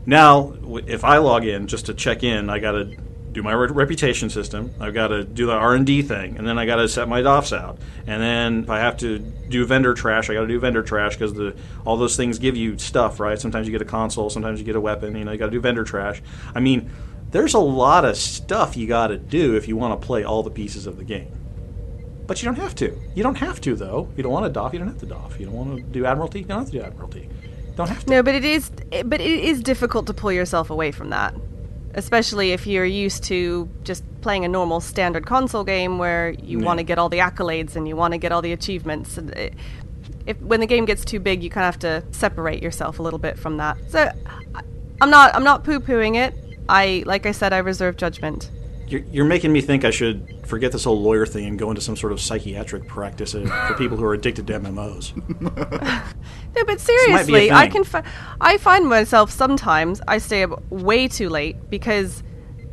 Now, 0.06 0.54
if 0.88 1.04
I 1.04 1.17
log 1.17 1.45
in 1.45 1.67
just 1.67 1.86
to 1.86 1.93
check 1.93 2.24
in, 2.24 2.50
I 2.50 2.60
got 2.60 2.71
to 2.71 2.97
do 3.32 3.43
my 3.43 3.54
re- 3.54 3.69
reputation 3.69 4.30
system. 4.30 4.74
I've 4.80 4.93
got 4.93 5.08
to 5.10 5.24
do 5.24 5.45
the 5.45 5.54
R 5.54 5.76
and 5.76 5.86
D 5.86 6.02
thing, 6.02 6.38
and 6.38 6.47
then 6.47 6.58
I 6.58 6.65
got 6.65 6.78
to 6.78 6.89
set 6.89 7.08
my 7.08 7.21
DOFs 7.21 7.54
out. 7.54 7.78
And 8.08 8.21
then 8.21 8.63
if 8.63 8.69
I 8.69 8.80
have 8.80 8.97
to 8.97 9.19
do 9.19 9.65
vendor 9.65 9.93
trash, 9.93 10.30
I 10.30 10.34
got 10.34 10.41
to 10.41 10.47
do 10.47 10.60
vendor 10.60 10.84
trash 10.84 11.15
because 11.15 11.34
the 11.34 11.56
all 11.86 11.97
those 11.97 12.17
things 12.17 12.39
give 12.39 12.58
you 12.58 12.78
stuff, 12.78 13.19
right? 13.19 13.39
Sometimes 13.39 13.67
you 13.67 13.71
get 13.71 13.82
a 13.82 13.86
console, 13.86 14.30
sometimes 14.30 14.60
you 14.60 14.65
get 14.65 14.76
a 14.76 14.82
weapon. 14.82 15.15
You 15.15 15.24
know, 15.24 15.32
you 15.32 15.38
got 15.38 15.45
to 15.45 15.52
do 15.52 15.62
vendor 15.62 15.84
trash. 15.84 16.21
I 16.54 16.60
mean, 16.60 16.91
there's 17.32 17.54
a 17.54 17.60
lot 17.60 18.06
of 18.06 18.17
stuff 18.17 18.76
you 18.78 18.88
got 18.88 19.08
to 19.08 19.17
do 19.17 19.56
if 19.56 19.67
you 19.67 19.78
want 19.78 20.00
to 20.00 20.06
play 20.06 20.24
all 20.24 20.44
the 20.44 20.50
pieces 20.52 20.86
of 20.88 20.98
the 20.98 21.04
game. 21.04 21.32
But 22.28 22.41
you 22.41 22.46
don't 22.46 22.58
have 22.60 22.76
to. 22.76 22.98
You 23.15 23.24
don't 23.24 23.36
have 23.39 23.60
to 23.62 23.76
though. 23.76 24.08
You 24.15 24.24
don't 24.24 24.32
want 24.32 24.46
to 24.46 24.52
DOF. 24.52 24.74
You 24.74 24.80
don't 24.80 24.88
have 24.89 25.00
to 25.00 25.06
DOF. 25.06 25.39
You 25.39 25.46
don't 25.48 25.56
want 25.56 25.78
to 25.78 25.82
do 25.84 26.06
Admiralty. 26.06 26.39
You 26.39 26.46
don't 26.46 26.60
have 26.60 26.72
to 26.72 26.78
do 26.80 26.82
Admiralty. 26.84 27.20
You 27.22 27.74
don't 27.76 27.89
have 27.89 28.06
to. 28.06 28.10
No, 28.10 28.24
but 28.24 28.36
it 28.36 28.46
is 28.46 28.70
but 29.06 29.20
it 29.22 29.44
is 29.44 29.62
difficult 29.62 30.08
to 30.08 30.13
pull 30.13 30.32
yourself 30.32 30.70
away 30.70 30.91
from 30.91 31.10
that. 31.10 31.34
Especially 31.94 32.52
if 32.54 32.65
you're 32.67 32.86
used 32.86 33.24
to 33.26 33.70
just 33.84 34.04
playing 34.22 34.46
a 34.46 34.48
normal 34.48 34.80
standard 34.80 35.26
console 35.26 35.63
game 35.65 35.98
where 35.98 36.30
you 36.32 36.60
Yeah. 36.60 36.65
want 36.65 36.78
to 36.80 36.84
get 36.84 36.98
all 36.98 37.10
the 37.10 37.17
accolades 37.17 37.76
and 37.76 37.86
you 37.88 37.96
want 37.98 38.13
to 38.13 38.17
get 38.17 38.32
all 38.32 38.41
the 38.41 38.54
achievements 38.54 39.17
and 39.17 39.32
it, 39.32 39.54
if 40.26 40.39
when 40.41 40.60
the 40.62 40.67
game 40.67 40.86
gets 40.86 41.04
too 41.04 41.20
big 41.20 41.44
you 41.44 41.50
kind 41.50 41.65
of 41.67 41.74
have 41.74 41.80
to 41.80 42.17
separate 42.17 42.62
yourself 42.63 43.00
a 43.00 43.04
little 43.04 43.20
bit 43.20 43.38
from 43.38 43.58
that. 43.58 43.78
So 43.89 44.10
I'm 45.02 45.10
not 45.10 45.36
I'm 45.36 45.44
not 45.44 45.63
poo-pooing 45.65 46.15
it. 46.15 46.34
I 46.69 47.04
like 47.06 47.26
I 47.26 47.32
said 47.32 47.54
I 47.54 47.60
reserve 47.60 47.97
judgment. 47.97 48.50
You're, 48.88 49.02
you're 49.12 49.26
making 49.26 49.54
me 49.54 49.62
think 49.62 49.86
I 49.86 49.89
should 49.89 50.45
forget 50.45 50.74
this 50.74 50.84
whole 50.84 51.02
lawyer 51.02 51.26
thing 51.26 51.45
and 51.45 51.58
go 51.58 51.69
into 51.69 51.82
some 51.82 51.95
sort 51.95 52.12
of 52.12 52.19
psychiatric 52.19 52.88
practice 52.88 53.34
uh, 53.34 53.45
for 53.67 53.74
people 53.76 53.95
who 53.95 54.04
are 54.04 54.13
addicted 54.13 54.47
to 54.47 54.60
MMOs. 54.60 55.13
No, 56.54 56.65
but 56.65 56.67
might 56.67 56.67
be 56.67 56.74
a 56.74 56.80
seriously, 56.80 57.52
I 57.52 57.67
can. 57.67 57.86
Fi- 57.86 58.04
I 58.41 58.58
find 58.58 58.86
myself 58.89 59.32
sometimes 59.32 60.02
I 60.06 60.17
stay 60.17 60.43
up 60.43 60.62
way 60.69 61.08
too 61.08 61.30
late 61.30 61.69
because 61.69 62.24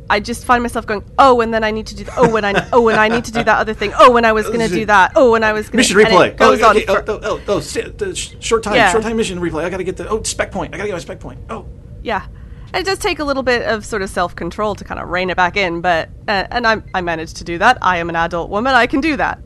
I 0.09 0.19
just 0.19 0.43
find 0.43 0.61
myself 0.63 0.85
going, 0.85 1.09
oh, 1.17 1.39
and 1.39 1.53
then 1.53 1.63
I 1.63 1.71
need 1.71 1.87
to 1.87 1.95
do, 1.95 2.03
th- 2.03 2.17
oh, 2.17 2.35
and 2.35 2.45
I, 2.45 2.67
oh, 2.73 2.89
and 2.89 2.99
I 2.99 3.07
need 3.07 3.23
to 3.25 3.31
do 3.31 3.43
that 3.43 3.57
other 3.59 3.73
thing, 3.73 3.93
oh, 3.97 4.17
and 4.17 4.25
I 4.25 4.33
was 4.33 4.47
going 4.47 4.59
to 4.59 4.67
do 4.67 4.85
that, 4.87 5.13
oh, 5.15 5.35
and 5.35 5.45
I 5.45 5.53
was 5.53 5.69
going 5.69 5.77
mission 5.77 5.95
to 5.97 6.03
replay. 6.03 6.29
It 6.29 6.37
goes 6.37 6.61
oh, 6.61 6.71
okay, 6.71 6.85
on. 6.87 6.97
oh, 6.97 7.01
For, 7.03 7.11
oh, 7.11 7.19
oh, 7.23 7.41
oh, 7.47 7.59
st- 7.59 7.97
the 7.97 8.15
sh- 8.15 8.35
short 8.39 8.63
time, 8.63 8.75
Yeah. 8.75 8.91
short 8.91 9.03
time 9.03 9.15
mission 9.17 9.39
replay. 9.39 9.63
I 9.63 9.69
got 9.69 9.77
to 9.77 9.83
get 9.83 9.97
the 9.97 10.09
oh 10.09 10.23
spec 10.23 10.51
point. 10.51 10.73
I 10.73 10.77
got 10.77 10.83
to 10.83 10.87
get 10.89 10.93
my 10.93 10.99
spec 10.99 11.19
point. 11.19 11.39
Oh, 11.49 11.65
yeah, 12.01 12.25
and 12.25 12.38
it 12.73 12.85
does 12.85 12.99
take 12.99 13.19
a 13.19 13.23
little 13.23 13.43
bit 13.43 13.63
of 13.63 13.85
sort 13.85 14.01
of 14.01 14.09
self 14.09 14.35
control 14.35 14.75
to 14.75 14.83
kind 14.83 14.99
of 14.99 15.09
rein 15.09 15.29
it 15.29 15.37
back 15.37 15.57
in, 15.57 15.81
but 15.81 16.09
uh, 16.27 16.47
and 16.51 16.67
I 16.67 16.81
I 16.93 17.01
managed 17.01 17.37
to 17.37 17.43
do 17.43 17.57
that. 17.57 17.77
I 17.81 17.97
am 17.97 18.09
an 18.09 18.15
adult 18.15 18.49
woman. 18.49 18.73
I 18.73 18.87
can 18.87 19.01
do 19.01 19.17
that. 19.17 19.39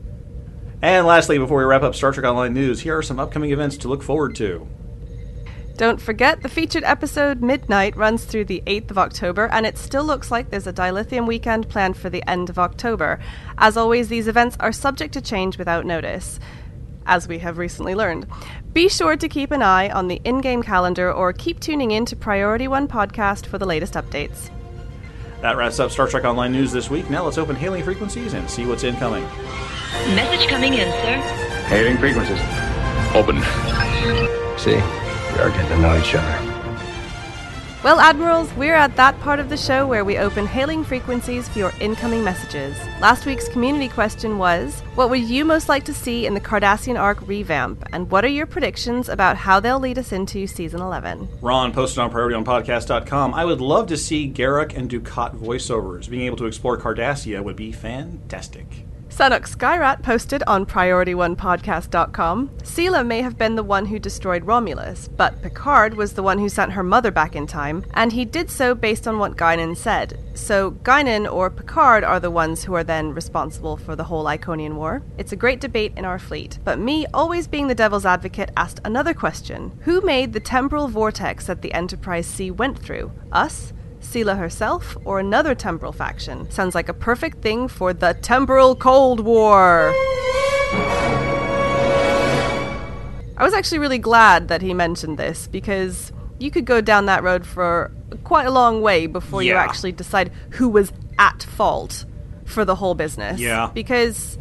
and 0.82 1.06
lastly, 1.06 1.38
before 1.38 1.58
we 1.58 1.64
wrap 1.64 1.82
up 1.82 1.94
Star 1.94 2.12
Trek 2.12 2.26
Online 2.26 2.54
news, 2.54 2.80
here 2.80 2.96
are 2.96 3.02
some 3.02 3.18
upcoming 3.18 3.50
events 3.52 3.76
to 3.78 3.88
look 3.88 4.02
forward 4.02 4.34
to. 4.36 4.66
Don't 5.76 6.00
forget, 6.00 6.40
the 6.42 6.48
featured 6.48 6.84
episode 6.84 7.42
Midnight 7.42 7.96
runs 7.96 8.24
through 8.24 8.44
the 8.44 8.62
8th 8.64 8.92
of 8.92 8.98
October, 8.98 9.46
and 9.46 9.66
it 9.66 9.76
still 9.76 10.04
looks 10.04 10.30
like 10.30 10.48
there's 10.50 10.68
a 10.68 10.72
Dilithium 10.72 11.26
weekend 11.26 11.68
planned 11.68 11.96
for 11.96 12.08
the 12.08 12.22
end 12.30 12.48
of 12.48 12.60
October. 12.60 13.18
As 13.58 13.76
always, 13.76 14.08
these 14.08 14.28
events 14.28 14.56
are 14.60 14.70
subject 14.70 15.12
to 15.14 15.20
change 15.20 15.58
without 15.58 15.84
notice, 15.84 16.38
as 17.06 17.26
we 17.26 17.40
have 17.40 17.58
recently 17.58 17.96
learned. 17.96 18.28
Be 18.74 18.88
sure 18.88 19.16
to 19.16 19.28
keep 19.28 19.52
an 19.52 19.62
eye 19.62 19.88
on 19.90 20.08
the 20.08 20.20
in 20.24 20.40
game 20.40 20.60
calendar 20.60 21.12
or 21.12 21.32
keep 21.32 21.60
tuning 21.60 21.92
in 21.92 22.04
to 22.06 22.16
Priority 22.16 22.66
One 22.66 22.88
Podcast 22.88 23.46
for 23.46 23.56
the 23.56 23.64
latest 23.64 23.94
updates. 23.94 24.50
That 25.42 25.56
wraps 25.56 25.78
up 25.78 25.92
Star 25.92 26.08
Trek 26.08 26.24
Online 26.24 26.50
news 26.50 26.72
this 26.72 26.90
week. 26.90 27.08
Now 27.08 27.24
let's 27.24 27.38
open 27.38 27.54
hailing 27.54 27.84
frequencies 27.84 28.34
and 28.34 28.50
see 28.50 28.66
what's 28.66 28.82
incoming. 28.82 29.22
Message 30.16 30.48
coming 30.48 30.74
in, 30.74 30.90
sir. 30.90 31.20
Hailing 31.68 31.98
frequencies. 31.98 32.40
Open. 33.14 33.36
See, 34.58 34.74
we 34.74 35.40
are 35.40 35.50
getting 35.50 35.68
to 35.68 35.78
know 35.78 35.96
each 35.96 36.12
other. 36.16 36.53
Well, 37.84 38.00
Admirals, 38.00 38.50
we're 38.54 38.74
at 38.74 38.96
that 38.96 39.20
part 39.20 39.40
of 39.40 39.50
the 39.50 39.58
show 39.58 39.86
where 39.86 40.06
we 40.06 40.16
open 40.16 40.46
hailing 40.46 40.84
frequencies 40.84 41.46
for 41.46 41.58
your 41.58 41.72
incoming 41.82 42.24
messages. 42.24 42.78
Last 42.98 43.26
week's 43.26 43.46
community 43.46 43.90
question 43.90 44.38
was 44.38 44.80
What 44.94 45.10
would 45.10 45.20
you 45.20 45.44
most 45.44 45.68
like 45.68 45.84
to 45.84 45.92
see 45.92 46.24
in 46.24 46.32
the 46.32 46.40
Cardassian 46.40 46.98
arc 46.98 47.20
revamp? 47.28 47.86
And 47.92 48.10
what 48.10 48.24
are 48.24 48.28
your 48.28 48.46
predictions 48.46 49.10
about 49.10 49.36
how 49.36 49.60
they'll 49.60 49.78
lead 49.78 49.98
us 49.98 50.12
into 50.12 50.46
season 50.46 50.80
11? 50.80 51.28
Ron 51.42 51.74
posted 51.74 51.98
on 51.98 52.10
PriorityOnePodcast.com. 52.10 53.34
I 53.34 53.44
would 53.44 53.60
love 53.60 53.88
to 53.88 53.98
see 53.98 54.32
Garak 54.32 54.74
and 54.74 54.88
Dukat 54.88 55.36
voiceovers. 55.36 56.08
Being 56.08 56.24
able 56.24 56.38
to 56.38 56.46
explore 56.46 56.78
Cardassia 56.78 57.44
would 57.44 57.56
be 57.56 57.70
fantastic. 57.70 58.83
Sanuk 59.14 59.46
Skyrat 59.48 60.02
posted 60.02 60.42
on 60.48 60.66
PriorityOnePodcast.com. 60.66 62.48
Sela 62.64 63.06
may 63.06 63.22
have 63.22 63.38
been 63.38 63.54
the 63.54 63.62
one 63.62 63.86
who 63.86 64.00
destroyed 64.00 64.44
Romulus, 64.44 65.06
but 65.06 65.40
Picard 65.40 65.94
was 65.94 66.14
the 66.14 66.22
one 66.24 66.40
who 66.40 66.48
sent 66.48 66.72
her 66.72 66.82
mother 66.82 67.12
back 67.12 67.36
in 67.36 67.46
time, 67.46 67.84
and 67.94 68.10
he 68.10 68.24
did 68.24 68.50
so 68.50 68.74
based 68.74 69.06
on 69.06 69.20
what 69.20 69.36
Guinan 69.36 69.76
said. 69.76 70.18
So 70.34 70.72
Guinan 70.82 71.32
or 71.32 71.48
Picard 71.48 72.02
are 72.02 72.18
the 72.18 72.32
ones 72.32 72.64
who 72.64 72.74
are 72.74 72.82
then 72.82 73.14
responsible 73.14 73.76
for 73.76 73.94
the 73.94 74.02
whole 74.02 74.24
Iconian 74.24 74.74
War. 74.74 75.00
It's 75.16 75.30
a 75.30 75.36
great 75.36 75.60
debate 75.60 75.92
in 75.96 76.04
our 76.04 76.18
fleet. 76.18 76.58
But 76.64 76.80
me, 76.80 77.06
always 77.14 77.46
being 77.46 77.68
the 77.68 77.74
devil's 77.76 78.04
advocate, 78.04 78.50
asked 78.56 78.80
another 78.84 79.14
question 79.14 79.78
Who 79.82 80.00
made 80.00 80.32
the 80.32 80.40
temporal 80.40 80.88
vortex 80.88 81.46
that 81.46 81.62
the 81.62 81.72
Enterprise 81.72 82.26
C 82.26 82.50
went 82.50 82.80
through? 82.80 83.12
Us? 83.30 83.72
Sela 84.04 84.38
herself, 84.38 84.96
or 85.04 85.18
another 85.18 85.54
temporal 85.54 85.92
faction. 85.92 86.50
Sounds 86.50 86.74
like 86.74 86.88
a 86.88 86.94
perfect 86.94 87.42
thing 87.42 87.66
for 87.68 87.92
the 87.92 88.14
Temporal 88.14 88.76
Cold 88.76 89.20
War. 89.20 89.92
I 93.36 93.42
was 93.42 93.52
actually 93.52 93.78
really 93.78 93.98
glad 93.98 94.48
that 94.48 94.62
he 94.62 94.72
mentioned 94.74 95.18
this 95.18 95.48
because 95.48 96.12
you 96.38 96.50
could 96.50 96.64
go 96.64 96.80
down 96.80 97.06
that 97.06 97.22
road 97.22 97.44
for 97.46 97.90
quite 98.22 98.46
a 98.46 98.50
long 98.50 98.80
way 98.80 99.06
before 99.06 99.42
you 99.42 99.54
actually 99.54 99.92
decide 99.92 100.30
who 100.50 100.68
was 100.68 100.92
at 101.18 101.42
fault 101.42 102.04
for 102.44 102.64
the 102.64 102.76
whole 102.76 102.94
business. 102.94 103.40
Yeah. 103.40 103.70
Because, 103.74 104.38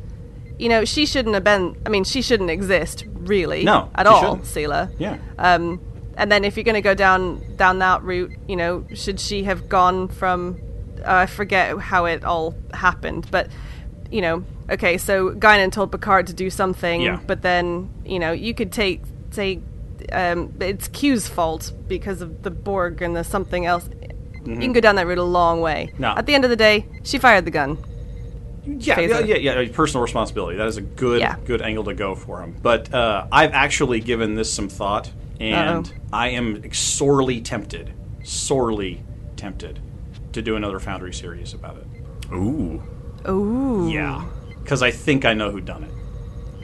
you 0.59 0.69
know, 0.69 0.85
she 0.85 1.05
shouldn't 1.05 1.33
have 1.33 1.43
been, 1.43 1.75
I 1.85 1.89
mean, 1.89 2.03
she 2.03 2.21
shouldn't 2.21 2.49
exist, 2.51 3.05
really. 3.07 3.63
No, 3.63 3.89
At 3.95 4.05
all, 4.05 4.21
shouldn't. 4.21 4.43
Sela. 4.43 4.93
Yeah. 4.99 5.17
Um, 5.39 5.81
and 6.17 6.31
then 6.31 6.43
if 6.45 6.55
you're 6.57 6.63
going 6.63 6.75
to 6.75 6.81
go 6.81 6.93
down 6.93 7.55
down 7.55 7.79
that 7.79 8.03
route, 8.03 8.31
you 8.47 8.55
know, 8.55 8.85
should 8.93 9.19
she 9.19 9.43
have 9.43 9.67
gone 9.69 10.07
from? 10.07 10.59
Uh, 10.99 11.03
I 11.13 11.25
forget 11.25 11.77
how 11.79 12.05
it 12.05 12.23
all 12.23 12.55
happened, 12.73 13.27
but 13.31 13.49
you 14.11 14.21
know, 14.21 14.43
okay, 14.69 14.97
so 14.97 15.31
Guinan 15.31 15.71
told 15.71 15.91
Picard 15.91 16.27
to 16.27 16.33
do 16.33 16.49
something, 16.49 17.01
Yeah. 17.01 17.19
but 17.25 17.41
then 17.41 17.89
you 18.05 18.19
know, 18.19 18.31
you 18.31 18.53
could 18.53 18.71
take 18.71 19.01
say 19.31 19.59
um, 20.11 20.53
it's 20.59 20.87
Q's 20.89 21.27
fault 21.27 21.71
because 21.87 22.21
of 22.21 22.43
the 22.43 22.51
Borg 22.51 23.01
and 23.01 23.15
the 23.15 23.23
something 23.23 23.65
else. 23.65 23.89
You 24.45 24.57
can 24.57 24.73
go 24.73 24.81
down 24.81 24.95
that 24.95 25.07
route 25.07 25.17
a 25.19 25.23
long 25.23 25.61
way. 25.61 25.87
Mm-hmm. 25.93 26.01
No. 26.01 26.09
At 26.17 26.25
the 26.25 26.35
end 26.35 26.43
of 26.43 26.49
the 26.49 26.57
day, 26.57 26.85
she 27.03 27.17
fired 27.17 27.45
the 27.45 27.51
gun. 27.51 27.77
Yeah, 28.65 28.99
yeah, 28.99 29.19
yeah, 29.19 29.59
yeah. 29.59 29.69
Personal 29.71 30.03
responsibility. 30.03 30.57
That 30.57 30.67
is 30.67 30.75
a 30.77 30.81
good, 30.81 31.21
Yeah. 31.21 31.37
good 31.45 31.61
angle 31.61 31.85
to 31.85 31.93
go 31.93 32.13
for 32.15 32.41
him. 32.41 32.53
But 32.61 32.93
uh, 32.93 33.25
I've 33.31 33.51
actually 33.53 34.01
given 34.01 34.35
this 34.35 34.51
some 34.51 34.67
thought, 34.67 35.09
and 35.39 35.87
Uh-oh. 35.87 35.93
I 36.11 36.29
am 36.29 36.71
sorely 36.73 37.41
tempted, 37.41 37.91
sorely 38.23 39.03
tempted 39.35 39.79
to 40.33 40.41
do 40.41 40.55
another 40.55 40.79
Foundry 40.79 41.13
series 41.13 41.53
about 41.53 41.77
it. 41.77 41.87
Ooh. 42.33 42.81
Ooh. 43.29 43.89
Yeah, 43.91 44.25
because 44.61 44.81
I 44.81 44.91
think 44.91 45.25
I 45.25 45.33
know 45.33 45.51
who 45.51 45.61
done 45.61 45.83
it. 45.83 45.91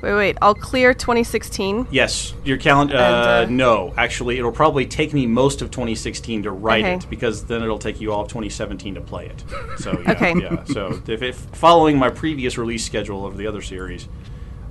Wait, 0.01 0.13
wait. 0.13 0.37
I'll 0.41 0.55
clear 0.55 0.93
2016. 0.93 1.87
Yes, 1.91 2.33
your 2.45 2.55
calendar. 2.57 2.95
Uh, 2.95 2.99
uh, 3.43 3.47
no, 3.49 3.93
actually, 3.97 4.37
it'll 4.37 4.51
probably 4.51 4.85
take 4.85 5.13
me 5.13 5.25
most 5.27 5.61
of 5.61 5.71
2016 5.71 6.43
to 6.43 6.51
write 6.51 6.85
Okay. 6.85 6.93
it 6.95 7.09
because 7.09 7.43
then 7.45 7.61
it'll 7.63 7.77
take 7.77 7.99
you 7.99 8.13
all 8.13 8.21
of 8.21 8.29
2017 8.29 8.95
to 8.95 9.01
play 9.01 9.25
it. 9.25 9.43
So 9.79 9.91
yeah, 10.01 10.11
Okay. 10.11 10.33
yeah. 10.39 10.63
So 10.63 11.01
if, 11.05 11.21
if 11.21 11.35
following 11.35 11.97
my 11.97 12.09
previous 12.09 12.57
release 12.57 12.85
schedule 12.85 13.25
of 13.25 13.35
the 13.37 13.45
other 13.45 13.61
series. 13.61 14.07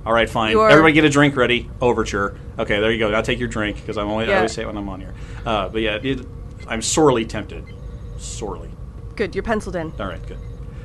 All 0.09 0.15
right, 0.15 0.27
fine. 0.27 0.57
Everybody 0.57 0.93
get 0.93 1.05
a 1.05 1.09
drink 1.09 1.35
ready. 1.35 1.69
Overture. 1.79 2.35
Okay, 2.57 2.79
there 2.79 2.91
you 2.91 2.97
go. 2.97 3.11
Now 3.11 3.21
take 3.21 3.37
your 3.37 3.47
drink 3.47 3.75
because 3.75 3.95
I'm 3.95 4.07
only 4.09 4.25
I 4.25 4.29
Yeah. 4.29 4.35
always 4.37 4.53
say 4.53 4.63
it 4.63 4.65
when 4.65 4.75
I'm 4.75 4.89
on 4.89 4.99
here. 5.01 5.13
Uh, 5.45 5.69
but 5.69 5.83
yeah, 5.83 5.99
it, 6.01 6.25
I'm 6.67 6.81
sorely 6.81 7.25
tempted. 7.25 7.63
Sorely. 8.17 8.71
Good, 9.15 9.35
you're 9.35 9.43
penciled 9.43 9.75
in. 9.75 9.93
All 9.99 10.07
right, 10.07 10.25
good. 10.27 10.39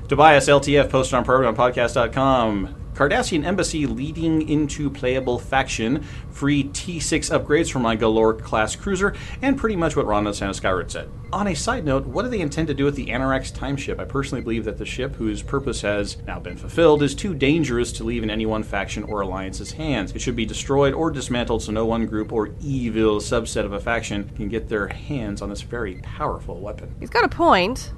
Tobias 0.09 0.47
LTF 0.47 0.91
posted 0.91 1.14
on 1.14 1.25
ProgramPodcast.com. 1.25 2.75
Cardassian 2.95 3.45
Embassy 3.45 3.86
leading 3.86 4.49
into 4.49 4.88
playable 4.88 5.38
faction, 5.38 6.03
free 6.30 6.64
T6 6.64 7.30
upgrades 7.30 7.70
for 7.70 7.80
my 7.80 7.97
Galor 7.97 8.40
class 8.40 8.76
cruiser, 8.76 9.14
and 9.42 9.59
pretty 9.59 9.76
much 9.76 9.97
what 9.97 10.07
Ron 10.07 10.32
Santa 10.32 10.55
Skyward 10.55 10.90
said. 10.90 11.11
On 11.32 11.49
a 11.49 11.55
side 11.55 11.84
note, 11.84 12.07
what 12.07 12.22
do 12.22 12.28
they 12.28 12.40
intend 12.40 12.68
to 12.68 12.74
do 12.74 12.84
with 12.84 12.95
the 12.95 13.11
Annorax 13.11 13.51
time 13.51 13.76
ship? 13.76 13.99
I 13.99 14.05
personally 14.05 14.42
believe 14.42 14.64
that 14.66 14.78
the 14.78 14.86
ship, 14.86 15.16
whose 15.16 15.42
purpose 15.42 15.80
has 15.80 16.18
now 16.26 16.38
been 16.38 16.57
fulfilled, 16.57 17.03
is 17.03 17.14
too 17.14 17.34
dangerous 17.34 17.90
to 17.92 18.05
leave 18.05 18.22
in 18.22 18.30
any 18.30 18.47
one 18.47 18.62
faction 18.62 19.03
or 19.03 19.22
alliance's 19.22 19.72
hands. 19.72 20.12
It 20.12 20.20
should 20.20 20.36
be 20.36 20.47
destroyed 20.47 20.95
or 20.95 21.11
dismantled 21.11 21.62
so 21.62 21.72
no 21.72 21.86
one 21.86 22.07
group 22.07 22.32
or 22.32 22.51
evil 22.62 23.18
subset 23.18 23.64
of 23.64 23.72
a 23.72 23.80
faction 23.80 24.30
can 24.36 24.49
get 24.49 24.68
their 24.68 24.86
hands 24.86 25.42
on 25.42 25.51
this 25.51 25.62
very 25.62 25.97
powerful 26.03 26.61
weapon. 26.61 26.95
He's 27.01 27.11
got 27.11 27.24
a 27.24 27.28
point. 27.28 27.92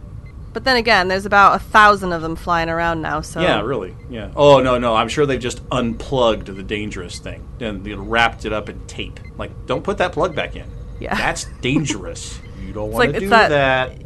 But 0.56 0.64
then 0.64 0.78
again, 0.78 1.08
there's 1.08 1.26
about 1.26 1.56
a 1.56 1.58
thousand 1.58 2.14
of 2.14 2.22
them 2.22 2.34
flying 2.34 2.70
around 2.70 3.02
now, 3.02 3.20
so. 3.20 3.42
Yeah, 3.42 3.60
really. 3.60 3.94
Yeah. 4.08 4.32
Oh 4.34 4.58
no, 4.60 4.78
no. 4.78 4.96
I'm 4.96 5.10
sure 5.10 5.26
they've 5.26 5.38
just 5.38 5.60
unplugged 5.70 6.46
the 6.46 6.62
dangerous 6.62 7.18
thing 7.18 7.46
and 7.60 7.84
they 7.84 7.92
wrapped 7.92 8.46
it 8.46 8.54
up 8.54 8.70
in 8.70 8.80
tape. 8.86 9.20
Like, 9.36 9.50
don't 9.66 9.84
put 9.84 9.98
that 9.98 10.12
plug 10.12 10.34
back 10.34 10.56
in. 10.56 10.64
Yeah. 10.98 11.14
That's 11.14 11.44
dangerous. 11.60 12.40
you 12.64 12.72
don't 12.72 12.90
want 12.90 12.94
like- 12.94 13.10
to 13.10 13.16
it's 13.16 13.24
do 13.24 13.28
that- 13.28 13.50
that. 13.50 13.98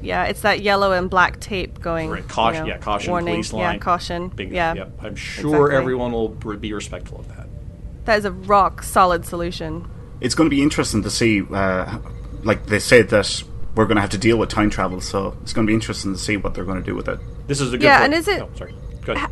Yeah, 0.00 0.26
it's 0.26 0.42
that 0.42 0.60
yellow 0.60 0.92
and 0.92 1.10
black 1.10 1.40
tape 1.40 1.80
going. 1.80 2.08
Right. 2.10 2.28
Caution. 2.28 2.66
you 2.66 2.70
know, 2.70 2.76
yeah. 2.76 2.80
Caution. 2.80 3.10
Warning. 3.10 3.34
Police 3.34 3.52
line. 3.52 3.74
Yeah, 3.74 3.78
caution. 3.80 4.28
Bingo. 4.28 4.54
Yeah. 4.54 4.74
Yep. 4.74 4.92
I'm 5.02 5.16
sure 5.16 5.56
Exactly. 5.66 5.76
everyone 5.76 6.12
will 6.12 6.28
be 6.28 6.72
respectful 6.72 7.18
of 7.18 7.26
that. 7.34 7.48
That 8.04 8.18
is 8.20 8.24
a 8.24 8.30
rock 8.30 8.84
solid 8.84 9.26
solution. 9.26 9.90
It's 10.20 10.36
going 10.36 10.48
to 10.48 10.54
be 10.54 10.62
interesting 10.62 11.02
to 11.02 11.10
see. 11.10 11.42
Uh, 11.52 11.98
like 12.44 12.66
they 12.66 12.78
said 12.78 13.08
that 13.08 13.42
we're 13.76 13.84
going 13.86 13.96
to 13.96 14.00
have 14.00 14.10
to 14.10 14.18
deal 14.18 14.38
with 14.38 14.48
time 14.48 14.70
travel, 14.70 15.00
so 15.00 15.36
it's 15.42 15.52
going 15.52 15.66
to 15.66 15.70
be 15.70 15.74
interesting 15.74 16.12
to 16.12 16.18
see 16.18 16.36
what 16.36 16.54
they're 16.54 16.64
going 16.64 16.78
to 16.82 16.84
do 16.84 16.94
with 16.96 17.08
it. 17.08 17.20
This 17.46 17.60
is 17.60 17.72
a 17.72 17.78
good. 17.78 17.84
Yeah, 17.84 17.98
point. 18.00 18.14
and 18.14 18.20
is 18.20 18.26
it- 18.28 18.40
Oh, 18.42 18.50
sorry. 18.56 18.74
Go 19.04 19.12
ahead. 19.12 19.30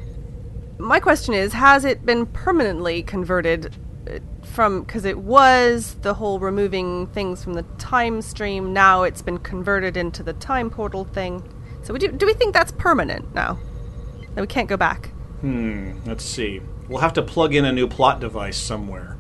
My 0.78 1.01
question 1.01 1.34
is 1.34 1.53
has 1.53 1.84
it 1.84 2.05
been 2.05 2.26
permanently 2.26 3.03
converted 3.03 3.74
uh, 4.09 4.18
from. 4.45 4.82
Because 4.82 5.05
it 5.05 5.18
was 5.18 5.95
the 6.03 6.14
whole 6.14 6.38
removing 6.38 7.07
things 7.09 7.42
from 7.42 7.55
the 7.55 7.62
time 7.78 8.20
stream, 8.22 8.72
now 8.72 9.03
it's 9.03 9.22
been 9.22 9.38
converted 9.38 9.97
into 9.97 10.22
the 10.22 10.34
time 10.34 10.68
portal 10.70 11.05
thing. 11.05 11.42
So 11.82 11.92
we 11.92 11.99
do, 11.99 12.09
do 12.12 12.26
we 12.26 12.34
think 12.34 12.55
that's 12.55 12.72
permanent 12.72 13.34
now? 13.34 13.59
That 14.34 14.40
we 14.40 14.47
can't 14.47 14.68
go 14.68 14.76
back? 14.76 15.09
Hmm. 15.40 15.92
Let's 16.07 16.24
see. 16.24 16.61
We'll 16.88 17.01
have 17.01 17.12
to 17.14 17.22
plug 17.22 17.55
in 17.55 17.64
a 17.64 17.72
new 17.72 17.86
plot 17.88 18.20
device 18.20 18.57
somewhere. 18.59 19.16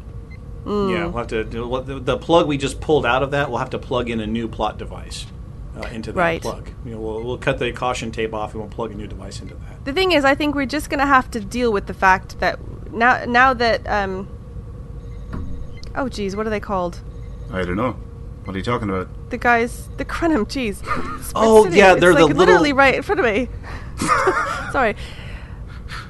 Hmm. 0.64 0.88
Yeah, 0.90 1.06
we'll 1.06 1.18
have 1.18 1.26
to. 1.28 1.44
The, 1.44 2.00
the 2.00 2.16
plug 2.18 2.46
we 2.48 2.56
just 2.56 2.80
pulled 2.80 3.04
out 3.06 3.22
of 3.22 3.30
that, 3.32 3.50
we'll 3.50 3.58
have 3.58 3.70
to 3.70 3.78
plug 3.78 4.08
in 4.10 4.20
a 4.20 4.26
new 4.26 4.48
plot 4.48 4.78
device 4.78 5.26
uh, 5.76 5.82
into 5.92 6.10
that 6.12 6.18
Right. 6.18 6.40
plug. 6.42 6.70
You 6.84 6.92
know, 6.92 7.00
we'll, 7.00 7.22
we'll 7.22 7.38
cut 7.38 7.58
the 7.58 7.70
caution 7.72 8.10
tape 8.10 8.32
off 8.32 8.52
and 8.52 8.62
we'll 8.62 8.70
plug 8.70 8.90
a 8.90 8.94
new 8.94 9.06
device 9.06 9.40
into 9.40 9.54
that. 9.54 9.84
The 9.84 9.92
thing 9.92 10.12
is, 10.12 10.24
I 10.24 10.34
think 10.34 10.54
we're 10.54 10.64
just 10.66 10.88
going 10.90 11.00
to 11.00 11.06
have 11.06 11.30
to 11.32 11.40
deal 11.40 11.72
with 11.72 11.86
the 11.86 11.94
fact 11.94 12.38
that 12.40 12.58
now, 12.92 13.24
now 13.26 13.52
that, 13.54 13.86
um, 13.86 14.28
oh 15.94 16.08
geez, 16.08 16.34
what 16.36 16.46
are 16.46 16.50
they 16.50 16.60
called? 16.60 17.00
I 17.52 17.62
don't 17.64 17.76
know. 17.76 17.96
What 18.44 18.54
are 18.54 18.58
you 18.58 18.64
talking 18.64 18.88
about? 18.90 19.08
The 19.30 19.38
guys, 19.38 19.88
the 19.96 20.04
Krenim, 20.04 20.44
jeez. 20.46 20.80
It's 21.18 21.32
Oh, 21.34 21.64
sitting- 21.64 21.78
yeah, 21.78 21.94
they're 21.94 22.14
the 22.14 22.26
like 22.26 22.36
literally 22.36 22.72
right 22.72 22.94
in 22.94 23.02
front 23.02 23.20
of 23.20 23.26
me. 23.26 23.48
Sorry. 24.72 24.96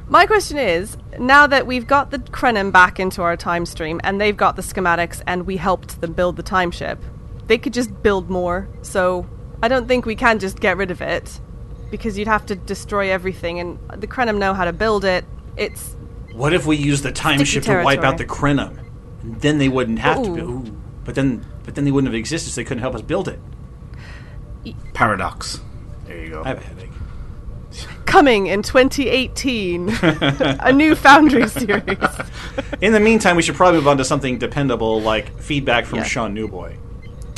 My 0.09 0.27
question 0.27 0.59
is, 0.59 0.97
now 1.19 1.47
that 1.47 1.67
we've 1.67 1.87
got 1.87 2.11
the 2.11 2.19
Krenim 2.19 2.71
back 2.71 3.01
into 3.01 3.23
our 3.23 3.37
time 3.37 3.65
stream 3.65 4.01
and 4.05 4.21
they've 4.21 4.37
got 4.37 4.57
the 4.57 4.63
schematics 4.63 5.23
and 5.27 5.47
we 5.47 5.57
helped 5.57 6.01
them 6.01 6.13
build 6.13 6.37
the 6.37 6.43
time 6.43 6.71
ship, 6.71 6.99
they 7.47 7.57
could 7.57 7.73
just 7.73 8.03
build 8.03 8.29
more. 8.29 8.69
So 8.83 9.27
I 9.63 9.69
don't 9.69 9.89
think 9.89 10.05
we 10.05 10.15
can 10.15 10.39
just 10.39 10.61
get 10.61 10.77
rid 10.77 10.91
of 10.91 11.01
it 11.01 11.41
because 11.91 12.19
you'd 12.19 12.29
have 12.29 12.45
to 12.47 12.55
destroy 12.57 13.11
everything 13.11 13.61
and 13.61 13.79
the 13.97 14.07
Krenim 14.07 14.37
know 14.37 14.53
how 14.53 14.67
to 14.67 14.73
build 14.75 15.07
it. 15.07 15.25
It's 15.57 15.97
What 16.33 16.53
if 16.53 16.67
we 16.67 16.77
use 16.77 17.01
the 17.01 17.13
time 17.13 17.39
Sticky 17.39 17.51
ship 17.51 17.63
to 17.65 17.83
wipe 17.83 18.01
out 18.01 18.19
the 18.19 18.25
territory. 18.25 18.55
Krenim? 18.55 18.81
Then 19.23 19.57
they 19.57 19.71
wouldn't 19.71 20.01
have 20.01 20.23
to. 20.23 20.35
Be, 20.35 20.41
Ooh. 20.43 20.51
ooh. 20.51 20.81
But 21.05 21.15
then 21.15 21.47
But 21.65 21.77
then 21.77 21.85
they 21.85 21.91
wouldn't 21.91 22.13
have 22.13 22.19
existed, 22.19 22.51
so 22.51 22.61
they 22.61 22.65
couldn't 22.65 22.83
help 22.83 22.95
us 22.95 23.03
build 23.03 23.29
it. 23.29 23.41
Paradox. 24.93 25.61
There 26.05 26.19
you 26.23 26.31
go. 26.31 26.43
I 26.45 26.49
have 26.49 26.59
a 26.59 26.61
headache. 26.61 26.91
Coming 28.15 28.47
in 28.47 28.63
2018, 28.63 29.89
a 30.61 30.73
new 30.73 30.95
Foundry 30.95 31.49
series. 31.49 31.99
In 32.81 32.93
the 32.93 33.01
meantime, 33.01 33.35
we 33.35 33.43
should 33.43 33.57
probably 33.57 33.81
move 33.81 33.89
on 33.89 33.97
to 33.99 34.05
something 34.05 34.39
dependable 34.39 35.03
like 35.03 35.37
feedback 35.41 35.85
from 35.85 35.99
Yeah. 35.99 36.05
Sean 36.05 36.33
Newboy. 36.33 36.77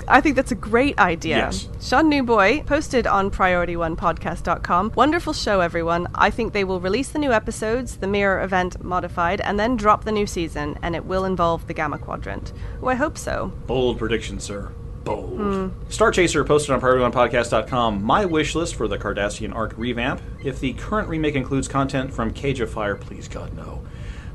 I 0.06 0.20
think 0.20 0.36
that's 0.36 0.52
a 0.52 0.54
great 0.54 0.98
idea. 0.98 1.38
Yes. 1.38 1.66
Sean 1.80 2.10
Newboy 2.10 2.62
posted 2.64 3.06
on 3.06 3.30
PriorityOnePodcast.com. 3.30 4.92
Wonderful 4.94 5.32
show, 5.32 5.60
everyone. 5.60 6.08
I 6.14 6.28
think 6.28 6.52
they 6.52 6.62
will 6.62 6.78
release 6.78 7.08
the 7.08 7.20
new 7.20 7.32
episodes, 7.32 7.96
the 7.96 8.06
Mirror 8.06 8.42
event 8.42 8.84
modified, 8.84 9.40
and 9.40 9.58
then 9.58 9.76
drop 9.76 10.04
the 10.04 10.12
new 10.12 10.26
season, 10.26 10.78
and 10.82 10.94
it 10.94 11.06
will 11.06 11.24
involve 11.24 11.66
the 11.68 11.72
Gamma 11.72 11.96
Quadrant. 11.96 12.52
Oh, 12.82 12.88
I 12.88 12.96
hope 12.96 13.16
so. 13.16 13.50
Bold 13.66 13.98
prediction, 13.98 14.40
sir. 14.40 14.70
Bold. 15.06 15.38
Hmm. 15.38 15.68
Star 15.88 16.10
Chaser 16.10 16.44
posted 16.44 16.72
on 16.72 16.80
PriorityOnePodcast.com 16.80 18.02
my 18.02 18.26
wish 18.26 18.56
list 18.56 18.74
for 18.74 18.88
the 18.88 18.98
Cardassian 18.98 19.54
arc 19.54 19.72
revamp. 19.78 20.20
If 20.44 20.58
the 20.58 20.72
current 20.74 21.08
remake 21.08 21.36
includes 21.36 21.68
content 21.68 22.12
from 22.12 22.32
Cage 22.32 22.60
of 22.60 22.70
Fire, 22.70 22.96
please 22.96 23.28
God 23.28 23.54
no. 23.54 23.85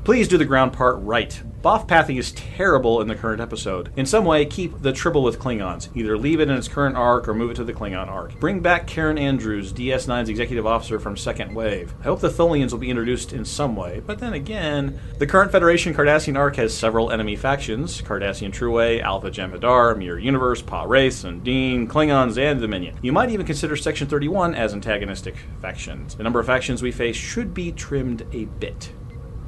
Please 0.04 0.26
do 0.26 0.36
the 0.36 0.44
ground 0.44 0.72
part 0.72 0.96
right. 0.98 1.40
Boff 1.62 1.86
pathing 1.86 2.16
is 2.16 2.32
terrible 2.32 3.00
in 3.00 3.06
the 3.06 3.14
current 3.14 3.40
episode. 3.40 3.92
In 3.94 4.04
some 4.04 4.24
way, 4.24 4.44
keep 4.44 4.82
the 4.82 4.92
Tribble 4.92 5.22
with 5.22 5.38
Klingons. 5.38 5.96
Either 5.96 6.18
leave 6.18 6.40
it 6.40 6.50
in 6.50 6.56
its 6.56 6.66
current 6.66 6.96
arc 6.96 7.28
or 7.28 7.34
move 7.34 7.52
it 7.52 7.54
to 7.54 7.62
the 7.62 7.72
Klingon 7.72 8.08
arc. 8.08 8.34
Bring 8.40 8.58
back 8.58 8.88
Karen 8.88 9.16
Andrews, 9.16 9.72
DS9's 9.72 10.28
executive 10.28 10.66
officer 10.66 10.98
from 10.98 11.16
Second 11.16 11.54
Wave. 11.54 11.94
I 12.00 12.04
hope 12.04 12.18
the 12.18 12.30
Tholians 12.30 12.72
will 12.72 12.80
be 12.80 12.90
introduced 12.90 13.32
in 13.32 13.44
some 13.44 13.76
way, 13.76 14.02
but 14.04 14.18
then 14.18 14.32
again, 14.32 14.98
the 15.20 15.26
current 15.26 15.52
Federation 15.52 15.94
Cardassian 15.94 16.36
arc 16.36 16.56
has 16.56 16.76
several 16.76 17.12
enemy 17.12 17.36
factions 17.36 18.02
Cardassian 18.02 18.50
Trueway, 18.50 19.00
Alpha 19.00 19.30
Jem'Hadar, 19.30 19.96
Mirror 19.96 20.18
Universe, 20.18 20.62
Pah-wraith, 20.62 21.24
Undine, 21.24 21.86
Klingons, 21.86 22.38
and 22.38 22.60
Dominion. 22.60 22.98
You 23.02 23.12
might 23.12 23.30
even 23.30 23.46
consider 23.46 23.76
Section 23.76 24.08
31 24.08 24.56
as 24.56 24.74
antagonistic 24.74 25.36
factions. 25.60 26.16
The 26.16 26.24
number 26.24 26.40
of 26.40 26.46
factions 26.46 26.82
we 26.82 26.90
face 26.90 27.14
should 27.14 27.54
be 27.54 27.70
trimmed 27.70 28.26
a 28.32 28.46
bit. 28.46 28.92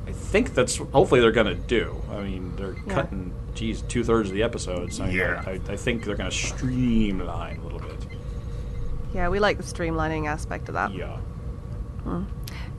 I 0.06 0.12
think 0.12 0.54
that's 0.54 0.76
hopefully 0.76 1.20
they're 1.20 1.32
going 1.32 1.46
to 1.46 1.54
do. 1.54 2.00
I 2.10 2.22
mean, 2.22 2.52
they're 2.56 2.76
Yeah. 2.86 2.94
cutting, 2.94 3.32
geez, 3.54 3.82
two 3.82 4.04
thirds 4.04 4.28
of 4.28 4.34
the 4.34 4.42
episodes. 4.42 5.00
I, 5.00 5.10
Yeah. 5.10 5.42
I, 5.46 5.52
I 5.68 5.76
think 5.76 6.04
they're 6.04 6.16
going 6.16 6.30
to 6.30 6.36
streamline 6.36 7.58
a 7.58 7.62
little 7.62 7.78
bit. 7.80 8.06
Yeah, 9.14 9.28
we 9.28 9.38
like 9.38 9.56
the 9.56 9.62
streamlining 9.62 10.26
aspect 10.26 10.68
of 10.68 10.74
that. 10.74 10.92
Yeah. 10.92 11.16
Hmm. 12.02 12.24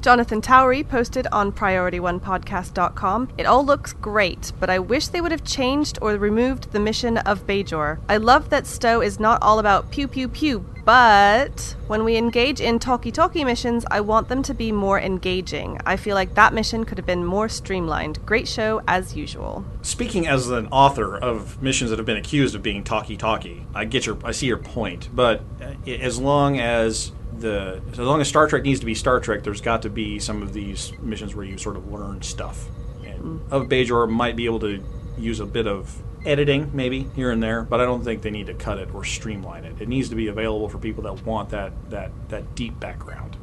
Jonathan 0.02 0.42
Towery 0.42 0.84
posted 0.84 1.28
on 1.32 1.52
PriorityOnePodcast.com. 1.52 3.30
It 3.38 3.46
all 3.46 3.66
looks 3.66 3.94
great, 3.94 4.52
but 4.60 4.70
I 4.70 4.80
wish 4.80 5.08
they 5.08 5.22
would 5.22 5.32
have 5.32 5.44
changed 5.44 5.98
or 6.02 6.12
removed 6.14 6.72
the 6.72 6.80
mission 6.80 7.18
of 7.18 7.48
Bajor. 7.48 8.00
I 8.08 8.18
love 8.18 8.50
that 8.50 8.68
STO 8.68 9.02
is 9.02 9.20
not 9.20 9.42
all 9.42 9.60
about 9.60 9.92
pew 9.92 10.08
pew 10.08 10.28
pew, 10.28 10.66
but 10.86 11.76
when 11.88 12.04
we 12.04 12.16
engage 12.16 12.62
in 12.62 12.78
talkie 12.78 13.12
talkie 13.12 13.44
missions, 13.44 13.86
I 13.90 14.02
want 14.02 14.28
them 14.30 14.44
to 14.44 14.54
be 14.54 14.72
more 14.72 15.00
engaging. 15.00 15.80
I 15.86 15.98
feel 15.98 16.14
like 16.14 16.36
that 16.36 16.54
mission 16.54 16.86
could 16.86 17.00
have 17.00 17.08
been 17.08 17.26
more 17.26 17.50
streamlined. 17.50 18.24
Great 18.26 18.48
show 18.48 18.84
as 18.88 19.16
usual. 19.16 19.66
Speaking 19.82 20.28
as 20.28 20.50
an 20.50 20.68
author 20.68 21.18
of 21.18 21.62
missions 21.62 21.90
that 21.90 21.98
have 21.98 22.06
been 22.06 22.18
accused 22.18 22.54
of 22.54 22.62
being 22.62 22.84
talkie 22.84 23.18
talkie, 23.18 23.66
I 23.74 23.86
get 23.86 24.06
your, 24.06 24.18
I 24.24 24.32
see 24.32 24.46
your 24.46 24.58
point. 24.58 25.10
But 25.14 25.42
uh, 25.60 25.90
as 25.90 26.20
long 26.20 26.60
as 26.60 27.12
the, 27.40 27.82
as 27.92 28.00
long 28.00 28.22
as 28.22 28.28
Star 28.28 28.48
Trek 28.48 28.64
needs 28.64 28.80
to 28.80 28.86
be 28.86 28.96
Star 28.96 29.20
Trek, 29.20 29.44
there's 29.44 29.62
got 29.62 29.82
to 29.84 29.90
be 29.90 30.20
some 30.20 30.42
of 30.42 30.54
these 30.54 30.92
missions 31.00 31.36
where 31.36 31.46
you 31.46 31.58
sort 31.58 31.76
of 31.76 31.92
learn 31.92 32.22
stuff. 32.22 32.68
And 33.04 33.42
of 33.52 33.68
Bajor 33.68 34.10
might 34.10 34.36
be 34.36 34.46
able 34.46 34.60
to 34.62 34.84
use 35.18 35.40
a 35.40 35.46
bit 35.46 35.68
of 35.68 36.02
editing, 36.26 36.72
maybe 36.74 37.04
here 37.16 37.32
and 37.32 37.42
there, 37.42 37.64
but 37.64 37.80
I 37.80 37.86
don't 37.86 38.04
think 38.04 38.22
they 38.22 38.32
need 38.32 38.48
to 38.48 38.54
cut 38.54 38.80
it 38.80 38.94
or 38.94 39.04
streamline 39.04 39.64
it. 39.64 39.80
It 39.80 39.88
needs 39.88 40.10
to 40.10 40.16
be 40.16 40.28
available 40.28 40.70
for 40.70 40.78
people 40.78 41.04
that 41.04 41.26
want 41.26 41.50
that 41.50 41.72
that 41.92 42.12
that 42.30 42.56
deep 42.56 42.80
background. 42.80 43.38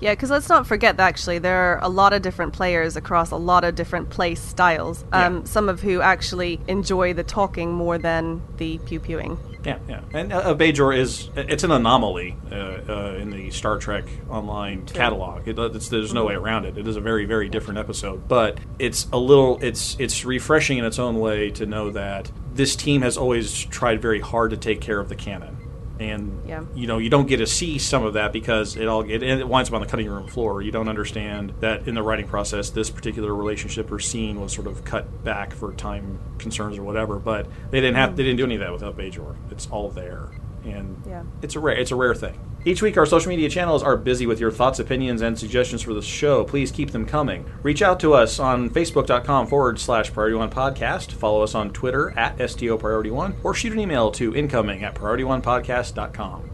Yeah, 0.00 0.12
because 0.12 0.30
let's 0.30 0.48
not 0.48 0.66
forget 0.66 0.96
that 0.96 1.06
actually 1.06 1.40
there 1.40 1.56
are 1.56 1.78
a 1.82 1.88
lot 1.88 2.14
of 2.14 2.22
different 2.22 2.54
players 2.54 2.96
across 2.96 3.30
a 3.32 3.36
lot 3.36 3.64
of 3.64 3.74
different 3.74 4.08
play 4.08 4.34
styles. 4.34 5.04
Um, 5.12 5.38
Yeah. 5.38 5.44
Some 5.44 5.68
of 5.68 5.82
who 5.82 6.00
actually 6.00 6.58
enjoy 6.68 7.12
the 7.12 7.22
talking 7.22 7.72
more 7.72 7.98
than 7.98 8.40
the 8.56 8.78
pew 8.78 8.98
pewing. 8.98 9.38
Yeah, 9.64 9.78
yeah. 9.88 10.00
And 10.12 10.32
uh, 10.32 10.54
Bajor 10.54 10.96
is 10.96 11.28
it's 11.36 11.64
an 11.64 11.70
anomaly 11.70 12.36
uh, 12.50 12.54
uh, 12.54 13.16
in 13.18 13.30
the 13.30 13.50
Star 13.50 13.78
Trek 13.78 14.04
Online 14.28 14.86
catalog. 14.86 15.46
It, 15.46 15.58
it's, 15.58 15.88
there's 15.88 16.14
no 16.14 16.24
way 16.24 16.34
around 16.34 16.64
it. 16.64 16.78
It 16.78 16.86
is 16.86 16.96
a 16.96 17.00
very 17.00 17.26
very 17.26 17.48
different 17.48 17.78
episode, 17.78 18.26
but 18.26 18.58
it's 18.78 19.06
a 19.12 19.18
little 19.18 19.58
it's 19.62 19.96
it's 19.98 20.24
refreshing 20.24 20.78
in 20.78 20.84
its 20.84 20.98
own 20.98 21.20
way 21.20 21.50
to 21.50 21.66
know 21.66 21.90
that 21.90 22.30
this 22.52 22.74
team 22.74 23.02
has 23.02 23.16
always 23.16 23.64
tried 23.66 24.00
very 24.00 24.20
hard 24.20 24.50
to 24.50 24.56
take 24.56 24.80
care 24.80 24.98
of 24.98 25.08
the 25.08 25.16
canon. 25.16 25.56
And 26.00 26.40
Yeah. 26.48 26.64
you 26.74 26.86
know 26.86 26.96
you 26.96 27.10
don't 27.10 27.28
get 27.28 27.36
to 27.36 27.46
see 27.46 27.76
some 27.78 28.04
of 28.04 28.14
that 28.14 28.32
because 28.32 28.74
it 28.74 28.88
all 28.88 29.02
it, 29.02 29.22
it 29.22 29.46
winds 29.46 29.68
up 29.68 29.74
on 29.74 29.82
the 29.82 29.86
cutting 29.86 30.08
room 30.08 30.26
floor. 30.26 30.62
You 30.62 30.72
don't 30.72 30.88
understand 30.88 31.52
that 31.60 31.86
in 31.86 31.94
the 31.94 32.02
writing 32.02 32.26
process, 32.26 32.70
this 32.70 32.88
particular 32.88 33.34
relationship 33.34 33.92
or 33.92 33.98
scene 33.98 34.40
was 34.40 34.52
sort 34.54 34.66
of 34.66 34.82
cut 34.84 35.22
back 35.22 35.52
for 35.52 35.72
time 35.74 36.18
concerns 36.38 36.78
or 36.78 36.82
whatever. 36.84 37.18
But 37.18 37.46
they 37.70 37.80
didn't 37.82 37.96
have 37.96 38.16
they 38.16 38.22
didn't 38.22 38.38
do 38.38 38.44
any 38.44 38.54
of 38.54 38.60
that 38.62 38.72
without 38.72 38.96
Bajor. 38.96 39.36
It's 39.50 39.68
all 39.70 39.90
there, 39.90 40.30
and 40.64 40.96
Yeah. 41.06 41.22
it's 41.42 41.54
a 41.54 41.60
rare 41.60 41.76
it's 41.76 41.90
a 41.90 41.96
rare 41.96 42.14
thing. 42.14 42.38
Each 42.62 42.82
week, 42.82 42.98
our 42.98 43.06
social 43.06 43.30
media 43.30 43.48
channels 43.48 43.82
are 43.82 43.96
busy 43.96 44.26
with 44.26 44.38
your 44.38 44.50
thoughts, 44.50 44.78
opinions, 44.78 45.22
and 45.22 45.38
suggestions 45.38 45.80
for 45.80 45.94
the 45.94 46.02
show. 46.02 46.44
Please 46.44 46.70
keep 46.70 46.90
them 46.90 47.06
coming. 47.06 47.50
Reach 47.62 47.80
out 47.80 47.98
to 48.00 48.12
us 48.12 48.38
on 48.38 48.68
facebook.com 48.68 49.46
forward 49.46 49.78
slash 49.78 50.12
priority 50.12 50.36
one 50.36 50.50
podcast. 50.50 51.12
Follow 51.12 51.42
us 51.42 51.54
on 51.54 51.70
Twitter 51.70 52.10
at 52.18 52.50
STO 52.50 52.76
priority 52.76 53.10
one, 53.10 53.34
or 53.42 53.54
shoot 53.54 53.72
an 53.72 53.80
email 53.80 54.10
to 54.10 54.36
incoming 54.36 54.84
at 54.84 54.94
priorityonepodcast.com. 54.94 56.50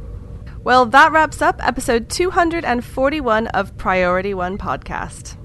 Well, 0.63 0.87
that 0.87 1.11
wraps 1.11 1.43
up 1.43 1.65
episode 1.67 2.09
241 2.09 3.49
of 3.49 3.77
Priority 3.77 4.35
One 4.35 4.59
Podcast. 4.59 5.37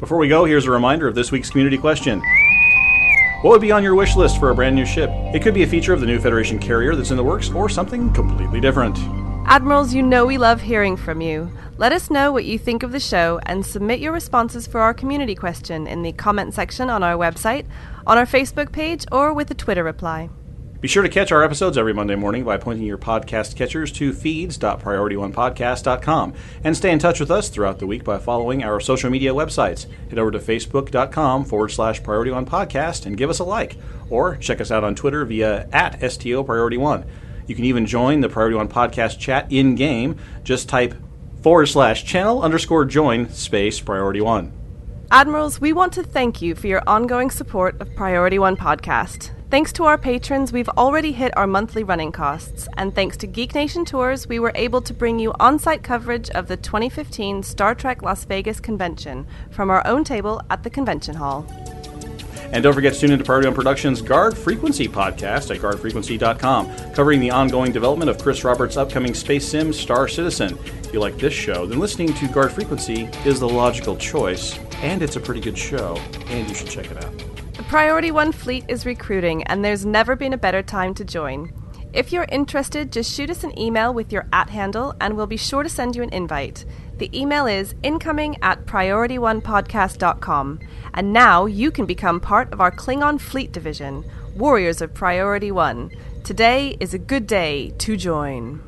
Before 0.00 0.18
we 0.18 0.26
go, 0.26 0.44
here's 0.44 0.66
a 0.66 0.70
reminder 0.72 1.06
of 1.06 1.14
this 1.14 1.30
week's 1.30 1.50
community 1.50 1.78
question. 1.78 2.20
What 3.42 3.50
would 3.50 3.60
be 3.60 3.72
on 3.72 3.84
your 3.84 3.94
wish 3.94 4.16
list 4.16 4.40
for 4.40 4.50
a 4.50 4.54
brand 4.54 4.74
new 4.74 4.86
ship? 4.86 5.10
It 5.32 5.42
could 5.42 5.54
be 5.54 5.62
a 5.62 5.66
feature 5.66 5.92
of 5.92 6.00
the 6.00 6.06
new 6.06 6.18
Federation 6.18 6.58
carrier 6.58 6.96
that's 6.96 7.12
in 7.12 7.16
the 7.16 7.24
works, 7.24 7.50
or 7.50 7.68
something 7.68 8.12
completely 8.12 8.60
different. 8.60 8.98
Admirals, 9.46 9.92
you 9.92 10.02
know 10.02 10.24
we 10.24 10.38
love 10.38 10.60
hearing 10.60 10.96
from 10.96 11.20
you. 11.20 11.50
Let 11.76 11.92
us 11.92 12.10
know 12.10 12.32
what 12.32 12.44
you 12.44 12.58
think 12.58 12.82
of 12.82 12.92
the 12.92 13.00
show 13.00 13.38
and 13.44 13.66
submit 13.66 14.00
your 14.00 14.12
responses 14.12 14.66
for 14.66 14.80
our 14.80 14.94
community 14.94 15.34
question 15.34 15.86
in 15.86 16.02
the 16.02 16.12
comment 16.12 16.54
section 16.54 16.88
on 16.88 17.02
our 17.02 17.16
website, 17.16 17.66
on 18.06 18.16
our 18.16 18.24
Facebook 18.24 18.72
page, 18.72 19.04
or 19.10 19.34
with 19.34 19.50
a 19.50 19.54
Twitter 19.54 19.84
reply. 19.84 20.30
Be 20.80 20.88
sure 20.88 21.02
to 21.02 21.08
catch 21.08 21.30
our 21.30 21.44
episodes 21.44 21.78
every 21.78 21.94
Monday 21.94 22.16
morning 22.16 22.42
by 22.44 22.56
pointing 22.56 22.86
your 22.86 22.98
podcast 22.98 23.54
catchers 23.54 23.92
to 23.92 24.12
feeds.priorityonepodcast.com 24.12 26.34
and 26.64 26.76
stay 26.76 26.90
in 26.90 26.98
touch 26.98 27.20
with 27.20 27.30
us 27.30 27.48
throughout 27.48 27.78
the 27.78 27.86
week 27.86 28.02
by 28.02 28.18
following 28.18 28.64
our 28.64 28.80
social 28.80 29.08
media 29.08 29.32
websites. 29.32 29.86
Head 30.08 30.18
over 30.18 30.32
to 30.32 30.40
facebook.com 30.40 31.44
forward 31.44 31.68
slash 31.68 32.02
priority 32.02 32.32
one 32.32 32.46
podcast 32.46 33.06
and 33.06 33.16
give 33.16 33.30
us 33.30 33.38
a 33.38 33.44
like, 33.44 33.76
or 34.10 34.34
check 34.36 34.60
us 34.60 34.72
out 34.72 34.82
on 34.82 34.96
Twitter 34.96 35.24
via 35.24 35.68
at 35.72 36.00
STO 36.12 36.42
Priority 36.42 36.78
One. 36.78 37.04
You 37.46 37.54
can 37.54 37.64
even 37.64 37.86
join 37.86 38.20
the 38.20 38.28
Priority 38.28 38.56
One 38.56 38.68
podcast 38.68 39.18
chat 39.18 39.50
in 39.50 39.74
game. 39.74 40.16
Just 40.44 40.68
type 40.68 40.94
forward 41.42 41.66
slash 41.66 42.04
channel 42.04 42.42
underscore 42.42 42.84
join 42.84 43.28
space 43.30 43.80
priority 43.80 44.20
one. 44.20 44.52
Admirals, 45.10 45.60
we 45.60 45.74
want 45.74 45.92
to 45.92 46.02
thank 46.02 46.40
you 46.40 46.54
for 46.54 46.68
your 46.68 46.82
ongoing 46.86 47.30
support 47.30 47.78
of 47.82 47.94
Priority 47.94 48.38
One 48.38 48.56
Podcast. 48.56 49.30
Thanks 49.50 49.70
to 49.74 49.84
our 49.84 49.98
patrons, 49.98 50.54
we've 50.54 50.70
already 50.70 51.12
hit 51.12 51.36
our 51.36 51.46
monthly 51.46 51.84
running 51.84 52.12
costs, 52.12 52.66
and 52.78 52.94
thanks 52.94 53.18
to 53.18 53.26
Geek 53.26 53.54
Nation 53.54 53.84
Tours, 53.84 54.26
we 54.26 54.38
were 54.38 54.52
able 54.54 54.80
to 54.80 54.94
bring 54.94 55.18
you 55.18 55.34
on 55.38 55.58
site 55.58 55.82
coverage 55.82 56.30
of 56.30 56.48
the 56.48 56.56
2015 56.56 57.42
Star 57.42 57.74
Trek 57.74 58.00
Las 58.00 58.24
Vegas 58.24 58.58
convention 58.58 59.26
from 59.50 59.68
our 59.68 59.86
own 59.86 60.04
table 60.04 60.40
at 60.48 60.62
the 60.62 60.70
convention 60.70 61.16
hall. 61.16 61.46
And 62.52 62.62
don't 62.62 62.74
forget 62.74 62.92
to 62.92 63.00
tune 63.00 63.12
into 63.12 63.24
One 63.24 63.54
Productions' 63.54 64.02
Guard 64.02 64.36
Frequency 64.36 64.86
podcast 64.86 65.54
at 65.54 65.62
guardfrequency.com, 65.62 66.92
covering 66.92 67.20
the 67.20 67.30
ongoing 67.30 67.72
development 67.72 68.10
of 68.10 68.18
Chris 68.18 68.44
Roberts' 68.44 68.76
upcoming 68.76 69.14
space 69.14 69.48
sim 69.48 69.72
Star 69.72 70.06
Citizen. 70.06 70.58
If 70.84 70.92
you 70.92 71.00
like 71.00 71.16
this 71.16 71.32
show, 71.32 71.64
then 71.64 71.80
listening 71.80 72.12
to 72.12 72.28
Guard 72.28 72.52
Frequency 72.52 73.08
is 73.24 73.40
the 73.40 73.48
logical 73.48 73.96
choice, 73.96 74.58
and 74.82 75.02
it's 75.02 75.16
a 75.16 75.20
pretty 75.20 75.40
good 75.40 75.56
show, 75.56 75.96
and 76.26 76.46
you 76.46 76.54
should 76.54 76.68
check 76.68 76.90
it 76.90 77.02
out. 77.02 77.18
The 77.54 77.62
Priority 77.64 78.10
One 78.10 78.32
fleet 78.32 78.66
is 78.68 78.84
recruiting, 78.84 79.44
and 79.44 79.64
there's 79.64 79.86
never 79.86 80.14
been 80.14 80.34
a 80.34 80.38
better 80.38 80.62
time 80.62 80.92
to 80.94 81.04
join. 81.06 81.52
If 81.94 82.12
you're 82.12 82.26
interested, 82.30 82.92
just 82.92 83.12
shoot 83.12 83.30
us 83.30 83.44
an 83.44 83.58
email 83.58 83.94
with 83.94 84.12
your 84.12 84.26
at 84.32 84.50
handle, 84.50 84.94
and 85.00 85.16
we'll 85.16 85.26
be 85.26 85.36
sure 85.38 85.62
to 85.62 85.68
send 85.70 85.96
you 85.96 86.02
an 86.02 86.12
invite. 86.12 86.66
The 86.98 87.10
email 87.18 87.46
is 87.46 87.74
incoming 87.82 88.36
at 88.42 88.66
priorityonepodcast.com. 88.66 90.60
And 90.94 91.12
now 91.12 91.46
you 91.46 91.70
can 91.70 91.86
become 91.86 92.20
part 92.20 92.52
of 92.52 92.60
our 92.60 92.70
Klingon 92.70 93.20
Fleet 93.20 93.50
Division, 93.52 94.04
Warriors 94.36 94.80
of 94.80 94.94
Priority 94.94 95.50
One. 95.50 95.90
Today 96.22 96.76
is 96.78 96.94
a 96.94 96.98
good 96.98 97.26
day 97.26 97.72
to 97.78 97.96
join. 97.96 98.62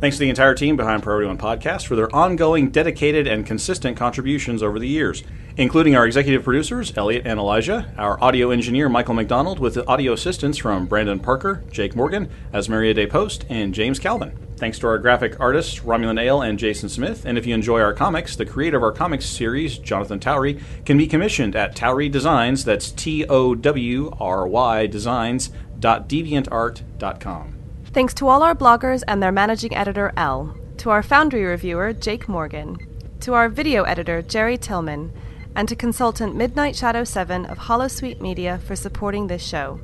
Thanks 0.00 0.16
to 0.16 0.20
the 0.20 0.30
entire 0.30 0.54
team 0.54 0.76
behind 0.76 1.04
Priority 1.04 1.28
One 1.28 1.38
Podcast 1.38 1.86
for 1.86 1.94
their 1.94 2.12
ongoing, 2.14 2.70
dedicated, 2.70 3.28
and 3.28 3.46
consistent 3.46 3.96
contributions 3.96 4.62
over 4.62 4.80
the 4.80 4.88
years, 4.88 5.22
including 5.56 5.96
our 5.96 6.06
executive 6.06 6.44
producers, 6.44 6.92
Elliot 6.96 7.26
and 7.26 7.38
Elijah, 7.38 7.92
our 7.98 8.22
audio 8.22 8.50
engineer, 8.50 8.88
Michael 8.88 9.14
McDonald, 9.14 9.58
with 9.58 9.76
audio 9.88 10.12
assistance 10.12 10.58
from 10.58 10.86
Brandon 10.86 11.18
Parker, 11.18 11.64
Jake 11.70 11.96
Morgan, 11.96 12.30
Asmaria 12.52 12.94
Day 12.94 13.06
Post, 13.06 13.44
and 13.48 13.74
James 13.74 13.98
Calvin. 13.98 14.38
Thanks 14.56 14.78
to 14.78 14.86
our 14.86 14.98
graphic 14.98 15.40
artists, 15.40 15.80
Romulan 15.80 16.20
Ale 16.20 16.42
and 16.42 16.58
Jason 16.58 16.88
Smith. 16.88 17.24
And 17.24 17.36
if 17.36 17.46
you 17.46 17.54
enjoy 17.54 17.80
our 17.80 17.92
comics, 17.92 18.36
the 18.36 18.46
creator 18.46 18.76
of 18.76 18.84
our 18.84 18.92
comics 18.92 19.26
series, 19.26 19.76
Jonathan 19.76 20.20
Towery, 20.20 20.60
can 20.84 20.96
be 20.96 21.08
commissioned 21.08 21.56
at 21.56 21.74
Towery 21.74 22.08
Designs, 22.08 22.64
that's 22.64 22.92
T 22.92 23.24
O 23.26 23.56
W 23.56 24.12
R 24.20 24.46
Y 24.46 24.86
Designs.deviantart.com. 24.86 27.54
Thanks 27.86 28.14
to 28.14 28.28
all 28.28 28.42
our 28.42 28.54
bloggers 28.54 29.02
and 29.08 29.22
their 29.22 29.32
managing 29.32 29.74
editor, 29.74 30.12
L. 30.16 30.56
To 30.78 30.90
our 30.90 31.02
Foundry 31.02 31.44
reviewer, 31.44 31.92
Jake 31.92 32.28
Morgan. 32.28 32.78
To 33.20 33.34
our 33.34 33.48
video 33.48 33.82
editor, 33.82 34.22
Jerry 34.22 34.56
Tillman. 34.56 35.12
And 35.54 35.68
to 35.68 35.76
consultant 35.76 36.34
Midnight 36.34 36.74
Shadow 36.74 37.04
7 37.04 37.44
of 37.46 37.58
Holosuite 37.58 38.20
Media 38.20 38.58
for 38.64 38.74
supporting 38.74 39.26
this 39.26 39.42
show. 39.42 39.80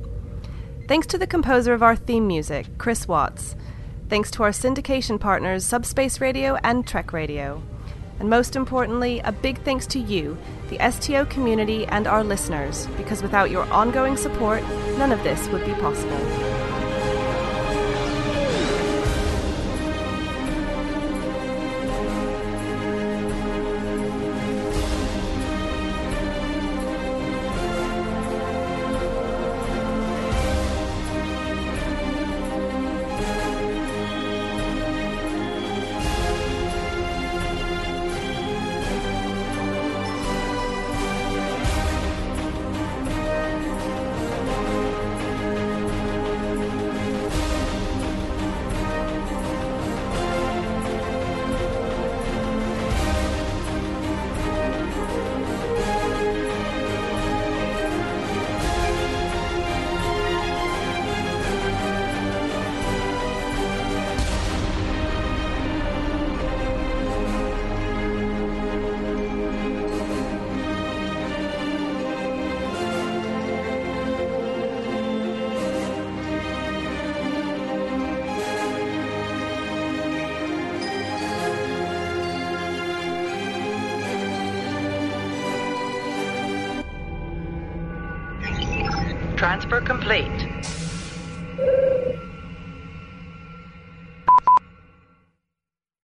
Thanks 0.87 1.05
to 1.07 1.19
the 1.19 1.27
composer 1.27 1.73
of 1.73 1.83
our 1.83 1.95
theme 1.95 2.25
music, 2.25 2.65
Chris 2.79 3.07
Watts. 3.07 3.55
Thanks 4.09 4.31
to 4.31 4.43
our 4.43 4.49
syndication 4.49 5.19
partners, 5.19 5.63
Subspace 5.63 6.19
Radio 6.19 6.57
and 6.63 6.87
Trek 6.87 7.13
Radio. 7.13 7.61
And 8.19 8.29
most 8.29 8.55
importantly, 8.55 9.19
a 9.19 9.31
big 9.31 9.61
thanks 9.63 9.85
to 9.87 9.99
you, 9.99 10.35
the 10.69 10.91
STO 10.91 11.25
community, 11.25 11.85
and 11.85 12.07
our 12.07 12.23
listeners, 12.23 12.87
because 12.97 13.21
without 13.21 13.51
your 13.51 13.65
ongoing 13.71 14.17
support, 14.17 14.63
none 14.97 15.11
of 15.11 15.23
this 15.23 15.47
would 15.49 15.63
be 15.65 15.73
possible. 15.73 16.48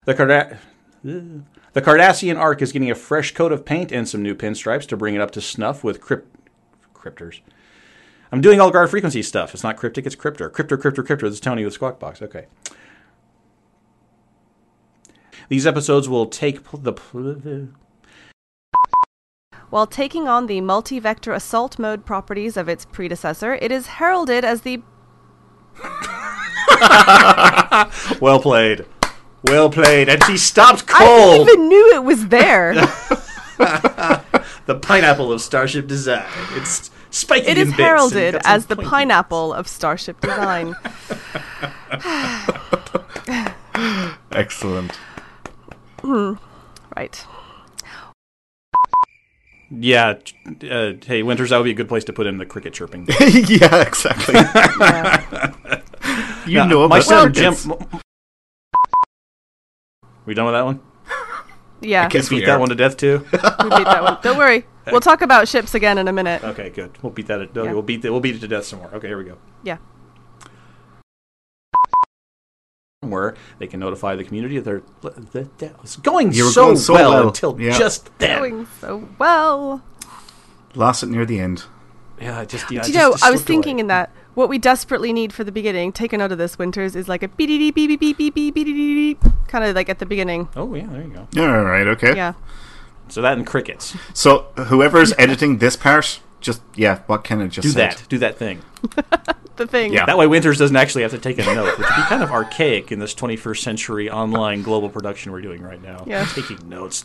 The 0.05 0.15
Carda- 0.15 0.59
the 1.03 1.83
Cardassian 1.83 2.39
arc 2.39 2.63
is 2.63 2.73
getting 2.73 2.91
a 2.91 2.95
fresh 2.95 3.33
coat 3.33 3.53
of 3.53 3.65
paint 3.65 3.93
and 3.93 4.09
some 4.09 4.23
new 4.23 4.35
pinstripes 4.35 4.87
to 4.89 4.97
bring 4.97 5.15
it 5.15 5.21
up 5.21 5.31
to 5.33 5.41
snuff 5.41 5.85
with 5.85 6.01
crypt- 6.01 6.35
cryptors. 6.95 7.41
I'm 8.33 8.41
doing 8.41 8.61
all 8.61 8.71
guard 8.71 8.91
frequency 8.91 9.23
stuff. 9.23 9.55
It's 9.55 9.63
not 9.63 9.77
cryptic, 9.77 10.07
it's 10.07 10.17
cryptor. 10.17 10.51
Cryptor, 10.51 10.77
cryptor, 10.77 11.07
cryptor. 11.07 11.21
This 11.23 11.35
is 11.35 11.41
Tony 11.41 11.65
with 11.65 11.75
Squawk 11.75 12.01
Box. 12.01 12.21
Okay. 12.21 12.47
These 15.49 15.67
episodes 15.67 16.09
will 16.09 16.27
take 16.27 16.65
pl- 16.65 16.81
the. 16.81 16.93
Pl- 16.93 17.69
While 19.71 19.87
taking 19.87 20.27
on 20.27 20.47
the 20.47 20.61
multi 20.61 20.99
vector 20.99 21.33
assault 21.33 21.79
mode 21.79 22.05
properties 22.07 22.57
of 22.57 22.69
its 22.69 22.85
predecessor, 22.85 23.55
it 23.55 23.71
is 23.71 23.87
heralded 23.87 24.45
as 24.45 24.63
the. 24.63 24.83
well 28.21 28.41
played. 28.41 28.87
Well 29.45 29.71
played. 29.71 30.09
And 30.09 30.23
she 30.25 30.37
stopped 30.37 30.87
cold. 30.87 31.49
I 31.49 31.53
even 31.53 31.69
knew 31.69 31.93
it 31.95 32.03
was 32.05 32.29
there! 32.29 32.75
the 34.67 34.79
pineapple 34.81 35.33
of 35.33 35.41
Starship 35.41 35.87
Design. 35.87 36.25
It's 36.53 36.91
spiky 37.11 37.47
it 37.49 37.59
in 37.59 37.69
bits 37.69 37.79
heralded 37.79 38.35
got 38.35 38.43
as 38.47 38.67
the 38.67 38.77
pointy- 38.77 38.91
pineapple 38.91 39.53
of 39.53 39.69
Starship 39.69 40.21
Design. 40.21 40.75
Excellent. 44.33 44.93
Hmm. 46.01 46.35
Right. 46.97 47.25
Yeah. 49.71 50.15
Uh, 50.71 50.93
hey, 51.05 51.23
Winters, 51.23 51.51
that 51.51 51.59
would 51.59 51.65
be 51.65 51.71
a 51.71 51.75
good 51.75 51.89
place 51.89 52.05
to 52.05 52.13
put 52.13 52.27
in 52.27 52.39
the 52.39 52.47
cricket 52.47 52.73
chirping. 52.75 53.07
yeah, 53.21 53.83
exactly. 53.83 54.35
You 56.47 56.59
Now, 56.59 56.67
know 56.67 56.89
my 56.89 56.99
about 56.99 57.05
son. 57.05 57.33
Jim. 57.33 57.55
We 60.27 60.35
done 60.35 60.47
with 60.47 60.55
that 60.55 60.65
one? 60.65 60.81
Yeah. 61.81 62.09
Can 62.09 62.23
beat 62.31 62.47
that 62.47 62.59
one 62.61 62.71
to 62.71 62.75
death 62.75 62.97
too. 62.97 63.27
We 63.33 63.39
beat 63.39 63.85
that 63.85 64.03
one. 64.03 64.19
Don't 64.23 64.39
worry. 64.39 64.67
We'll 64.91 65.01
talk 65.01 65.23
about 65.23 65.49
ships 65.49 65.75
again 65.75 65.97
in 65.99 66.09
a 66.09 66.13
minute. 66.13 66.45
Okay, 66.45 66.69
good. 66.71 66.91
We'll 67.03 67.11
beat 67.13 67.27
that. 67.29 67.41
Okay, 67.41 67.65
Yeah. 67.65 67.73
We'll 67.73 67.83
beat 67.83 68.05
it. 68.05 68.11
We'll 68.11 68.21
beat 68.21 68.37
it 68.37 68.41
to 68.41 68.49
death 68.49 68.65
some 68.67 68.79
more. 68.81 68.89
Okay, 68.95 69.09
here 69.09 69.17
we 69.19 69.25
go. 69.25 69.39
Yeah. 69.63 69.79
Where 73.01 73.35
they 73.59 73.67
can 73.67 73.81
notify 73.81 74.15
the 74.17 74.25
community 74.25 74.59
that 74.59 74.65
they're 74.65 74.83
that, 75.33 75.59
that 75.59 75.81
was 75.83 75.97
going, 75.97 76.33
so, 76.33 76.53
going 76.55 76.77
so 76.77 76.95
well, 76.95 77.11
well. 77.13 77.27
until 77.29 77.61
Yeah. 77.61 77.77
just 77.79 78.11
then. 78.19 78.39
Going 78.39 78.67
so 78.81 79.09
well. 79.19 79.83
Lost 80.75 81.03
it 81.03 81.09
near 81.11 81.27
the 81.27 81.39
end. 81.39 81.65
Yeah, 82.21 82.41
I 82.41 82.45
just 82.47 82.71
yeah. 82.71 82.83
Do 82.83 82.89
you 82.89 82.95
just- 82.95 82.95
know, 82.95 83.11
just 83.13 83.25
I 83.25 83.31
was 83.31 83.41
slipped 83.41 83.51
away. 83.51 83.55
thinking 83.57 83.79
in 83.81 83.87
that 83.89 84.11
what 84.35 84.49
we 84.49 84.59
desperately 84.59 85.13
need 85.13 85.33
for 85.33 85.45
the 85.45 85.53
beginning, 85.53 85.93
take 85.93 86.13
a 86.13 86.19
note 86.19 86.33
of 86.33 86.39
this, 86.39 86.59
Winters, 86.59 86.95
is 86.97 87.09
like 87.09 87.23
a 87.23 87.29
beep 87.29 87.49
beep 87.49 87.75
beep 87.75 88.01
beep 88.01 88.17
beep 88.19 88.35
beep 88.35 88.55
beep 88.55 88.55
beep 88.55 88.67
beep 88.67 89.33
kind 89.49 89.65
of 89.65 89.75
like 89.75 89.89
at 89.89 89.99
the 89.99 90.07
beginning. 90.07 90.49
Oh 90.57 90.75
yeah, 90.75 90.87
there 90.87 91.03
you 91.03 91.09
go. 91.09 91.29
Yeah, 91.33 91.57
all 91.57 91.65
right, 91.65 91.87
okay. 91.89 92.15
Yeah. 92.17 92.35
So 93.09 93.21
that 93.23 93.37
and 93.37 93.47
crickets. 93.47 93.97
So 94.15 94.47
whoever's 94.57 95.13
editing 95.19 95.59
this 95.59 95.77
part, 95.77 96.21
just 96.41 96.63
yeah, 96.75 97.01
what 97.07 97.23
can 97.25 97.41
it 97.43 97.49
just 97.49 97.67
Do 97.67 97.71
said. 97.71 97.93
that. 97.93 98.05
Do 98.09 98.19
that 98.19 98.37
thing. 98.39 98.63
The 99.57 99.69
thing. 99.69 99.93
Yeah. 99.93 100.05
That 100.07 100.19
way, 100.19 100.27
Winters 100.27 100.59
doesn't 100.59 100.75
actually 100.75 101.03
have 101.03 101.13
to 101.13 101.19
take 101.19 101.39
a 101.39 101.45
note, 101.45 101.79
which 101.79 101.89
would 101.89 101.97
be 101.97 102.03
kind 102.09 102.25
of 102.25 102.33
archaic 102.33 102.91
in 102.91 102.99
this 102.99 103.15
21st 103.15 103.59
century 103.63 104.11
online 104.11 104.63
global 104.63 104.89
production 104.89 105.31
we're 105.31 105.43
doing 105.43 105.63
right 105.63 105.81
now. 105.81 106.03
Yeah. 106.09 106.25
Taking 106.27 106.69
notes. 106.69 107.05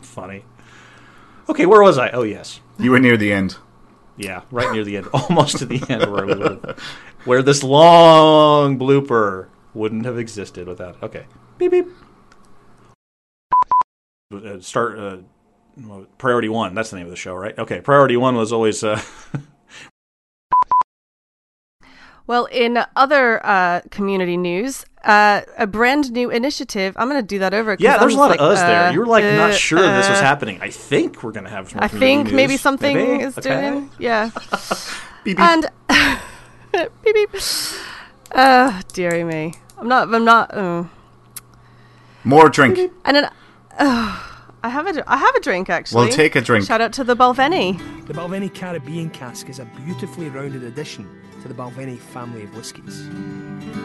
Funny. 0.00 0.44
Okay, 1.48 1.66
where 1.66 1.82
was 1.82 1.98
I? 1.98 2.10
Oh, 2.10 2.22
yes. 2.22 2.60
You 2.78 2.92
were 2.92 3.00
near 3.00 3.16
the 3.16 3.32
end. 3.32 3.56
Yeah, 4.16 4.42
right 4.50 4.70
near 4.72 4.84
the 4.84 4.96
end. 4.96 5.08
Almost 5.14 5.58
to 5.58 5.66
the 5.66 5.82
end 5.88 6.10
where 6.10 6.26
we 6.26 6.34
live. 6.34 6.78
Where 7.24 7.42
this 7.42 7.62
long 7.62 8.78
blooper 8.78 9.48
wouldn't 9.74 10.04
have 10.04 10.18
existed 10.18 10.66
without. 10.68 11.02
Okay. 11.02 11.24
Beep, 11.58 11.70
beep. 11.70 11.86
Uh, 14.32 14.60
start. 14.60 14.98
Uh, 14.98 15.16
Priority 16.18 16.48
One. 16.50 16.74
That's 16.74 16.90
the 16.90 16.96
name 16.96 17.06
of 17.06 17.10
the 17.10 17.16
show, 17.16 17.34
right? 17.34 17.58
Okay. 17.58 17.80
Priority 17.80 18.16
One 18.16 18.36
was 18.36 18.52
always. 18.52 18.84
Uh, 18.84 19.00
Well, 22.26 22.46
in 22.46 22.78
other 22.96 23.44
uh, 23.44 23.80
community 23.90 24.36
news, 24.36 24.84
uh, 25.04 25.40
a 25.58 25.66
brand 25.66 26.12
new 26.12 26.30
initiative. 26.30 26.94
I'm 26.96 27.08
going 27.08 27.20
to 27.20 27.26
do 27.26 27.40
that 27.40 27.52
over. 27.52 27.76
yeah, 27.78 27.94
I'm 27.94 28.00
there's 28.00 28.12
a 28.14 28.16
just 28.16 28.18
lot 28.18 28.30
of 28.30 28.40
like, 28.40 28.52
us 28.58 28.60
there. 28.60 28.88
uh, 28.88 28.92
You 28.92 29.00
were 29.00 29.06
like 29.06 29.24
uh, 29.24 29.32
not 29.36 29.54
sure 29.54 29.80
this 29.80 30.08
was 30.08 30.18
uh, 30.18 30.22
happening. 30.22 30.58
I 30.62 30.70
think 30.70 31.22
we're 31.22 31.32
gonna 31.32 31.50
have 31.50 31.70
some. 31.70 31.80
I 31.80 31.88
community 31.88 32.30
think 32.30 32.36
maybe 32.36 32.56
something 32.56 32.96
Maybe? 32.96 33.24
is 33.24 33.36
Okay. 33.38 33.70
doing. 33.70 33.90
Yeah. 33.98 34.30
Beep, 35.24 35.36
beep. 35.36 35.40
And 35.40 35.66
beep 37.04 37.14
beep. 37.14 37.30
Uh, 38.32 38.82
dearie 38.92 39.22
me. 39.24 39.54
I'm 39.78 39.88
not. 39.88 40.12
I'm 40.12 40.24
not. 40.24 40.52
Uh. 40.54 40.84
More 42.24 42.48
drink. 42.48 42.78
And 43.04 43.16
then, 43.16 43.24
uh, 43.78 44.22
I 44.62 44.68
have 44.68 44.86
a. 44.86 45.04
I 45.12 45.16
have 45.16 45.34
a 45.34 45.40
drink 45.40 45.70
actually. 45.70 46.06
Well, 46.06 46.12
take 46.16 46.34
a 46.36 46.40
drink. 46.40 46.66
Shout 46.66 46.80
out 46.80 46.92
to 46.94 47.04
the 47.04 47.14
Balvenie. 47.16 47.78
The 48.06 48.14
Balvenie 48.14 48.52
Caribbean 48.52 49.10
cask 49.10 49.48
is 49.48 49.58
a 49.58 49.64
beautifully 49.84 50.28
rounded 50.28 50.62
addition 50.64 51.08
to 51.42 51.48
the 51.48 51.54
Balvenie 51.54 51.98
family 51.98 52.44
of 52.44 52.56
whiskies. 52.56 53.02
Mm. 53.02 53.82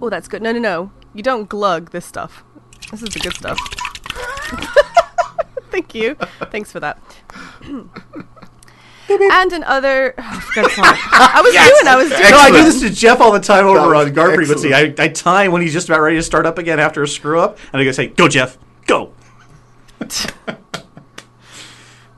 Oh, 0.00 0.08
that's 0.08 0.28
good. 0.28 0.40
No, 0.40 0.52
no, 0.52 0.60
no. 0.60 0.92
You 1.14 1.24
don't 1.24 1.48
glug 1.48 1.90
this 1.90 2.04
stuff. 2.04 2.44
This 2.92 3.02
is 3.02 3.08
the 3.08 3.18
good 3.18 3.34
stuff. 3.34 3.58
Thank 5.72 5.96
you. 5.96 6.14
Thanks 6.52 6.70
for 6.70 6.78
that. 6.78 7.02
and 9.08 9.52
in 9.52 9.64
other. 9.64 10.14
Oh, 10.16 10.40
for 10.40 10.54
God's 10.54 10.74
sake. 10.74 10.84
I 10.84 11.40
was 11.42 11.52
doing. 11.52 11.88
I 11.88 11.96
was 11.96 12.08
doing. 12.08 12.30
No, 12.30 12.38
I 12.38 12.50
do 12.50 12.62
this 12.62 12.80
to 12.82 12.90
Jeff 12.90 13.20
all 13.20 13.32
the 13.32 13.40
time 13.40 13.66
over 13.66 13.80
was 13.80 14.06
on 14.06 14.12
guard 14.12 14.36
frequency. 14.36 14.72
I, 14.72 14.82
excellent. 14.82 15.00
I 15.00 15.08
time 15.08 15.50
when 15.50 15.62
he's 15.62 15.72
just 15.72 15.88
about 15.88 16.00
ready 16.00 16.14
to 16.16 16.22
start 16.22 16.46
up 16.46 16.58
again 16.58 16.78
after 16.78 17.02
a 17.02 17.08
screw 17.08 17.40
up, 17.40 17.58
and 17.72 17.80
I 17.80 17.84
go 17.84 17.90
say, 17.90 18.06
"Go, 18.08 18.28
Jeff, 18.28 18.58
go." 18.86 19.12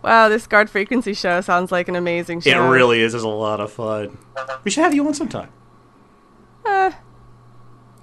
Wow, 0.02 0.28
this 0.28 0.46
guard 0.46 0.70
frequency 0.70 1.12
show 1.14 1.40
sounds 1.40 1.72
like 1.72 1.88
an 1.88 1.96
amazing 1.96 2.40
show. 2.40 2.50
It 2.66 2.70
really 2.70 3.00
is. 3.00 3.14
It's 3.14 3.24
a 3.24 3.28
lot 3.28 3.60
of 3.60 3.72
fun. 3.72 4.18
We 4.64 4.70
should 4.70 4.84
have 4.84 4.94
you 4.94 5.06
on 5.06 5.14
sometime. 5.14 5.50
Uh, 6.64 6.92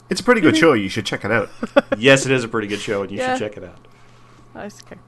It's 0.09 0.19
a 0.21 0.23
pretty 0.23 0.41
good 0.41 0.57
show. 0.57 0.73
You 0.73 0.89
should 0.89 1.05
check 1.05 1.23
it 1.25 1.31
out. 1.31 1.49
yes, 1.97 2.25
it 2.25 2.31
is 2.31 2.43
a 2.43 2.47
pretty 2.47 2.67
good 2.67 2.79
show, 2.79 3.01
and 3.03 3.11
you 3.11 3.17
Yeah. 3.17 3.35
should 3.37 3.39
check 3.53 3.57
it 3.57 3.63
out. 3.63 3.87
nice. 4.53 4.81
Okay. 4.83 4.99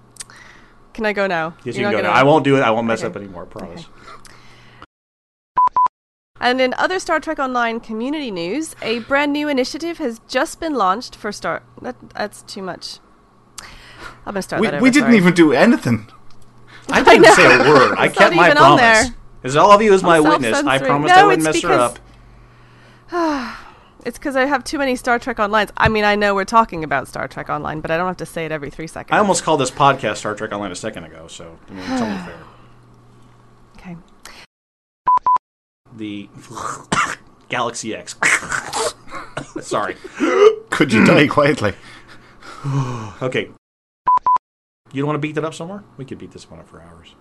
Can 0.94 1.06
I 1.06 1.14
go 1.14 1.28
now? 1.28 1.56
Yes, 1.64 1.76
You're 1.78 1.92
you 1.92 1.96
can 1.98 2.04
go. 2.06 2.10
Now. 2.10 2.14
I 2.16 2.24
won't 2.24 2.44
do 2.44 2.56
it. 2.58 2.62
I 2.62 2.72
won't 2.72 2.88
mess 2.88 3.02
Okay. 3.04 3.08
up 3.10 3.16
anymore. 3.18 3.44
I 3.44 3.46
promise. 3.60 3.86
And 6.40 6.62
in 6.62 6.74
other 6.78 7.00
Star 7.00 7.20
Trek 7.20 7.40
Online 7.40 7.80
community 7.80 8.32
news, 8.32 8.76
a 8.82 9.00
brand 9.00 9.34
new 9.34 9.48
initiative 9.48 9.98
has 9.98 10.20
just 10.28 10.60
been 10.60 10.76
launched 10.76 11.16
for 11.16 11.32
Star. 11.32 11.64
That, 11.82 11.96
that's 12.14 12.42
too 12.44 12.62
much. 12.62 13.00
I'm 14.26 14.34
gonna 14.34 14.42
start 14.42 14.62
we 14.62 14.68
that 14.68 14.76
over. 14.76 14.84
we 14.84 14.90
didn't 14.92 15.08
sorry. 15.08 15.18
even 15.18 15.34
do 15.34 15.52
anything. 15.54 16.08
I 16.92 17.04
didn't 17.04 17.22
know. 17.24 17.34
say 17.34 17.46
a 17.56 17.60
word. 17.60 17.98
I 17.98 18.08
kept 18.08 18.36
my 18.36 18.52
promise. 18.52 18.82
there. 18.82 19.16
As 19.44 19.56
all 19.56 19.72
of 19.72 19.82
you 19.82 19.94
as 19.94 20.04
my 20.04 20.18
I'm 20.18 20.24
witness, 20.24 20.64
I 20.64 20.78
promised 20.80 21.14
No, 21.16 21.22
I 21.22 21.24
wouldn't 21.26 21.44
mess 21.44 21.62
her 21.62 21.74
up. 21.74 22.00
It's 24.06 24.18
because 24.18 24.38
I 24.38 24.46
have 24.46 24.64
too 24.64 24.78
many 24.78 24.96
Star 24.96 25.20
Trek 25.20 25.38
Online. 25.38 25.68
I 25.76 25.90
mean, 25.90 26.06
I 26.06 26.16
know 26.16 26.34
we're 26.34 26.46
talking 26.46 26.86
about 26.86 27.10
Star 27.10 27.28
Trek 27.28 27.50
Online, 27.50 27.82
but 27.82 27.92
I 27.92 27.98
don't 27.98 28.08
have 28.08 28.16
to 28.18 28.26
say 28.26 28.46
it 28.46 28.54
every 28.54 28.70
three 28.70 28.88
seconds. 28.88 29.14
I 29.14 29.18
almost 29.20 29.44
called 29.44 29.60
this 29.60 29.70
podcast 29.72 30.18
Star 30.18 30.34
Trek 30.34 30.54
Online 30.54 30.72
a 30.72 30.76
second 30.76 31.04
ago, 31.04 31.28
so 31.28 31.60
I 31.68 31.74
mean, 31.74 31.84
it's 31.92 32.02
only 32.02 32.18
fair. 32.20 32.38
Okay. 33.78 33.98
The 35.98 36.30
Galaxy 37.50 37.94
X. 37.94 38.16
Sorry. 39.62 39.98
Could 40.70 40.94
you 40.94 41.06
die 41.06 41.28
quietly? 41.28 41.74
Okay. 43.22 43.50
You 44.94 45.02
don't 45.02 45.08
want 45.08 45.16
to 45.16 45.20
beat 45.28 45.36
that 45.36 45.44
up 45.44 45.54
somewhere? 45.54 45.84
We 45.98 46.06
could 46.06 46.18
beat 46.18 46.32
this 46.32 46.50
one 46.50 46.60
up 46.60 46.68
for 46.70 46.82
hours. 46.82 47.14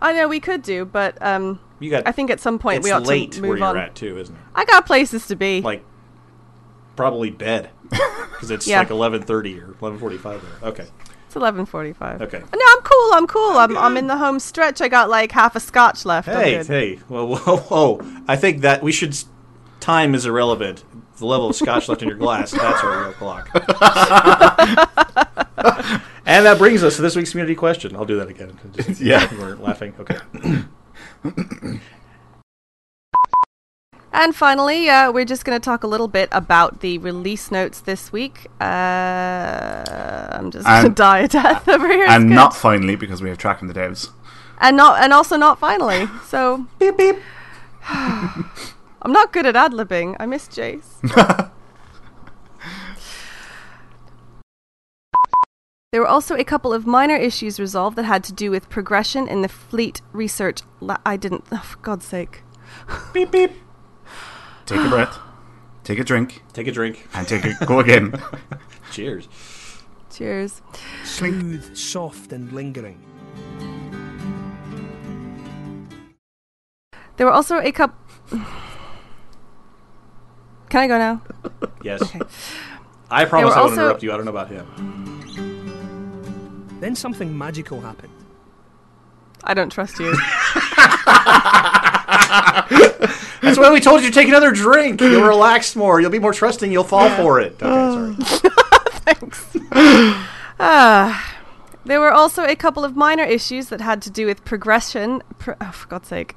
I 0.00 0.12
know 0.12 0.28
we 0.28 0.40
could 0.40 0.62
do, 0.62 0.84
but 0.84 1.20
um, 1.20 1.58
You 1.80 1.90
got. 1.90 2.06
I 2.06 2.12
think 2.12 2.30
at 2.30 2.40
some 2.40 2.58
point 2.58 2.82
we 2.84 2.90
ought 2.90 3.02
late 3.04 3.32
to 3.32 3.40
where 3.42 3.50
move 3.50 3.58
you're 3.58 3.68
on. 3.68 3.76
at 3.78 3.94
too, 3.94 4.18
isn't 4.18 4.34
it? 4.34 4.40
I 4.54 4.64
got 4.64 4.86
places 4.86 5.26
to 5.28 5.36
be. 5.36 5.60
Like 5.60 5.84
probably 6.96 7.30
bed 7.30 7.70
because 7.90 8.50
it's 8.50 8.66
Yeah. 8.68 8.78
like 8.80 8.88
11:30 8.88 9.62
or 9.62 9.72
11:45 9.74 10.22
there. 10.22 10.68
Okay. 10.70 10.86
It's 11.26 11.34
eleven 11.36 11.66
forty-five. 11.66 12.22
Okay. 12.22 12.38
No, 12.38 12.64
I'm 12.68 12.82
cool. 12.82 13.10
I'm 13.14 13.26
cool. 13.26 13.58
I'm 13.58 13.76
I'm 13.76 13.96
in 13.96 14.06
the 14.06 14.16
home 14.18 14.38
stretch. 14.38 14.80
I 14.80 14.86
got 14.86 15.10
like 15.10 15.32
half 15.32 15.56
a 15.56 15.60
scotch 15.60 16.04
left. 16.04 16.28
Hey, 16.28 16.62
hey. 16.62 16.96
Whoa, 17.08 17.34
whoa, 17.36 17.56
whoa. 17.96 18.00
I 18.28 18.36
think 18.36 18.60
that 18.60 18.84
we 18.84 18.92
should. 18.92 19.16
Time 19.80 20.14
is 20.14 20.26
irrelevant. 20.26 20.84
The 21.16 21.26
level 21.26 21.50
of 21.50 21.56
scotch 21.56 21.88
left 21.88 22.02
in 22.02 22.08
your 22.08 22.18
glass, 22.18 22.52
that's 22.52 22.84
our 22.84 23.02
real 23.04 23.12
clock. 23.14 23.48
and 26.26 26.46
that 26.46 26.58
brings 26.58 26.82
us 26.82 26.96
to 26.96 27.02
this 27.02 27.16
week's 27.16 27.30
community 27.30 27.54
question. 27.54 27.94
I'll 27.96 28.04
do 28.04 28.16
that 28.18 28.28
again. 28.28 28.58
Just- 28.76 29.00
Yeah. 29.00 29.28
We're 29.38 29.56
laughing. 29.56 29.94
Okay. 29.98 30.18
And 34.12 34.34
finally, 34.34 34.88
uh, 34.88 35.10
we're 35.10 35.24
just 35.24 35.44
going 35.44 35.60
to 35.60 35.64
talk 35.64 35.82
a 35.82 35.88
little 35.88 36.06
bit 36.06 36.28
about 36.30 36.80
the 36.80 36.98
release 36.98 37.50
notes 37.50 37.80
this 37.80 38.12
week. 38.12 38.46
Uh, 38.60 38.64
I'm 40.30 40.52
just 40.52 40.64
going 40.64 40.82
to 40.82 40.86
And- 40.86 40.94
die 40.96 41.18
a 41.20 41.28
death 41.28 41.68
over 41.68 41.88
here. 41.88 42.06
And 42.08 42.28
good. 42.28 42.34
not 42.34 42.54
finally 42.54 42.94
because 42.94 43.20
we 43.22 43.28
have 43.28 43.38
tracking 43.38 43.66
the 43.66 43.74
devs. 43.74 44.10
and 44.60 44.76
not 44.76 45.02
and 45.02 45.12
also 45.12 45.36
not 45.36 45.58
finally. 45.58 46.06
So 46.28 46.64
beep 46.78 46.96
beep. 46.96 47.16
I'm 47.88 49.12
not 49.12 49.32
good 49.32 49.46
at 49.46 49.56
ad 49.56 49.72
libbing. 49.72 50.14
I 50.20 50.26
miss 50.26 50.46
Jace. 50.46 51.50
There 55.94 56.00
were 56.00 56.08
also 56.08 56.34
a 56.34 56.42
couple 56.42 56.72
of 56.72 56.88
minor 56.88 57.14
issues 57.14 57.60
resolved 57.60 57.94
that 57.94 58.04
had 58.04 58.24
to 58.24 58.32
do 58.32 58.50
with 58.50 58.68
progression 58.68 59.28
in 59.28 59.42
the 59.42 59.48
fleet 59.48 60.02
research. 60.12 60.62
La- 60.80 60.96
I 61.06 61.16
didn't. 61.16 61.44
Oh, 61.52 61.58
for 61.58 61.76
God's 61.78 62.04
sake. 62.04 62.42
beep 63.12 63.30
beep. 63.30 63.52
Take 64.66 64.80
a 64.80 64.88
breath. 64.88 65.16
Take 65.84 66.00
a 66.00 66.02
drink. 66.02 66.42
Take 66.52 66.66
a 66.66 66.72
drink. 66.72 67.06
And 67.14 67.28
take 67.28 67.44
a 67.44 67.54
go 67.64 67.78
again. 67.78 68.20
Cheers. 68.90 69.28
Cheers. 70.10 70.62
Smooth, 71.04 71.76
soft, 71.76 72.32
and 72.32 72.50
lingering. 72.50 73.00
There 77.18 77.26
were 77.28 77.32
also 77.32 77.58
a 77.60 77.70
couple. 77.70 77.96
Can 80.70 80.80
I 80.80 80.88
go 80.88 80.98
now? 80.98 81.22
Yes. 81.84 82.02
I 83.12 83.26
promise 83.26 83.54
I 83.54 83.60
won't 83.60 83.70
also- 83.70 83.74
interrupt 83.74 84.02
you. 84.02 84.12
I 84.12 84.16
don't 84.16 84.24
know 84.24 84.32
about 84.32 84.50
him. 84.50 85.13
Then 86.80 86.94
something 86.94 87.36
magical 87.36 87.80
happened. 87.80 88.12
I 89.42 89.54
don't 89.54 89.70
trust 89.70 89.98
you. 89.98 90.10
That's 93.42 93.58
why 93.58 93.70
we 93.72 93.80
told 93.80 94.02
you 94.02 94.08
to 94.08 94.14
take 94.14 94.28
another 94.28 94.52
drink. 94.52 95.00
You'll 95.00 95.26
relax 95.26 95.76
more. 95.76 96.00
You'll 96.00 96.10
be 96.10 96.18
more 96.18 96.32
trusting. 96.32 96.72
You'll 96.72 96.84
fall 96.84 97.10
for 97.10 97.40
it. 97.40 97.62
Okay, 97.62 98.16
sorry. 98.24 98.50
Thanks. 99.04 99.56
Ah. 100.58 101.30
There 101.84 102.00
were 102.00 102.12
also 102.12 102.44
a 102.44 102.56
couple 102.56 102.84
of 102.84 102.96
minor 102.96 103.24
issues 103.24 103.68
that 103.68 103.82
had 103.82 104.00
to 104.02 104.10
do 104.10 104.26
with 104.26 104.44
progression. 104.44 105.22
Pro- 105.38 105.56
oh, 105.60 105.70
for 105.72 105.86
God's 105.88 106.08
sake. 106.08 106.34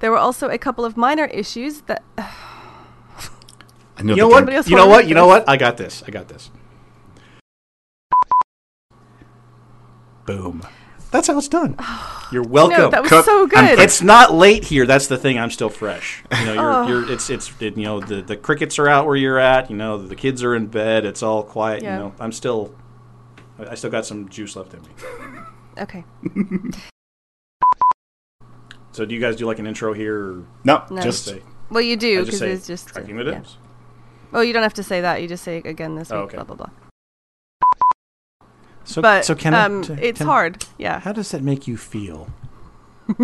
There 0.00 0.10
were 0.10 0.18
also 0.18 0.48
a 0.48 0.58
couple 0.58 0.84
of 0.84 0.96
minor 0.96 1.26
issues 1.26 1.82
that. 1.82 2.02
I 2.18 4.02
know 4.02 4.14
You 4.14 4.22
know 4.22 4.28
what? 4.28 4.68
You 4.68 4.76
know 4.76 4.88
what? 4.88 5.06
You 5.06 5.14
know 5.14 5.28
what? 5.28 5.48
I 5.48 5.56
got 5.56 5.76
this. 5.76 6.02
I 6.06 6.10
got 6.10 6.26
this. 6.26 6.50
Boom. 10.26 10.62
That's 11.10 11.26
how 11.28 11.36
it's 11.36 11.48
done. 11.48 11.76
You're 12.32 12.42
welcome. 12.42 12.90
that 12.90 13.02
was 13.02 13.10
Cook 13.10 13.24
so 13.26 13.42
and 13.42 13.50
good. 13.50 13.78
It's 13.78 14.00
not 14.00 14.32
late 14.32 14.64
here. 14.64 14.86
That's 14.86 15.06
the 15.08 15.18
thing. 15.18 15.38
I'm 15.38 15.50
still 15.50 15.68
fresh. 15.68 16.24
You 16.40 16.46
know, 16.46 16.52
you're, 16.54 16.72
Oh. 16.72 16.88
you're 16.88 17.12
it's 17.12 17.28
it's 17.28 17.52
it, 17.60 17.76
you 17.76 17.84
know 17.84 18.00
the 18.00 18.22
the 18.22 18.36
crickets 18.36 18.78
are 18.78 18.88
out 18.88 19.06
where 19.06 19.16
you're 19.16 19.38
at. 19.38 19.70
You 19.70 19.76
know 19.76 19.98
the 19.98 20.16
kids 20.16 20.42
are 20.42 20.54
in 20.54 20.68
bed. 20.68 21.04
It's 21.04 21.22
all 21.22 21.42
quiet. 21.42 21.82
Yeah. 21.82 21.96
You 21.96 22.02
know, 22.04 22.14
I'm 22.18 22.32
still 22.32 22.74
I 23.58 23.72
I 23.72 23.74
still 23.74 23.90
got 23.90 24.06
some 24.06 24.28
juice 24.30 24.56
left 24.56 24.72
in 24.74 24.80
me. 24.82 24.88
Okay. 25.78 26.04
So 28.92 29.06
do 29.06 29.14
you 29.14 29.20
guys 29.22 29.36
do 29.36 29.46
like 29.46 29.58
an 29.58 29.66
intro 29.66 29.94
here? 29.94 30.18
Or 30.18 30.46
No, 30.64 30.84
No. 30.90 31.00
just 31.00 31.24
say 31.24 31.40
Well, 31.70 31.80
you 31.82 31.96
do 31.96 32.18
just 32.26 32.26
because 32.26 32.38
say 32.40 32.50
it's 32.52 32.66
just. 32.66 32.88
tracking 32.88 33.16
the 33.16 33.24
yeah. 33.24 33.30
dims. 33.32 33.56
Well, 34.30 34.44
you 34.44 34.52
don't 34.52 34.62
have 34.62 34.74
to 34.74 34.82
say 34.82 35.00
that. 35.00 35.22
You 35.22 35.28
just 35.28 35.44
say 35.44 35.58
again 35.64 35.94
this 35.94 36.10
oh, 36.12 36.24
week. 36.26 36.34
Oh, 36.34 36.40
okay. 36.40 36.44
Blah 36.44 36.44
blah 36.44 36.56
blah. 36.66 36.81
So 38.84 39.00
But 39.02 39.24
so 39.24 39.34
can 39.34 39.54
um, 39.54 39.82
to- 39.82 40.06
it's 40.06 40.18
can- 40.18 40.26
hard. 40.26 40.64
Yeah. 40.78 41.00
How 41.00 41.12
does 41.12 41.30
that 41.30 41.42
make 41.42 41.66
you 41.66 41.76
feel? 41.76 42.28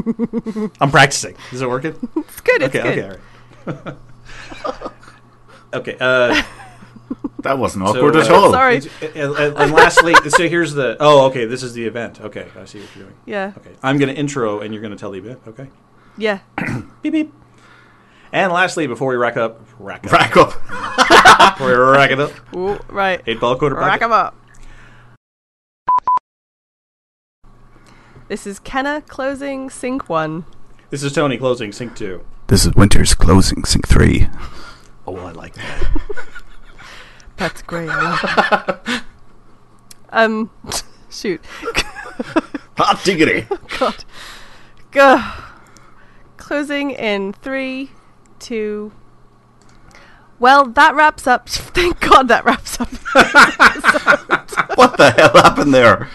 I'm 0.81 0.91
practicing. 0.91 1.37
Is 1.53 1.63
it 1.63 1.69
working? 1.69 1.95
It's 2.17 2.41
good. 2.41 2.63
It's 2.63 2.75
okay. 2.77 2.95
good. 2.95 3.21
Okay. 3.69 3.81
All 4.65 4.73
right. 4.73 4.93
okay. 5.75 5.97
Uh, 6.01 6.43
that 7.43 7.59
wasn't 7.59 7.87
so, 7.87 7.93
awkward 7.97 8.17
at 8.17 8.31
uh, 8.31 8.35
all. 8.35 8.53
Sorry. 8.53 8.77
And, 9.15 9.37
and- 9.37 9.57
and 9.57 9.73
lastly, 9.73 10.15
so 10.29 10.49
here's 10.49 10.75
the. 10.75 10.97
Oh, 11.01 11.27
okay. 11.27 11.45
This 11.47 11.63
is 11.63 11.73
the 11.75 11.85
event. 11.85 12.21
Okay, 12.21 12.47
I 12.59 12.65
see 12.65 12.81
what 12.81 12.89
you're 12.97 13.05
doing. 13.07 13.17
Yeah. 13.27 13.53
Okay, 13.57 13.71
I'm 13.83 13.99
going 13.99 14.13
to 14.15 14.19
intro, 14.19 14.61
and 14.61 14.73
you're 14.75 14.83
going 14.83 14.93
to 14.93 14.99
tell 14.99 15.11
the 15.13 15.19
event. 15.19 15.41
Okay. 15.47 15.69
Yeah. 16.17 16.41
Beep 17.03 17.13
beep. 17.13 17.35
And 18.33 18.53
lastly, 18.53 18.87
before 18.87 19.09
we 19.09 19.17
rack 19.17 19.37
up, 19.39 19.65
rack 19.79 20.05
up, 20.07 20.13
Rack 20.13 20.37
up. 20.37 20.53
before 21.55 21.69
we 21.69 21.75
rack 21.75 22.11
it 22.11 22.21
up, 22.21 22.33
Ooh, 22.55 22.79
right. 22.89 23.23
eight 23.27 23.41
ball 23.41 23.57
quarter 23.57 23.75
Rack 23.77 24.01
pocket. 24.01 24.05
'em 24.05 24.13
up. 24.13 24.37
This 28.29 28.47
is 28.47 28.59
Kenna 28.59 29.01
closing 29.09 29.71
sync 29.71 30.11
one. 30.11 30.45
This 30.91 31.03
is 31.03 31.15
Tony 31.15 31.39
closing 31.39 31.73
sync 31.73 31.97
two. 31.97 32.25
This 32.49 32.67
is 32.67 32.75
Winter's 32.75 33.15
closing 33.15 33.65
sync 33.65 33.89
three. 33.89 34.29
Oh, 35.07 35.17
I 35.17 35.33
like 35.33 35.55
that. 35.55 36.01
That's 37.39 37.63
great. 37.63 37.89
I 37.89 38.03
love 38.03 38.81
that. 38.85 39.05
um, 40.11 40.51
shoot. 41.09 41.41
Hot 42.77 43.03
diggity. 43.03 43.47
God. 43.79 44.05
Go. 44.91 45.23
Closing 46.37 46.91
in 46.91 47.33
three, 47.33 47.93
two. 48.39 48.93
Well, 50.39 50.67
that 50.67 50.95
wraps 50.95 51.27
up. 51.27 51.49
Thank 51.49 52.01
God 52.01 52.29
that 52.29 52.45
wraps 52.45 52.79
up. 52.79 52.91
what 54.77 54.99
the 54.99 55.13
hell 55.13 55.33
happened 55.43 55.73
there? 55.73 56.09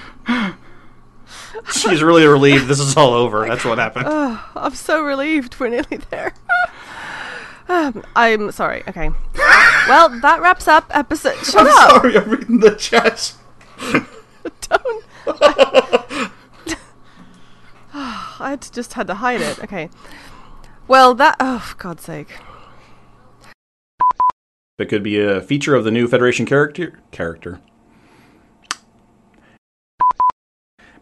She's 1.72 2.03
really 2.03 2.26
relieved. 2.26 2.68
This 2.68 2.80
is 2.80 2.95
all 2.97 3.14
over. 3.14 3.47
That's 3.47 3.66
what 3.66 3.78
happened. 3.78 4.05
oh, 4.07 4.51
I'm 4.55 4.74
so 4.76 5.01
relieved 5.03 5.59
we're 5.59 5.70
nearly 5.70 5.97
there. 6.09 6.34
Um, 7.70 8.03
I'm 8.14 8.51
sorry. 8.51 8.84
Okay. 8.89 9.09
well, 9.88 10.09
that 10.20 10.41
wraps 10.41 10.68
up 10.68 10.86
episode. 10.89 11.38
Shut 11.45 11.61
I'm 11.61 11.68
up. 11.68 11.91
sorry, 11.91 12.18
I'm 12.18 12.30
reading 12.30 12.59
the 12.59 12.76
chat. 12.76 13.34
Don't. 13.80 15.05
I 17.93 18.49
had 18.49 18.61
to, 18.64 18.72
just 18.72 18.93
had 18.93 19.07
to 19.07 19.14
hide 19.16 19.39
it. 19.39 19.64
Okay. 19.64 19.89
Well, 20.89 21.16
that. 21.16 21.38
Oh, 21.39 21.59
for 21.59 21.78
God's 21.78 22.03
sake. 22.03 22.36
That 24.78 24.89
could 24.89 25.01
be 25.01 25.22
a 25.22 25.39
feature 25.39 25.74
of 25.74 25.86
the 25.86 25.91
new 25.91 26.09
Federation 26.09 26.45
character. 26.45 26.99
Character. 27.11 27.61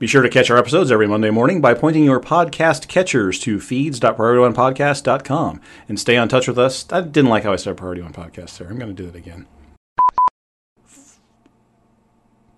Be 0.01 0.07
sure 0.07 0.23
to 0.23 0.29
catch 0.29 0.49
our 0.49 0.57
episodes 0.57 0.91
every 0.91 1.05
Monday 1.05 1.29
morning 1.29 1.61
by 1.61 1.75
pointing 1.75 2.03
your 2.03 2.19
podcast 2.19 2.87
catchers 2.87 3.37
to 3.41 3.59
feeds.priority1podcast.com 3.59 5.61
and 5.87 5.99
stay 5.99 6.17
on 6.17 6.27
touch 6.27 6.47
with 6.47 6.57
us. 6.57 6.91
I 6.91 7.01
didn't 7.01 7.29
like 7.29 7.43
how 7.43 7.53
I 7.53 7.55
said 7.55 7.77
Priority 7.77 8.01
One 8.01 8.11
Podcast 8.11 8.57
there. 8.57 8.67
I'm 8.67 8.79
going 8.79 8.95
to 8.95 8.99
do 8.99 9.11
that 9.11 9.15
again. 9.15 9.45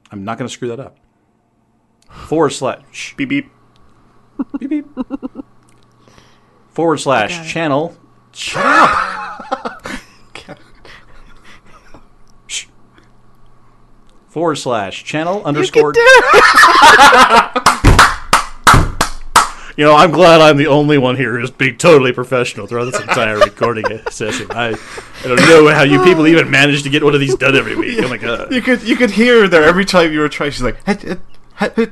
I'm 0.09 0.23
not 0.23 0.37
going 0.37 0.47
to 0.47 0.53
screw 0.53 0.69
that 0.69 0.79
up. 0.79 0.95
Forward 2.09 2.51
slash 2.51 3.13
beep 3.17 3.27
beep 3.27 3.51
beep 4.57 4.69
beep 4.69 4.87
forward 6.69 7.01
slash 7.01 7.51
channel. 7.51 7.97
Shut 8.31 8.65
up. 8.65 9.85
Forward 14.33 14.55
slash 14.55 15.03
channel 15.03 15.43
underscore. 15.45 15.93
You 19.75 19.83
know, 19.83 19.95
I'm 19.95 20.11
glad 20.11 20.39
I'm 20.39 20.57
the 20.57 20.67
only 20.67 20.99
one 20.99 21.15
here 21.15 21.39
who's 21.39 21.49
being 21.49 21.79
totally 21.79 22.13
professional 22.13 22.67
throughout 22.67 22.91
this 22.91 23.01
entire 23.01 23.39
recording 23.39 23.85
session. 24.11 24.45
I, 24.51 24.67
I 24.67 25.27
don't 25.27 25.35
know 25.37 25.67
how 25.69 25.81
you 25.81 26.03
people 26.03 26.27
even 26.27 26.51
manage 26.51 26.83
to 26.83 26.91
get 26.91 27.03
one 27.03 27.15
of 27.15 27.19
these 27.19 27.33
done 27.33 27.55
every 27.55 27.75
week. 27.75 27.97
Oh 28.03 28.07
my 28.07 28.17
god! 28.17 28.53
You 28.53 28.61
could 28.61 28.83
you 28.83 28.95
could 28.95 29.09
hear 29.09 29.41
her 29.41 29.47
there 29.47 29.63
every 29.63 29.83
time 29.83 30.13
you 30.13 30.19
were 30.19 30.29
trying. 30.29 30.51
She's 30.51 30.61
like, 30.61 30.77
you 30.87 31.07
can 31.07 31.91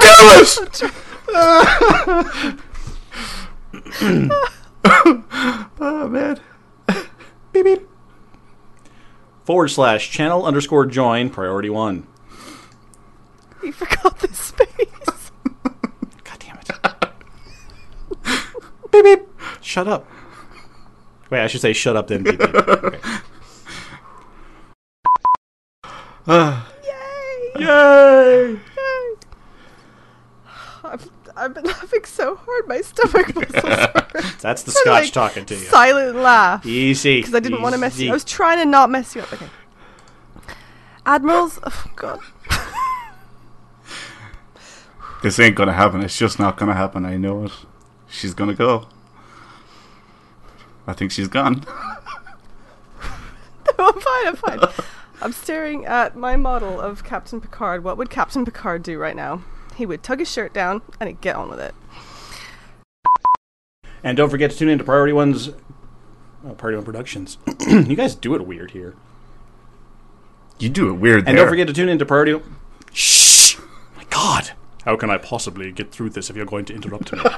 do 0.00 0.30
it. 0.38 0.82
oh 5.80 6.08
man! 6.08 6.40
beep 7.52 7.64
beep. 7.64 7.88
Forward 9.58 9.70
slash 9.70 10.08
channel 10.12 10.46
underscore 10.46 10.86
join 10.86 11.30
priority 11.30 11.68
one. 11.68 12.06
You 13.60 13.72
forgot 13.72 14.16
the 14.20 14.32
space. 14.32 14.68
God 16.22 16.38
damn 16.38 16.58
it. 16.60 16.70
beep 18.92 19.04
beep. 19.04 19.28
Shut 19.60 19.88
up. 19.88 20.08
Wait, 21.28 21.40
I 21.40 21.48
should 21.48 21.60
say 21.60 21.72
shut 21.72 21.96
up 21.96 22.06
then. 22.06 22.22
Beep 22.22 22.38
beep. 22.38 22.54
Okay. 26.28 26.56
Yay! 27.58 28.58
I've, 30.84 31.10
I've 31.36 31.54
been 31.54 31.64
laughing 31.64 32.04
so 32.04 32.36
hard, 32.36 32.68
my 32.68 32.80
stomach 32.80 33.34
muscles 33.34 33.64
hurt. 33.64 34.37
That's 34.48 34.62
the 34.62 34.70
scotch 34.80 34.86
like 34.86 35.12
talking 35.12 35.44
to 35.44 35.54
you. 35.54 35.60
Silent 35.66 36.16
laugh. 36.16 36.64
Easy. 36.64 37.18
Because 37.18 37.34
I 37.34 37.40
didn't 37.40 37.60
want 37.60 37.74
to 37.74 37.78
mess 37.78 37.98
you. 37.98 38.04
easy. 38.04 38.10
I 38.10 38.14
was 38.14 38.24
trying 38.24 38.56
to 38.58 38.64
not 38.64 38.88
mess 38.88 39.14
you 39.14 39.20
up. 39.20 39.30
Okay. 39.30 39.46
Admirals. 41.04 41.58
Oh 41.62 41.84
God. 41.96 42.20
This 45.20 45.40
ain't 45.40 45.56
gonna 45.56 45.72
happen. 45.72 46.00
It's 46.02 46.16
just 46.16 46.38
not 46.38 46.56
gonna 46.56 46.74
happen. 46.74 47.04
I 47.04 47.16
know 47.16 47.44
it. 47.44 47.52
She's 48.08 48.34
gonna 48.34 48.54
go. 48.54 48.86
I 50.86 50.92
think 50.92 51.10
she's 51.10 51.26
gone. 51.26 51.64
I'm 53.78 54.00
fine. 54.00 54.26
I'm 54.28 54.36
fine. 54.36 54.60
I'm 55.20 55.32
staring 55.32 55.84
at 55.86 56.14
my 56.16 56.36
model 56.36 56.80
of 56.80 57.02
Captain 57.02 57.40
Picard. 57.40 57.82
What 57.82 57.98
would 57.98 58.10
Captain 58.10 58.44
Picard 58.44 58.84
do 58.84 58.96
right 58.96 59.16
now? 59.16 59.42
He 59.74 59.84
would 59.84 60.04
tug 60.04 60.20
his 60.20 60.30
shirt 60.30 60.54
down 60.54 60.82
and 61.00 61.08
he'd 61.08 61.20
get 61.20 61.34
on 61.34 61.50
with 61.50 61.58
it. 61.60 61.74
And 64.02 64.16
don't 64.16 64.30
forget 64.30 64.50
to 64.50 64.56
tune 64.56 64.68
in 64.68 64.78
to 64.78 64.84
Priority 64.84 65.12
One's 65.12 65.50
Priority 66.56 66.76
One 66.76 66.84
Productions. 66.84 67.38
you 67.68 67.96
guys 67.96 68.14
do 68.14 68.34
it 68.34 68.46
weird 68.46 68.70
here. 68.70 68.94
You 70.58 70.68
do 70.68 70.88
it 70.88 70.94
weird. 70.94 71.20
And 71.20 71.28
there. 71.28 71.36
don't 71.36 71.48
forget 71.48 71.66
to 71.68 71.72
tune 71.72 71.88
in 71.88 71.98
to 71.98 72.06
Priority. 72.06 72.40
Shh! 72.92 73.56
My 73.96 74.04
God! 74.10 74.50
How 74.84 74.96
can 74.96 75.10
I 75.10 75.18
possibly 75.18 75.72
get 75.72 75.92
through 75.92 76.10
this 76.10 76.30
if 76.30 76.36
you're 76.36 76.46
going 76.46 76.64
to 76.66 76.74
interrupt 76.74 77.12
me? 77.12 77.20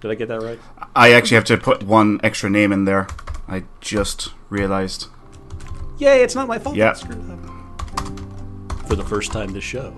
Did 0.00 0.10
I 0.10 0.14
get 0.14 0.28
that 0.28 0.42
right? 0.42 0.58
I 0.94 1.12
actually 1.12 1.36
have 1.36 1.44
to 1.44 1.56
put 1.56 1.82
one 1.82 2.20
extra 2.22 2.50
name 2.50 2.72
in 2.72 2.84
there. 2.84 3.06
I 3.48 3.64
just 3.80 4.30
realized. 4.50 5.06
Yay! 5.98 6.22
It's 6.22 6.34
not 6.34 6.48
my 6.48 6.58
fault. 6.58 6.76
Yeah. 6.76 6.90
I 6.90 6.94
screwed 6.94 7.30
up. 7.30 7.38
For 8.86 8.96
the 8.96 9.04
first 9.04 9.32
time 9.32 9.52
this 9.52 9.64
show. 9.64 9.94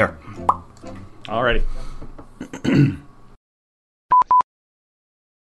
There. 0.00 0.16
Alrighty. 1.26 1.62